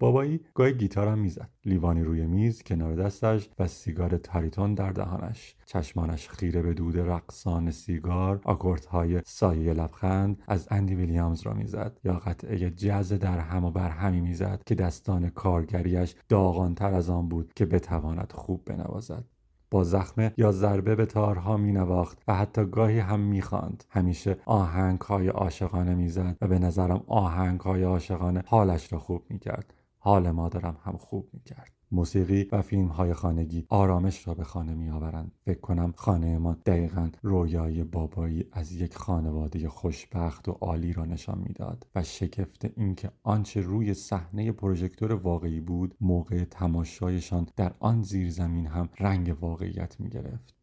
بابایی 0.00 0.40
گاهی 0.54 0.74
گیتارم 0.74 1.18
می‌زد 1.18 1.50
لیوانی 1.64 2.02
روی 2.02 2.26
میز 2.26 2.62
کنار 2.62 2.94
دستش 2.94 3.48
و 3.58 3.66
سیگار 3.66 4.16
تاریتون 4.16 4.74
در 4.74 4.90
دهانش 4.90 5.54
چشمانش 5.66 6.28
خیره 6.28 6.62
به 6.62 6.74
دود 6.74 6.98
رقصان 6.98 7.70
سیگار 7.70 8.40
آکوردهای 8.44 9.22
سایه 9.26 9.72
لبخند 9.72 10.42
از 10.48 10.68
اندی 10.70 10.94
ویلیامز 10.94 11.42
را 11.42 11.54
می‌زد 11.54 12.00
یا 12.04 12.12
قطعه 12.12 12.70
جز 12.70 13.12
در 13.12 13.38
هم 13.38 13.64
و 13.64 13.70
بر 13.70 13.90
همی 13.90 14.20
می‌زد 14.20 14.62
که 14.66 14.74
دستان 14.74 15.30
کارگریش 15.30 16.14
داغانتر 16.28 16.94
از 16.94 17.10
آن 17.10 17.28
بود 17.28 17.52
که 17.54 17.66
بتواند 17.66 18.32
خوب 18.32 18.64
بنوازد 18.64 19.24
با 19.70 19.84
زخمه 19.84 20.32
یا 20.36 20.52
ضربه 20.52 20.94
به 20.94 21.06
تارها 21.06 21.56
می 21.56 21.72
نواخت 21.72 22.22
و 22.28 22.34
حتی 22.34 22.64
گاهی 22.64 22.98
هم 22.98 23.20
می 23.20 23.42
خاند. 23.42 23.84
همیشه 23.90 24.36
آهنگ 24.46 25.00
های 25.00 25.28
عاشقانه 25.28 25.94
می‌زد 25.94 26.36
و 26.40 26.48
به 26.48 26.58
نظرم 26.58 27.04
آهنگ 27.06 27.60
های 27.60 27.82
عاشقانه 27.82 28.42
حالش 28.46 28.92
را 28.92 28.98
خوب 28.98 29.22
می 29.30 29.38
کرد. 29.38 29.74
حال 29.98 30.30
مادرم 30.30 30.76
هم 30.82 30.96
خوب 30.96 31.28
می‌کرد 31.32 31.72
موسیقی 31.90 32.48
و 32.52 32.62
فیلم 32.62 32.86
های 32.86 33.14
خانگی 33.14 33.66
آرامش 33.68 34.28
را 34.28 34.34
به 34.34 34.44
خانه 34.44 34.74
می 34.74 34.90
آورند. 34.90 35.32
فکر 35.44 35.60
کنم 35.60 35.94
خانه 35.96 36.38
ما 36.38 36.56
دقیقا 36.66 37.10
رویای 37.22 37.84
بابایی 37.84 38.44
از 38.52 38.72
یک 38.72 38.96
خانواده 38.96 39.68
خوشبخت 39.68 40.48
و 40.48 40.52
عالی 40.52 40.92
را 40.92 41.04
نشان 41.04 41.38
می‌داد 41.38 41.86
و 41.94 42.02
شگفت 42.02 42.66
اینکه 42.76 43.10
آنچه 43.22 43.60
روی 43.60 43.94
صحنه 43.94 44.52
پروژکتور 44.52 45.12
واقعی 45.12 45.60
بود 45.60 45.94
موقع 46.00 46.44
تماشایشان 46.44 47.46
در 47.56 47.74
آن 47.80 48.02
زیرزمین 48.02 48.66
هم 48.66 48.88
رنگ 48.98 49.36
واقعیت 49.40 50.00
می 50.00 50.08
گرفت. 50.08 50.54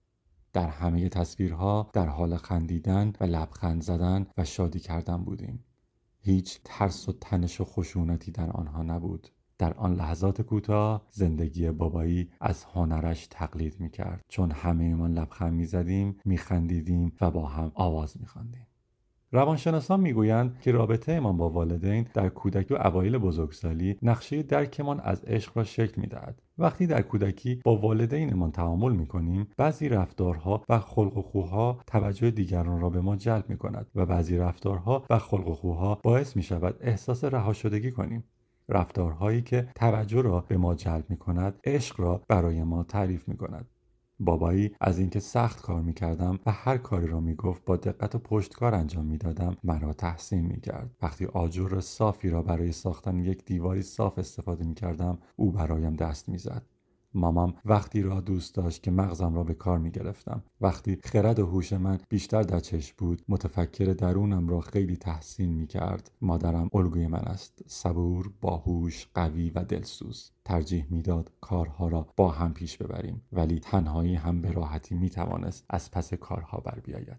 در 0.54 0.68
همه 0.68 1.10
تصویرها 1.10 1.90
در 1.94 2.08
حال 2.08 2.38
خندیدن 2.38 3.14
و 3.20 3.24
لبخند 3.24 3.82
زدن 3.82 4.28
و 4.38 4.46
شادی 4.46 4.80
کردن 4.80 5.18
بودیم. 5.18 5.64
هیچ 6.26 6.60
ترس 6.64 7.10
و 7.10 7.14
تنش 7.14 7.62
و 7.62 7.66
خشونتی 7.66 8.32
در 8.32 8.50
آنها 8.52 8.84
نبود 8.84 9.28
در 9.58 9.74
آن 9.74 9.94
لحظات 9.94 10.42
کوتاه 10.42 11.08
زندگی 11.12 11.72
بابایی 11.72 12.30
از 12.42 12.64
هنرش 12.64 13.28
تقلید 13.32 13.80
می 13.80 13.90
کرد 13.90 14.26
چون 14.28 14.52
همه 14.52 14.96
من 14.96 15.12
لبخند 15.12 15.54
می 15.54 15.66
زدیم 15.66 16.20
می 16.26 16.38
خندیدیم 16.38 17.14
و 17.22 17.32
با 17.32 17.46
هم 17.46 17.72
آواز 17.76 18.18
می 18.20 18.26
خواندیم. 18.26 18.68
روانشناسان 19.36 20.00
می‌گویند 20.00 20.60
که 20.60 20.72
رابطه 20.72 21.12
امان 21.12 21.38
با 21.38 21.50
والدین 21.50 22.08
در 22.14 22.30
کودکی 22.30 22.74
و 22.74 22.78
اوایل 22.78 23.18
بزرگسالی 23.18 23.98
نقشه 24.02 24.44
درکمان 24.44 25.00
از 25.00 25.24
عشق 25.24 25.58
را 25.58 25.64
شکل 25.64 26.02
می‌دهد. 26.02 26.42
وقتی 26.58 26.88
در 26.88 27.02
کودکی 27.02 27.62
با 27.64 27.76
والدینمان 27.76 28.52
تعامل 28.52 28.92
می‌کنیم 28.92 29.48
بعضی 29.58 29.90
رفتارها 29.90 30.64
و 30.70 30.80
خلق 30.80 31.18
و 31.18 31.22
خوها 31.22 31.80
توجه 31.88 32.32
دیگران 32.32 32.82
را 32.82 32.90
به 32.90 33.02
ما 33.02 33.16
جلب 33.16 33.50
می 33.50 33.58
کند 33.58 33.88
و 33.96 34.06
بعضی 34.06 34.38
رفتارها 34.38 35.06
و 35.10 35.20
خلق 35.20 35.48
و 35.48 35.54
خوها 35.54 36.00
باعث 36.04 36.36
می 36.36 36.44
شود 36.44 36.78
احساس 36.82 37.24
رها 37.24 37.54
شدگی 37.54 37.92
کنیم. 37.92 38.24
رفتارهایی 38.70 39.42
که 39.42 39.68
توجه 39.76 40.22
را 40.22 40.46
به 40.48 40.58
ما 40.58 40.76
جلب 40.76 41.06
می 41.10 41.18
کند 41.18 41.60
عشق 41.64 42.00
را 42.00 42.22
برای 42.28 42.64
ما 42.64 42.84
تعریف 42.84 43.28
می 43.28 43.38
کند 43.38 43.68
بابایی 44.20 44.76
از 44.82 45.00
اینکه 45.00 45.20
سخت 45.20 45.62
کار 45.62 45.82
می‌کردم 45.82 46.40
و 46.46 46.52
هر 46.52 46.78
کاری 46.78 47.08
را 47.08 47.20
می‌گفت 47.20 47.66
با 47.66 47.78
دقت 47.78 48.16
و 48.16 48.20
پشتکار 48.20 48.76
انجام 48.76 49.06
می‌دادم 49.06 49.58
مرا 49.64 49.94
تحسین 49.94 50.46
می‌کرد. 50.46 50.92
وقتی 51.02 51.26
آجر 51.26 51.80
صافی 51.80 52.30
را 52.30 52.42
برای 52.42 52.72
ساختن 52.72 53.20
یک 53.20 53.46
دیواری 53.46 53.82
صاف 53.82 54.20
استفاده 54.20 54.66
می‌کردم 54.66 55.20
او 55.36 55.52
برایم 55.52 55.94
دست 55.96 56.30
می‌زد. 56.30 56.75
مامام 57.16 57.54
وقتی 57.66 58.02
را 58.02 58.22
دوست 58.22 58.56
داشت 58.56 58.84
که 58.84 58.92
مغزم 58.92 59.36
را 59.36 59.44
به 59.44 59.54
کار 59.54 59.80
می 59.80 59.92
گرفتم 59.92 60.44
وقتی 60.62 60.98
خرد 61.04 61.40
و 61.40 61.46
هوش 61.46 61.74
من 61.74 62.00
بیشتر 62.10 62.42
در 62.42 62.60
چشم 62.60 62.96
بود 62.98 63.22
متفکر 63.28 63.86
درونم 63.86 64.48
را 64.48 64.60
خیلی 64.62 64.98
تحسین 64.98 65.54
می 65.54 65.68
کرد 65.68 66.12
مادرم 66.22 66.70
الگوی 66.74 67.08
من 67.08 67.20
است. 67.20 67.64
صبور 67.68 68.32
باهوش 68.42 69.08
قوی 69.14 69.50
و 69.50 69.64
دلسوز. 69.64 70.32
ترجیح 70.46 70.86
می‌داد 70.90 71.32
کارها 71.42 71.88
را 71.88 72.08
با 72.18 72.32
هم 72.32 72.54
پیش 72.54 72.78
ببریم 72.78 73.22
ولی 73.32 73.60
تنهایی 73.60 74.16
هم 74.16 74.42
به 74.42 74.52
راحتی 74.52 74.96
می 74.96 75.10
توانست 75.10 75.66
از 75.70 75.92
پس 75.92 76.14
کارها 76.14 76.58
بر 76.58 76.80
بیاید. 76.80 77.18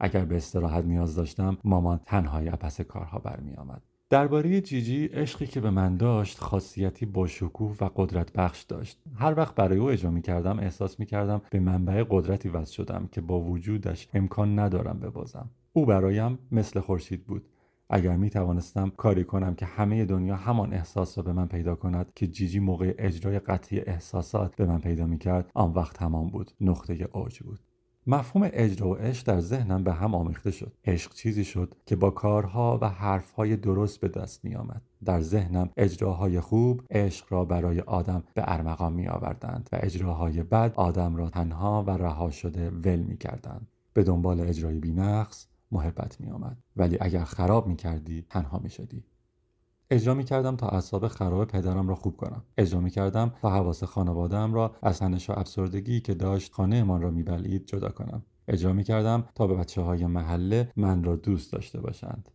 اگر 0.00 0.24
به 0.24 0.36
استراحت 0.36 0.84
نیاز 0.84 1.14
داشتم 1.14 1.58
مامان 1.64 2.00
تنهایی 2.06 2.48
از 2.48 2.58
پس 2.58 2.80
کارها 2.80 3.18
برمی 3.18 3.54
آمد 3.54 3.82
درباره 4.14 4.60
جیجی 4.60 5.06
عشقی 5.06 5.46
که 5.46 5.60
به 5.60 5.70
من 5.70 5.96
داشت 5.96 6.38
خاصیتی 6.38 7.06
با 7.06 7.26
شکوه 7.26 7.76
و 7.80 7.90
قدرت 7.96 8.32
بخش 8.32 8.62
داشت. 8.62 9.02
هر 9.14 9.34
وقت 9.36 9.54
برای 9.54 9.78
او 9.78 9.90
اجرا 9.90 10.10
می 10.10 10.22
کردم 10.22 10.58
احساس 10.58 11.00
می 11.00 11.06
کردم 11.06 11.42
به 11.50 11.60
منبع 11.60 12.04
قدرتی 12.10 12.48
وصل 12.48 12.72
شدم 12.72 13.08
که 13.12 13.20
با 13.20 13.40
وجودش 13.40 14.08
امکان 14.14 14.58
ندارم 14.58 15.00
ببازم. 15.00 15.50
او 15.72 15.86
برایم 15.86 16.38
مثل 16.52 16.80
خورشید 16.80 17.24
بود. 17.24 17.48
اگر 17.90 18.16
می 18.16 18.30
توانستم 18.30 18.90
کاری 18.96 19.24
کنم 19.24 19.54
که 19.54 19.66
همه 19.66 20.04
دنیا 20.04 20.36
همان 20.36 20.72
احساس 20.72 21.18
را 21.18 21.24
به 21.24 21.32
من 21.32 21.48
پیدا 21.48 21.74
کند 21.74 22.12
که 22.14 22.26
جیجی 22.26 22.58
موقع 22.58 22.94
اجرای 22.98 23.38
قطعی 23.38 23.80
احساسات 23.80 24.56
به 24.56 24.66
من 24.66 24.78
پیدا 24.78 25.06
می 25.06 25.18
کرد 25.18 25.50
آن 25.54 25.72
وقت 25.72 25.96
تمام 25.96 26.30
بود. 26.30 26.50
نقطه 26.60 27.08
اوج 27.12 27.40
بود. 27.40 27.60
مفهوم 28.06 28.48
اجرا 28.52 28.88
و 28.88 28.94
عشق 28.94 29.26
در 29.26 29.40
ذهنم 29.40 29.84
به 29.84 29.92
هم 29.92 30.14
آمیخته 30.14 30.50
شد. 30.50 30.72
عشق 30.84 31.14
چیزی 31.14 31.44
شد 31.44 31.74
که 31.86 31.96
با 31.96 32.10
کارها 32.10 32.78
و 32.82 32.88
حرفهای 32.88 33.56
درست 33.56 34.00
به 34.00 34.08
دست 34.08 34.44
می 34.44 34.54
آمد 34.54 34.82
در 35.04 35.20
ذهنم 35.20 35.70
اجراهای 35.76 36.40
خوب 36.40 36.82
عشق 36.90 37.26
را 37.32 37.44
برای 37.44 37.80
آدم 37.80 38.24
به 38.34 38.42
ارمغان 38.46 38.92
می 38.92 39.08
آوردند 39.08 39.68
و 39.72 39.78
اجراهای 39.80 40.42
بد 40.42 40.72
آدم 40.76 41.16
را 41.16 41.30
تنها 41.30 41.84
و 41.86 41.90
رها 41.90 42.30
شده 42.30 42.70
ول 42.70 43.00
می 43.00 43.16
کردند 43.16 43.68
به 43.92 44.02
دنبال 44.02 44.40
اجرای 44.40 44.78
بینقص 44.78 45.46
محبت 45.72 46.20
می 46.20 46.30
آمد 46.30 46.56
ولی 46.76 46.98
اگر 47.00 47.24
خراب 47.24 47.66
می 47.66 47.76
کردی 47.76 48.24
تنها 48.30 48.58
می 48.58 48.70
شدی 48.70 49.04
اجرا 49.94 50.14
می 50.14 50.24
کردم 50.24 50.56
تا 50.56 50.68
اعصاب 50.68 51.08
خراب 51.08 51.44
پدرم 51.44 51.88
را 51.88 51.94
خوب 51.94 52.16
کنم. 52.16 52.42
اجرا 52.58 52.80
می 52.80 52.90
کردم 52.90 53.32
تا 53.42 53.50
حواس 53.50 53.84
خانوادهام 53.84 54.54
را 54.54 54.76
از 54.82 54.98
تنش 54.98 55.30
و 55.30 55.32
افسردگی 55.32 56.00
که 56.00 56.14
داشت 56.14 56.52
خانهمان 56.52 57.02
را 57.02 57.10
میبلید 57.10 57.66
جدا 57.66 57.88
کنم. 57.88 58.22
اجرا 58.48 58.72
می 58.72 58.84
کردم 58.84 59.24
تا 59.34 59.46
به 59.46 59.54
بچه 59.54 59.82
های 59.82 60.06
محله 60.06 60.72
من 60.76 61.04
را 61.04 61.16
دوست 61.16 61.52
داشته 61.52 61.80
باشند. 61.80 62.28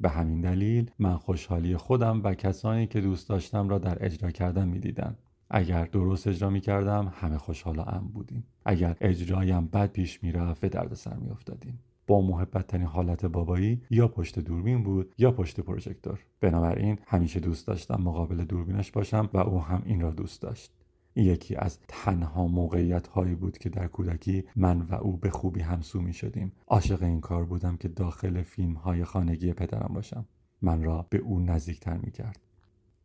به 0.00 0.08
همین 0.08 0.40
دلیل 0.40 0.90
من 0.98 1.16
خوشحالی 1.16 1.76
خودم 1.76 2.20
و 2.24 2.34
کسانی 2.34 2.86
که 2.86 3.00
دوست 3.00 3.28
داشتم 3.28 3.68
را 3.68 3.78
در 3.78 4.04
اجرا 4.04 4.30
کردن 4.30 4.68
می‌دیدم. 4.68 5.16
اگر 5.50 5.84
درست 5.84 6.26
اجرا 6.26 6.50
می 6.50 6.60
کردم 6.60 7.12
همه 7.14 7.38
خوشحال 7.38 7.78
و 7.78 7.82
ام 7.86 8.08
بودیم. 8.14 8.44
اگر 8.64 8.96
اجرایم 9.00 9.66
بد 9.66 9.92
پیش 9.92 10.22
می‌رفت 10.22 10.60
به 10.60 10.68
دردسر 10.68 11.14
میافتادیم. 11.14 11.78
با 12.10 12.20
محبت 12.20 12.66
ترین 12.66 12.86
حالت 12.86 13.26
بابایی 13.26 13.82
یا 13.90 14.08
پشت 14.08 14.38
دوربین 14.38 14.82
بود 14.82 15.14
یا 15.18 15.32
پشت 15.32 15.60
پروژکتور. 15.60 16.20
بنابراین 16.40 16.98
همیشه 17.06 17.40
دوست 17.40 17.66
داشتم 17.66 18.02
مقابل 18.02 18.44
دوربینش 18.44 18.90
باشم 18.90 19.30
و 19.34 19.38
او 19.38 19.62
هم 19.62 19.82
این 19.86 20.00
را 20.00 20.10
دوست 20.10 20.42
داشت. 20.42 20.72
یکی 21.16 21.56
از 21.56 21.78
تنها 21.88 22.46
موقعیت 22.46 23.06
هایی 23.06 23.34
بود 23.34 23.58
که 23.58 23.68
در 23.68 23.86
کودکی 23.86 24.44
من 24.56 24.80
و 24.80 24.94
او 24.94 25.16
به 25.16 25.30
خوبی 25.30 25.60
همسو 25.60 26.00
می 26.00 26.12
شدیم. 26.12 26.52
عاشق 26.66 27.02
این 27.02 27.20
کار 27.20 27.44
بودم 27.44 27.76
که 27.76 27.88
داخل 27.88 28.42
فیلم 28.42 28.74
های 28.74 29.04
خانگی 29.04 29.52
پدرم 29.52 29.94
باشم. 29.94 30.24
من 30.62 30.82
را 30.82 31.06
به 31.10 31.18
او 31.18 31.40
نزدیکتر 31.40 31.96
می 31.96 32.10
کرد 32.10 32.40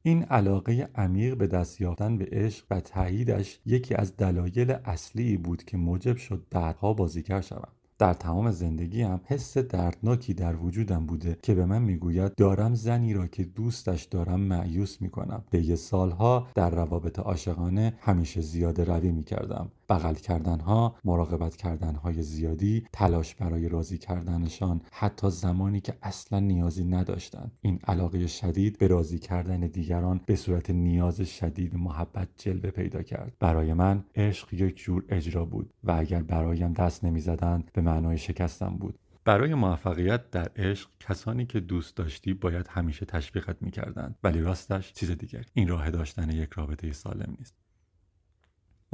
این 0.02 0.24
علاقه 0.24 0.90
عمیق 0.96 1.38
به 1.38 1.48
دست 1.48 1.82
یافتن 1.82 2.18
به 2.18 2.30
عشق 2.32 2.66
و 2.70 2.80
تاییدش 2.80 3.60
یکی 3.66 3.96
از 3.96 4.18
دلایل 4.18 4.72
اصلی 4.72 5.38
بود 5.38 5.64
که 5.64 5.78
موجب 5.78 6.18
شد 6.18 6.46
بعدها 6.52 6.94
بازیگر 6.94 7.42
شوم. 7.42 7.72
در 7.98 8.14
تمام 8.14 8.52
زندگیم 8.52 9.22
حس 9.26 9.58
دردناکی 9.58 10.34
در 10.34 10.56
وجودم 10.56 11.06
بوده 11.06 11.38
که 11.42 11.56
به 11.56 11.66
من 11.66 11.82
می‌گوید 11.82 12.36
دارم 12.36 12.76
زنی 12.76 13.14
را 13.14 13.28
که 13.28 13.44
دوستش 13.44 14.04
دارم 14.04 14.40
معیوس 14.40 15.02
می‌کنم. 15.02 15.44
طی 15.52 15.76
سالها 15.76 16.48
در 16.56 16.70
روابط 16.70 17.20
عاشقانه 17.20 17.94
همیشه 18.00 18.42
زیاده 18.42 18.84
روی 18.84 19.12
می‌کردم. 19.12 19.72
بغل 19.90 20.14
کردنها 20.14 20.96
مراقبت 21.04 21.56
کردنهای 21.56 22.22
زیادی 22.22 22.88
تلاش 22.94 23.36
برای 23.36 23.70
راضی 23.70 23.98
کردنشان 23.98 24.82
حتی 24.92 25.30
زمانی 25.30 25.82
که 25.82 25.94
اصلا 26.02 26.40
نیازی 26.40 26.86
نداشتند. 26.86 27.52
این 27.62 27.80
علاقه 27.88 28.28
شدید 28.28 28.78
به 28.78 28.88
راضی 28.88 29.20
کردن 29.20 29.60
دیگران 29.60 30.22
به 30.26 30.36
صورت 30.36 30.70
نیاز 30.70 31.22
شدید 31.22 31.76
محبت 31.76 32.30
جلوه 32.38 32.70
پیدا 32.72 33.04
کرد. 33.04 33.34
برای 33.40 33.74
من 33.74 34.04
عشق 34.16 34.54
یک 34.54 34.78
جور 34.78 35.06
اجرا 35.10 35.46
بود 35.46 35.74
و 35.84 35.92
اگر 35.92 36.22
برایم 36.22 36.74
دست 36.74 37.04
نمی‌زدند 37.04 37.72
به 37.74 37.82
معنای 37.82 38.18
شکستم 38.18 38.78
بود. 38.78 39.00
برای 39.26 39.54
موفقیت 39.54 40.30
در 40.30 40.52
عشق 40.56 40.90
کسانی 41.00 41.46
که 41.46 41.60
دوست 41.60 41.98
داشتی 41.98 42.34
باید 42.34 42.68
همیشه 42.70 43.06
تشویقت 43.06 43.62
می‌کردند 43.62 44.16
ولی 44.24 44.42
راستش 44.42 44.94
چیز 44.94 45.12
دیگری. 45.12 45.46
این 45.54 45.68
راه 45.68 45.92
داشتن 45.92 46.30
یک 46.30 46.50
رابطه 46.54 46.92
سالم 46.92 47.36
نیست. 47.40 47.65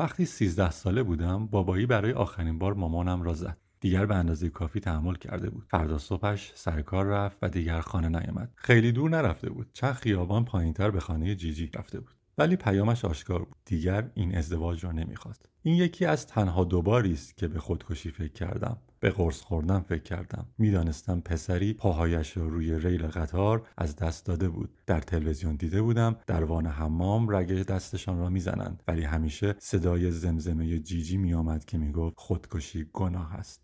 وقتی 0.02 0.26
سیزده 0.26 0.72
ساله 0.72 1.04
بودم 1.04 1.48
بابایی 1.48 1.86
برای 1.86 2.14
آخرین 2.14 2.60
بار 2.60 2.74
مامانم 2.74 3.22
را 3.22 3.34
زد. 3.34 3.58
دیگر 3.80 4.06
به 4.06 4.16
اندازه 4.16 4.50
کافی 4.50 4.80
تحمل 4.80 5.16
کرده 5.16 5.50
بود. 5.50 5.66
فردا 5.70 5.98
صبحش 5.98 6.52
سر 6.56 6.82
کار 6.82 7.06
رفت 7.06 7.38
و 7.42 7.50
دیگر 7.50 7.82
خانه 7.82 8.10
نیامد. 8.10 8.52
خیلی 8.56 8.92
دور 8.92 9.10
نرفته 9.10 9.50
بود. 9.50 9.70
چند 9.74 9.94
خیابان 9.94 10.46
پایینتر 10.46 10.92
به 10.92 11.00
خانه 11.00 11.36
جیجی 11.36 11.72
رفته 11.74 12.00
بود. 12.00 12.16
ولی 12.38 12.56
پیامش 12.56 13.06
آشکار 13.06 13.40
بود. 13.40 13.56
دیگر 13.66 14.12
این 14.14 14.38
ازدواج 14.38 14.86
را 14.86 14.92
نمی‌خواست. 14.92 15.50
این 15.62 15.76
یکی 15.76 16.06
از 16.06 16.28
تنها 16.28 16.64
دوباری 16.64 17.14
است 17.14 17.38
که 17.38 17.48
به 17.48 17.60
خودکشی 17.60 18.12
فکر 18.12 18.34
کردم. 18.34 18.78
به 19.04 19.10
قرص 19.10 19.42
خوردن 19.42 19.80
فکر 19.80 20.04
کردم. 20.04 20.46
می‌دانستم 20.58 21.20
پسری 21.20 21.74
پاهایش 21.74 22.38
را 22.38 22.48
روی 22.48 22.80
ریل 22.80 23.08
قطار 23.08 23.68
از 23.78 23.96
دست 23.96 24.26
داده 24.26 24.50
بود. 24.50 24.70
در 24.86 25.00
تلویزیون 25.00 25.56
دیده 25.56 25.82
بودم 25.82 26.16
در 26.28 26.44
وان 26.44 26.68
حمام 26.68 27.36
رگ 27.36 27.66
دستشان 27.66 28.20
را 28.20 28.30
می‌زنند. 28.30 28.84
ولی 28.88 29.04
همیشه 29.04 29.56
صدای 29.60 30.12
زمزمه 30.12 30.80
جیجی 30.80 31.18
میآمد 31.18 31.66
که 31.66 31.78
می‌گفت 31.78 32.16
خودکشی 32.18 32.90
گناه 32.94 33.34
است. 33.34 33.62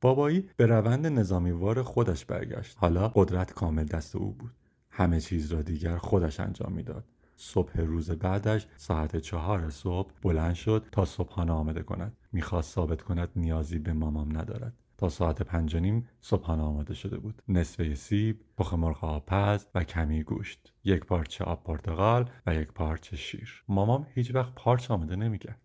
بابایی 0.00 0.48
به 0.56 0.66
روند 0.66 1.06
نظامیوار 1.06 1.82
خودش 1.82 2.24
برگشت. 2.24 2.76
حالا 2.78 3.08
قدرت 3.08 3.52
کامل 3.52 3.84
دست 3.84 4.16
او 4.16 4.32
بود. 4.32 4.52
همه 4.90 5.20
چیز 5.20 5.52
را 5.52 5.62
دیگر 5.62 5.96
خودش 5.96 6.40
انجام 6.40 6.72
می‌داد. 6.72 7.04
صبح 7.36 7.80
روز 7.80 8.10
بعدش 8.10 8.66
ساعت 8.76 9.16
چهار 9.16 9.70
صبح 9.70 10.10
بلند 10.22 10.54
شد 10.54 10.86
تا 10.92 11.04
صبحانه 11.04 11.52
آمده 11.52 11.82
کند. 11.82 12.16
می‌خواست 12.32 12.74
ثابت 12.74 13.02
کند 13.02 13.28
نیازی 13.36 13.78
به 13.78 13.92
مامام 13.92 14.38
ندارد. 14.38 14.72
تا 14.98 15.08
ساعت 15.08 15.42
پنج 15.42 15.76
نیم 15.76 16.08
صبحانه 16.20 16.62
آماده 16.62 16.94
شده 16.94 17.18
بود. 17.18 17.42
نصفه 17.48 17.94
سیب 17.94 18.40
تخم 18.58 18.78
مرغ 18.78 19.04
آبپز 19.04 19.66
و 19.74 19.84
کمی 19.84 20.22
گوشت. 20.22 20.72
یک 20.84 21.04
پارچه 21.04 21.44
آب 21.44 21.64
پرتقال 21.64 22.30
و 22.46 22.54
یک 22.54 22.72
پارچه 22.72 23.16
شیر. 23.16 23.64
مامام 23.68 24.06
هیچ 24.14 24.34
وقت 24.34 24.54
پارچ 24.54 24.90
آماده 24.90 25.16
نمی‌کرد. 25.16 25.60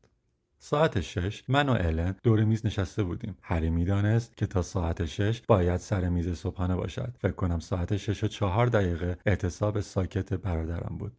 ساعت 0.62 1.02
شش 1.02 1.44
من 1.48 1.70
و 1.70 1.72
الن 1.72 2.16
دور 2.24 2.44
میز 2.44 2.66
نشسته 2.66 3.04
بودیم. 3.04 3.38
هری 3.42 3.70
می‌دانست 3.70 4.38
که 4.38 4.46
تا 4.46 4.62
ساعت 4.62 5.06
شش 5.06 5.42
باید 5.48 5.78
سر 5.78 6.10
میز 6.10 6.34
صبحانه 6.34 6.76
باشد. 6.76 7.16
فکر 7.20 7.32
کنم 7.32 7.60
ساعت 7.60 7.98
شش 7.98 8.24
و 8.24 8.28
چهار 8.28 8.68
دقیقه 8.68 9.18
اعتصاب 9.26 9.80
ساکت 9.80 10.34
برادرم 10.34 10.98
بود. 10.98 11.18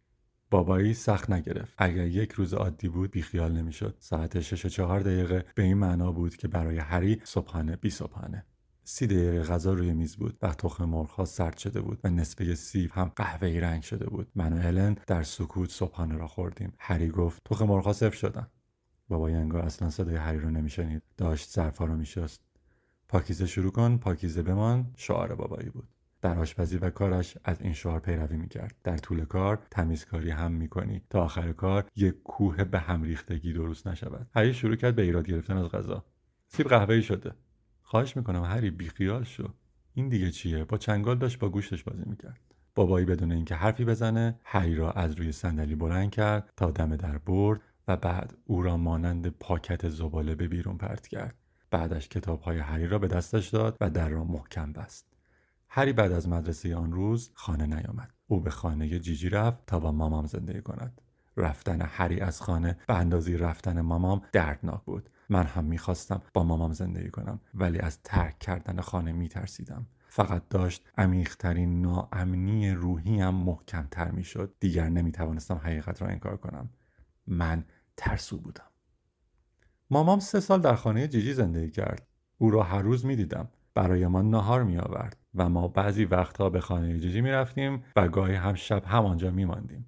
بابایی 0.51 0.93
سخت 0.93 1.29
نگرفت. 1.29 1.73
اگر 1.77 2.07
یک 2.07 2.31
روز 2.31 2.53
عادی 2.53 2.87
بود 2.87 3.11
بیخیال 3.11 3.51
نمی‌شد. 3.51 3.95
ساعت 3.99 4.41
شش 4.41 4.65
و 4.65 4.69
چهار 4.69 4.99
دقیقه 4.99 5.45
به 5.55 5.63
این 5.63 5.77
معنا 5.77 6.11
بود 6.11 6.35
که 6.35 6.47
برای 6.47 6.77
هری 6.77 7.21
صبحانه 7.23 7.75
بی 7.75 7.89
صبحانه. 7.89 8.45
سی 8.83 9.07
دقیقه 9.07 9.43
غذا 9.43 9.73
روی 9.73 9.93
میز 9.93 10.15
بود 10.15 10.37
و 10.41 10.53
تخم 10.53 10.85
مرغها 10.85 11.25
سرد 11.25 11.57
شده 11.57 11.81
بود 11.81 11.99
و 12.03 12.09
نصفه 12.09 12.55
سیب 12.55 12.91
هم 12.93 13.11
قهوه‌ای 13.15 13.59
رنگ 13.59 13.81
شده 13.81 14.09
بود. 14.09 14.27
من 14.35 14.53
و 14.53 14.57
هلن 14.57 14.95
در 15.07 15.23
سکوت 15.23 15.69
صبحانه 15.69 16.17
را 16.17 16.27
خوردیم. 16.27 16.73
هری 16.79 17.09
گفت 17.09 17.41
تخم 17.45 17.65
مرغها 17.65 17.93
سفت 17.93 18.17
شدن. 18.17 18.47
بابای 19.09 19.33
انگار 19.33 19.61
اصلا 19.61 19.89
صدای 19.89 20.15
هری 20.15 20.39
رو 20.39 20.49
نمیشنید. 20.49 21.01
داشت 21.17 21.49
ظرفها 21.49 21.85
رو 21.85 21.95
میشست. 21.95 22.41
پاکیزه 23.07 23.45
شروع 23.45 23.71
کن 23.71 23.97
پاکیزه 23.97 24.41
بمان. 24.41 24.93
شعار 24.97 25.35
بابایی 25.35 25.69
بود. 25.69 25.87
در 26.21 26.39
آشپزی 26.39 26.77
و 26.77 26.89
کارش 26.89 27.37
از 27.43 27.61
این 27.61 27.73
شعار 27.73 27.99
پیروی 27.99 28.37
می‌کرد. 28.37 28.75
در 28.83 28.97
طول 28.97 29.25
کار 29.25 29.59
تمیزکاری 29.71 30.29
هم 30.29 30.51
می‌کنی. 30.51 31.01
تا 31.09 31.23
آخر 31.23 31.51
کار 31.51 31.85
یک 31.95 32.23
کوه 32.23 32.63
به 32.63 32.79
هم 32.79 33.03
ریختگی 33.03 33.53
درست 33.53 33.87
نشود. 33.87 34.27
هری 34.35 34.53
شروع 34.53 34.75
کرد 34.75 34.95
به 34.95 35.01
ایراد 35.01 35.27
گرفتن 35.27 35.57
از 35.57 35.65
غذا. 35.65 36.05
سیب 36.47 36.67
قهوه‌ای 36.67 37.01
شده. 37.01 37.31
خواهش 37.81 38.17
می‌کنم 38.17 38.43
هری 38.43 38.71
بیخیال 38.71 39.23
شو. 39.23 39.49
این 39.93 40.09
دیگه 40.09 40.31
چیه؟ 40.31 40.63
با 40.63 40.77
چنگال 40.77 41.17
داشت 41.17 41.39
با 41.39 41.49
گوشتش 41.49 41.83
بازی 41.83 42.03
می‌کرد. 42.05 42.39
بابایی 42.75 43.05
بدون 43.05 43.31
اینکه 43.31 43.55
حرفی 43.55 43.85
بزنه 43.85 44.39
هری 44.43 44.75
را 44.75 44.91
از 44.91 45.13
روی 45.13 45.31
صندلی 45.31 45.75
بلند 45.75 46.11
کرد 46.11 46.49
تا 46.57 46.71
دم 46.71 46.95
در 46.95 47.17
برد 47.17 47.61
و 47.87 47.97
بعد 47.97 48.37
او 48.45 48.61
را 48.61 48.77
مانند 48.77 49.27
پاکت 49.27 49.89
زباله 49.89 50.35
به 50.35 50.47
بیرون 50.47 50.77
پرت 50.77 51.07
کرد. 51.07 51.35
بعدش 51.71 52.09
کتاب 52.09 52.41
های 52.41 52.57
هری 52.57 52.87
را 52.87 52.99
به 52.99 53.07
دستش 53.07 53.49
داد 53.49 53.77
و 53.81 53.89
در 53.89 54.09
را 54.09 54.23
محکم 54.23 54.73
بست. 54.73 55.10
هری 55.73 55.93
بعد 55.93 56.11
از 56.11 56.29
مدرسه 56.29 56.75
آن 56.75 56.91
روز 56.91 57.31
خانه 57.33 57.65
نیامد. 57.65 58.13
او 58.27 58.39
به 58.39 58.49
خانه 58.49 58.99
جیجی 58.99 59.29
رفت 59.29 59.65
تا 59.65 59.79
با 59.79 59.91
مامام 59.91 60.25
زندگی 60.25 60.61
کند. 60.61 61.01
رفتن 61.37 61.81
هری 61.81 62.19
از 62.19 62.41
خانه 62.41 62.77
به 62.87 62.95
اندازی 62.95 63.37
رفتن 63.37 63.81
مامام 63.81 64.21
دردناک 64.31 64.81
بود. 64.83 65.09
من 65.29 65.43
هم 65.43 65.63
می‌خواستم 65.63 66.21
با 66.33 66.43
مامام 66.43 66.73
زندگی 66.73 67.09
کنم 67.09 67.39
ولی 67.53 67.79
از 67.79 67.99
ترک 68.03 68.39
کردن 68.39 68.81
خانه 68.81 69.11
میترسیدم. 69.11 69.87
فقط 70.07 70.49
داشت 70.49 70.89
عمیقترین 70.97 71.81
ناامنی 71.81 72.71
روحیم 72.71 73.29
محکمتر 73.29 74.11
می‌شد. 74.11 74.55
دیگر 74.59 74.89
نمی‌توانستم 74.89 75.55
حقیقت 75.55 76.01
را 76.01 76.07
انکار 76.07 76.37
کنم. 76.37 76.69
من 77.27 77.65
ترسو 77.97 78.37
بودم. 78.37 78.71
مامام 79.89 80.19
سه 80.19 80.39
سال 80.39 80.61
در 80.61 80.75
خانه 80.75 81.07
جیجی 81.07 81.33
زندگی 81.33 81.71
کرد. 81.71 82.07
او 82.37 82.51
را 82.51 82.63
هر 82.63 82.81
روز 82.81 83.05
می‌دیدم. 83.05 83.49
برای 83.73 84.07
ما 84.07 84.21
نهار 84.21 84.63
می 84.63 84.77
آورد 84.77 85.17
و 85.35 85.49
ما 85.49 85.67
بعضی 85.67 86.05
وقتها 86.05 86.49
به 86.49 86.59
خانه 86.59 86.99
جیجی 86.99 87.21
می 87.21 87.31
رفتیم 87.31 87.83
و 87.95 88.07
گاهی 88.07 88.35
هم 88.35 88.53
شب 88.53 88.85
همانجا 88.85 89.31
می 89.31 89.45
ماندیم. 89.45 89.85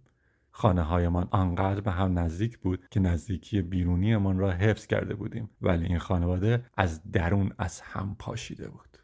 خانه 0.51 0.81
هایمان 0.81 1.27
آنقدر 1.31 1.81
به 1.81 1.91
هم 1.91 2.19
نزدیک 2.19 2.59
بود 2.59 2.87
که 2.91 2.99
نزدیکی 2.99 3.61
بیرونیمان 3.61 4.37
را 4.37 4.51
حفظ 4.51 4.87
کرده 4.87 5.15
بودیم 5.15 5.49
ولی 5.61 5.85
این 5.85 5.99
خانواده 5.99 6.65
از 6.77 7.11
درون 7.11 7.51
از 7.57 7.81
هم 7.81 8.15
پاشیده 8.19 8.69
بود. 8.69 8.97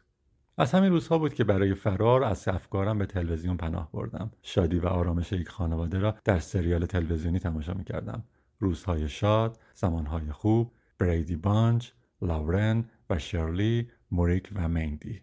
از 0.58 0.72
همین 0.72 0.90
روزها 0.90 1.18
بود 1.18 1.34
که 1.34 1.44
برای 1.44 1.74
فرار 1.74 2.24
از 2.24 2.48
افکارم 2.48 2.98
به 2.98 3.06
تلویزیون 3.06 3.56
پناه 3.56 3.92
بردم. 3.92 4.30
شادی 4.42 4.78
و 4.78 4.86
آرامش 4.86 5.32
یک 5.32 5.48
خانواده 5.48 5.98
را 5.98 6.14
در 6.24 6.38
سریال 6.38 6.86
تلویزیونی 6.86 7.38
تماشا 7.38 7.74
می 7.74 7.84
کردم. 7.84 8.24
روزهای 8.58 9.08
شاد، 9.08 9.58
زمانهای 9.74 10.32
خوب، 10.32 10.72
بریدی 10.98 11.36
بانچ، 11.36 11.92
لاورن 12.22 12.84
و 13.10 13.18
شرلی 13.18 13.88
مورک 14.10 14.50
و 14.54 14.68
میندی 14.68 15.20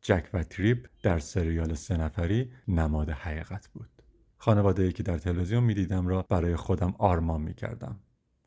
جک 0.00 0.30
و 0.32 0.42
تریپ 0.42 0.86
در 1.02 1.18
سریال 1.18 1.74
سه 1.74 1.96
نفری 1.96 2.52
نماد 2.68 3.10
حقیقت 3.10 3.68
بود 3.68 3.88
خانواده 4.38 4.82
ای 4.82 4.92
که 4.92 5.02
در 5.02 5.18
تلویزیون 5.18 5.64
می‌دیدم 5.64 6.06
را 6.06 6.22
برای 6.22 6.56
خودم 6.56 6.94
آرمان 6.98 7.40
می‌کردم 7.40 8.00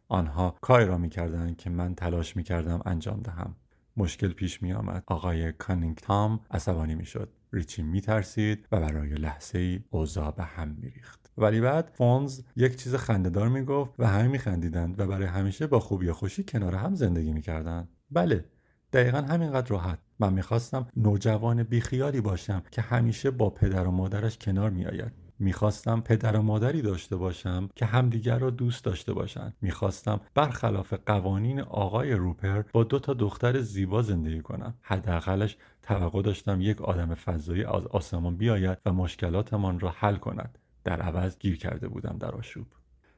آنها 0.08 0.56
کاری 0.62 0.86
را 0.86 0.98
می‌کردند 0.98 1.58
که 1.58 1.70
من 1.70 1.96
تلاش 1.96 2.36
می‌کردم 2.36 2.82
انجام 2.86 3.22
دهم 3.22 3.56
مشکل 3.98 4.30
پیش 4.30 4.64
می 4.64 4.74
آمد. 4.74 5.04
آقای 5.08 5.52
کانینگهام 5.52 6.40
عصبانی 6.52 6.96
می 6.96 7.06
شد. 7.06 7.30
ریچی 7.54 7.84
می 7.84 8.02
ترسید 8.02 8.68
و 8.72 8.80
برای 8.80 9.10
لحظه 9.10 9.60
ای 9.60 9.80
اوضاع 9.90 10.32
به 10.32 10.44
هم 10.44 10.78
می 10.82 10.90
ریخت. 10.90 11.32
ولی 11.38 11.62
بعد 11.62 11.92
فونز 11.94 12.42
یک 12.56 12.76
چیز 12.76 12.96
خنده‌دار 12.96 13.50
می 13.50 13.64
گفت 13.66 13.94
و 14.00 14.08
همه 14.08 14.28
می 14.28 14.40
خندیدند 14.40 15.00
و 15.00 15.08
برای 15.08 15.28
همیشه 15.28 15.68
با 15.68 15.80
خوبی 15.80 16.08
و 16.08 16.14
خوشی 16.14 16.44
کنار 16.44 16.76
هم 16.76 16.96
زندگی 16.96 17.34
می 17.34 17.42
کردند. 17.42 17.90
بله 18.12 18.46
دقیقا 18.94 19.22
همینقدر 19.22 19.68
راحت. 19.68 20.00
من 20.20 20.34
می‌خواستم 20.34 20.88
نوجوان 20.98 21.64
بیخیالی 21.64 22.22
باشم 22.22 22.64
که 22.72 22.82
همیشه 22.82 23.32
با 23.32 23.50
پدر 23.50 23.88
و 23.88 23.92
مادرش 23.92 24.38
کنار 24.38 24.70
میآید. 24.70 25.12
می‌خواستم 25.40 26.02
پدر 26.02 26.36
و 26.36 26.42
مادری 26.42 26.82
داشته 26.82 27.16
باشم 27.16 27.70
که 27.76 27.86
همدیگر 27.86 28.40
را 28.40 28.50
دوست 28.50 28.86
داشته 28.86 29.14
باشند. 29.14 29.54
می‌خواستم 29.62 30.22
برخلاف 30.34 30.94
قوانین 31.06 31.60
آقای 31.60 32.14
روپر 32.14 32.64
با 32.74 32.84
دو 32.84 33.00
تا 33.00 33.14
دختر 33.14 33.60
زیبا 33.60 34.02
زندگی 34.02 34.42
کنم. 34.42 34.74
حداقلش 34.82 35.58
توقع 35.82 36.22
داشتم 36.22 36.62
یک 36.62 36.82
آدم 36.82 37.14
فضایی 37.14 37.64
از 37.64 37.88
آسمان 37.88 38.38
بیاید 38.38 38.78
و 38.86 38.94
مشکلاتمان 38.94 39.80
را 39.80 39.94
حل 39.98 40.16
کند. 40.16 40.58
در 40.84 41.02
عوض 41.02 41.38
گیر 41.38 41.58
کرده 41.58 41.88
بودم 41.88 42.18
در 42.20 42.32
آشوب. 42.32 42.68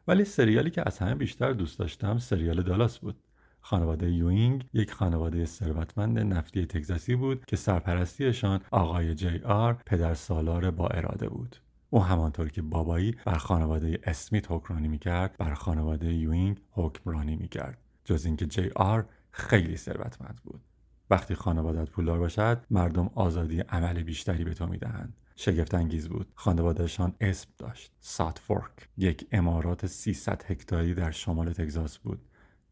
ولی 0.08 0.26
سریالی 0.26 0.70
که 0.70 0.84
از 0.86 1.00
همه 1.00 1.16
بیشتر 1.16 1.54
دوست 1.54 1.80
داشتم 1.80 2.18
سریال 2.18 2.62
دالاس 2.62 3.00
بود. 3.00 3.16
خانواده 3.62 4.12
یوینگ 4.12 4.66
یک 4.74 4.92
خانواده 4.92 5.46
ثروتمند 5.46 6.20
نفتی 6.20 6.66
تگزاسی 6.66 7.16
بود 7.16 7.46
که 7.46 7.56
سرپرستیشان 7.56 8.62
آقای 8.72 9.16
جی 9.16 9.42
آر 9.46 9.74
پدر 9.86 10.14
سالار 10.14 10.72
با 10.72 10.88
اراده 10.88 11.30
بود. 11.30 11.56
او 11.90 12.04
همانطور 12.04 12.50
که 12.50 12.62
بابایی 12.62 13.16
بر 13.26 13.38
خانواده 13.38 14.00
اسمیت 14.04 14.52
حکمرانی 14.52 14.88
می‌کرد 14.88 15.36
بر 15.38 15.54
خانواده 15.54 16.14
یوینگ 16.14 16.62
حکمرانی 16.72 17.36
می‌کرد. 17.36 17.78
جز 18.06 18.26
اینکه 18.26 18.46
جی 18.46 18.70
آر 18.76 19.06
خیلی 19.32 19.78
ثروتمند 19.78 20.42
بود. 20.44 20.62
وقتی 21.10 21.36
خانوادت 21.36 21.90
پولدار 21.90 22.20
باشد 22.20 22.66
مردم 22.70 23.10
آزادی 23.16 23.60
عمل 23.60 24.04
بیشتری 24.04 24.44
به 24.44 24.54
تو 24.54 24.68
می‌دهند. 24.68 25.18
شگفت 25.36 25.74
انگیز 25.74 26.10
بود. 26.10 26.32
خانوادهشان 26.36 27.14
اسم 27.22 27.50
داشت. 27.58 27.92
ساوت 28.00 28.40
فورک 28.40 28.90
یک 28.98 29.28
عمارت 29.32 29.86
300 29.86 30.44
هکتاری 30.48 30.94
در 30.94 31.12
شمال 31.12 31.54
تگزاس 31.54 31.98
بود. 31.98 32.22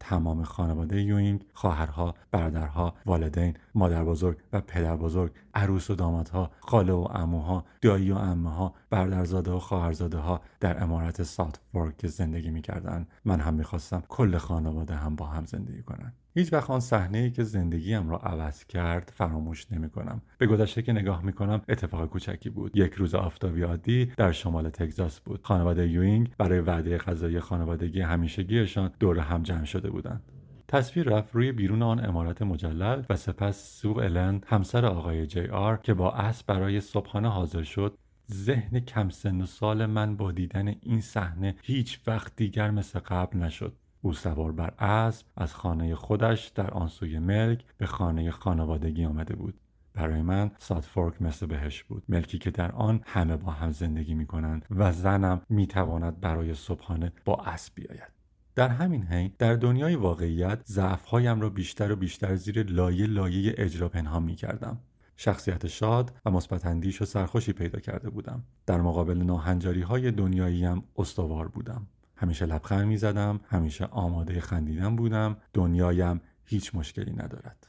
تمام 0.00 0.42
خانواده 0.42 1.02
یوینگ 1.02 1.44
خواهرها 1.54 2.14
برادرها 2.30 2.94
والدین 3.06 3.54
مادر 3.74 4.04
بزرگ 4.04 4.38
و 4.52 4.60
پدر 4.60 4.96
بزرگ 4.96 5.32
عروس 5.54 5.90
و 5.90 5.94
دامادها 5.94 6.50
خاله 6.60 6.92
و 6.92 7.06
عموها 7.10 7.64
دایی 7.82 8.12
و 8.12 8.16
عمه 8.16 8.54
ها 8.54 8.74
برادرزاده 8.90 9.50
و 9.50 9.58
خواهرزاده 9.58 10.18
ها 10.18 10.40
در 10.60 10.82
عمارت 10.82 11.22
ساوت 11.22 11.60
فورک 11.72 12.06
زندگی 12.06 12.50
می‌کردند 12.50 13.08
من 13.24 13.40
هم 13.40 13.54
می‌خواستم 13.54 14.02
کل 14.08 14.36
خانواده 14.36 14.94
هم 14.94 15.16
با 15.16 15.26
هم 15.26 15.44
زندگی 15.44 15.82
کنند 15.82 16.14
هیچ 16.34 16.52
وقت 16.52 16.70
آن 16.70 16.80
صحنه 16.80 17.18
ای 17.18 17.30
که 17.30 17.44
زندگیم 17.44 18.08
را 18.08 18.18
عوض 18.18 18.64
کرد 18.64 19.12
فراموش 19.16 19.72
نمی 19.72 19.90
کنم. 19.90 20.22
به 20.38 20.46
گذشته 20.46 20.82
که 20.82 20.92
نگاه 20.92 21.24
می 21.24 21.32
کنم 21.32 21.62
اتفاق 21.68 22.08
کوچکی 22.08 22.50
بود. 22.50 22.76
یک 22.76 22.92
روز 22.92 23.14
آفتابی 23.14 23.62
عادی 23.62 24.12
در 24.16 24.32
شمال 24.32 24.68
تگزاس 24.70 25.20
بود. 25.20 25.40
خانواده 25.42 25.88
یوینگ 25.88 26.30
برای 26.38 26.60
وعده 26.60 26.98
غذایی 26.98 27.40
خانوادگی 27.40 28.00
همیشگیشان 28.00 28.90
دور 29.00 29.18
هم 29.18 29.42
جمع 29.42 29.64
شده 29.64 29.90
بودند. 29.90 30.22
تصویر 30.70 31.08
رفت 31.08 31.34
روی 31.34 31.52
بیرون 31.52 31.82
آن 31.82 32.04
امارت 32.04 32.42
مجلل 32.42 33.02
و 33.10 33.16
سپس 33.16 33.80
سو 33.80 33.98
الند 33.98 34.46
همسر 34.48 34.86
آقای 34.86 35.26
جی 35.26 35.46
آر 35.46 35.76
که 35.76 35.94
با 35.94 36.12
اسب 36.12 36.46
برای 36.46 36.80
صبحانه 36.80 37.28
حاضر 37.28 37.62
شد 37.62 37.98
ذهن 38.32 38.80
کم 38.80 39.08
سن 39.08 39.40
و 39.40 39.46
سال 39.46 39.86
من 39.86 40.16
با 40.16 40.32
دیدن 40.32 40.74
این 40.82 41.00
صحنه 41.00 41.54
هیچ 41.62 42.00
وقت 42.06 42.36
دیگر 42.36 42.70
مثل 42.70 42.98
قبل 42.98 43.38
نشد. 43.38 43.76
او 44.02 44.12
سوار 44.12 44.52
بر 44.52 44.74
اسب 44.78 45.26
از 45.36 45.54
خانه 45.54 45.94
خودش 45.94 46.48
در 46.48 46.70
آن 46.70 46.88
سوی 46.88 47.18
ملک 47.18 47.64
به 47.78 47.86
خانه 47.86 48.30
خانوادگی 48.30 49.04
آمده 49.04 49.36
بود. 49.36 49.60
برای 49.94 50.22
من 50.22 50.50
سادفورک 50.58 51.22
مثل 51.22 51.46
بهش 51.46 51.82
بود. 51.82 52.02
ملکی 52.08 52.38
که 52.38 52.50
در 52.50 52.72
آن 52.72 53.00
همه 53.06 53.36
با 53.36 53.52
هم 53.52 53.70
زندگی 53.70 54.14
می 54.14 54.26
کنند 54.26 54.66
و 54.70 54.92
زنم 54.92 55.40
می 55.48 55.66
تواند 55.66 56.20
برای 56.20 56.54
صبحانه 56.54 57.12
با 57.24 57.36
اسب 57.36 57.72
بیاید. 57.74 58.19
در 58.60 58.68
همین 58.68 59.02
حین 59.04 59.32
در 59.38 59.54
دنیای 59.54 59.94
واقعیت 59.94 60.58
ضعفهایم 60.66 61.40
را 61.40 61.48
بیشتر 61.48 61.92
و 61.92 61.96
بیشتر 61.96 62.36
زیر 62.36 62.62
لایه 62.62 63.06
لایه 63.06 63.54
اجرا 63.58 63.88
پنهان 63.88 64.22
می 64.22 64.34
کردم 64.34 64.80
شخصیت 65.16 65.66
شاد 65.66 66.12
و 66.24 66.30
مثبت 66.30 66.66
و 67.00 67.04
سرخوشی 67.04 67.52
پیدا 67.52 67.78
کرده 67.80 68.10
بودم. 68.10 68.44
در 68.66 68.80
مقابل 68.80 69.18
ناهنجاری 69.18 69.82
های 69.82 70.10
دنیاییم 70.10 70.82
استوار 70.96 71.48
بودم. 71.48 71.86
همیشه 72.16 72.46
لبخند 72.46 72.86
می 72.86 72.96
زدم 72.96 73.40
همیشه 73.48 73.84
آماده 73.84 74.40
خندیدن 74.40 74.96
بودم. 74.96 75.36
دنیایم 75.54 76.20
هیچ 76.44 76.74
مشکلی 76.74 77.12
ندارد. 77.12 77.66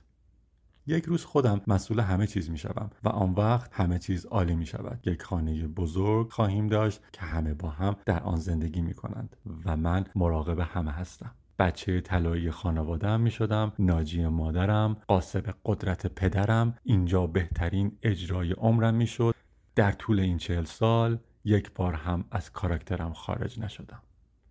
یک 0.88 1.06
روز 1.06 1.26
خودم 1.26 1.62
مسئول 1.68 2.00
همه 2.00 2.28
چیز 2.28 2.50
می 2.50 2.58
شدم 2.58 2.90
و 3.04 3.10
آن 3.10 3.32
وقت 3.32 3.74
همه 3.74 4.00
چیز 4.00 4.26
عالی 4.26 4.56
می 4.56 4.66
شود 4.66 5.08
یک 5.08 5.24
خانه 5.24 5.68
بزرگ 5.68 6.30
خواهیم 6.30 6.68
داشت 6.68 7.02
که 7.12 7.22
همه 7.22 7.54
با 7.54 7.70
هم 7.70 7.96
در 8.06 8.24
آن 8.24 8.36
زندگی 8.36 8.82
می 8.82 8.94
کنند 8.94 9.38
و 9.66 9.78
من 9.78 10.06
مراقب 10.16 10.60
همه 10.60 10.92
هستم. 10.92 11.32
بچه 11.60 12.02
طلایی 12.02 12.52
خانوادم 12.52 13.22
می 13.22 13.32
شدم 13.32 13.74
ناجی 13.80 14.28
مادرم 14.28 14.98
قاسب 15.08 15.56
قدرت 15.66 16.08
پدرم 16.08 16.78
اینجا 16.84 17.28
بهترین 17.28 17.98
اجرای 18.04 18.52
عمرم 18.52 18.96
می 18.96 19.08
شد 19.08 19.36
در 19.76 19.92
طول 19.92 20.20
این 20.20 20.38
چهل 20.38 20.64
سال 20.64 21.18
یک 21.46 21.72
بار 21.74 21.94
هم 21.94 22.26
از 22.32 22.52
کاراکترم 22.52 23.14
خارج 23.14 23.60
نشدم. 23.60 24.02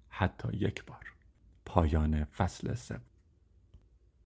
حتی 0.08 0.48
یک 0.52 0.84
بار. 0.84 1.14
پایان 1.64 2.24
فصل 2.24 2.74
سوم. 2.74 3.09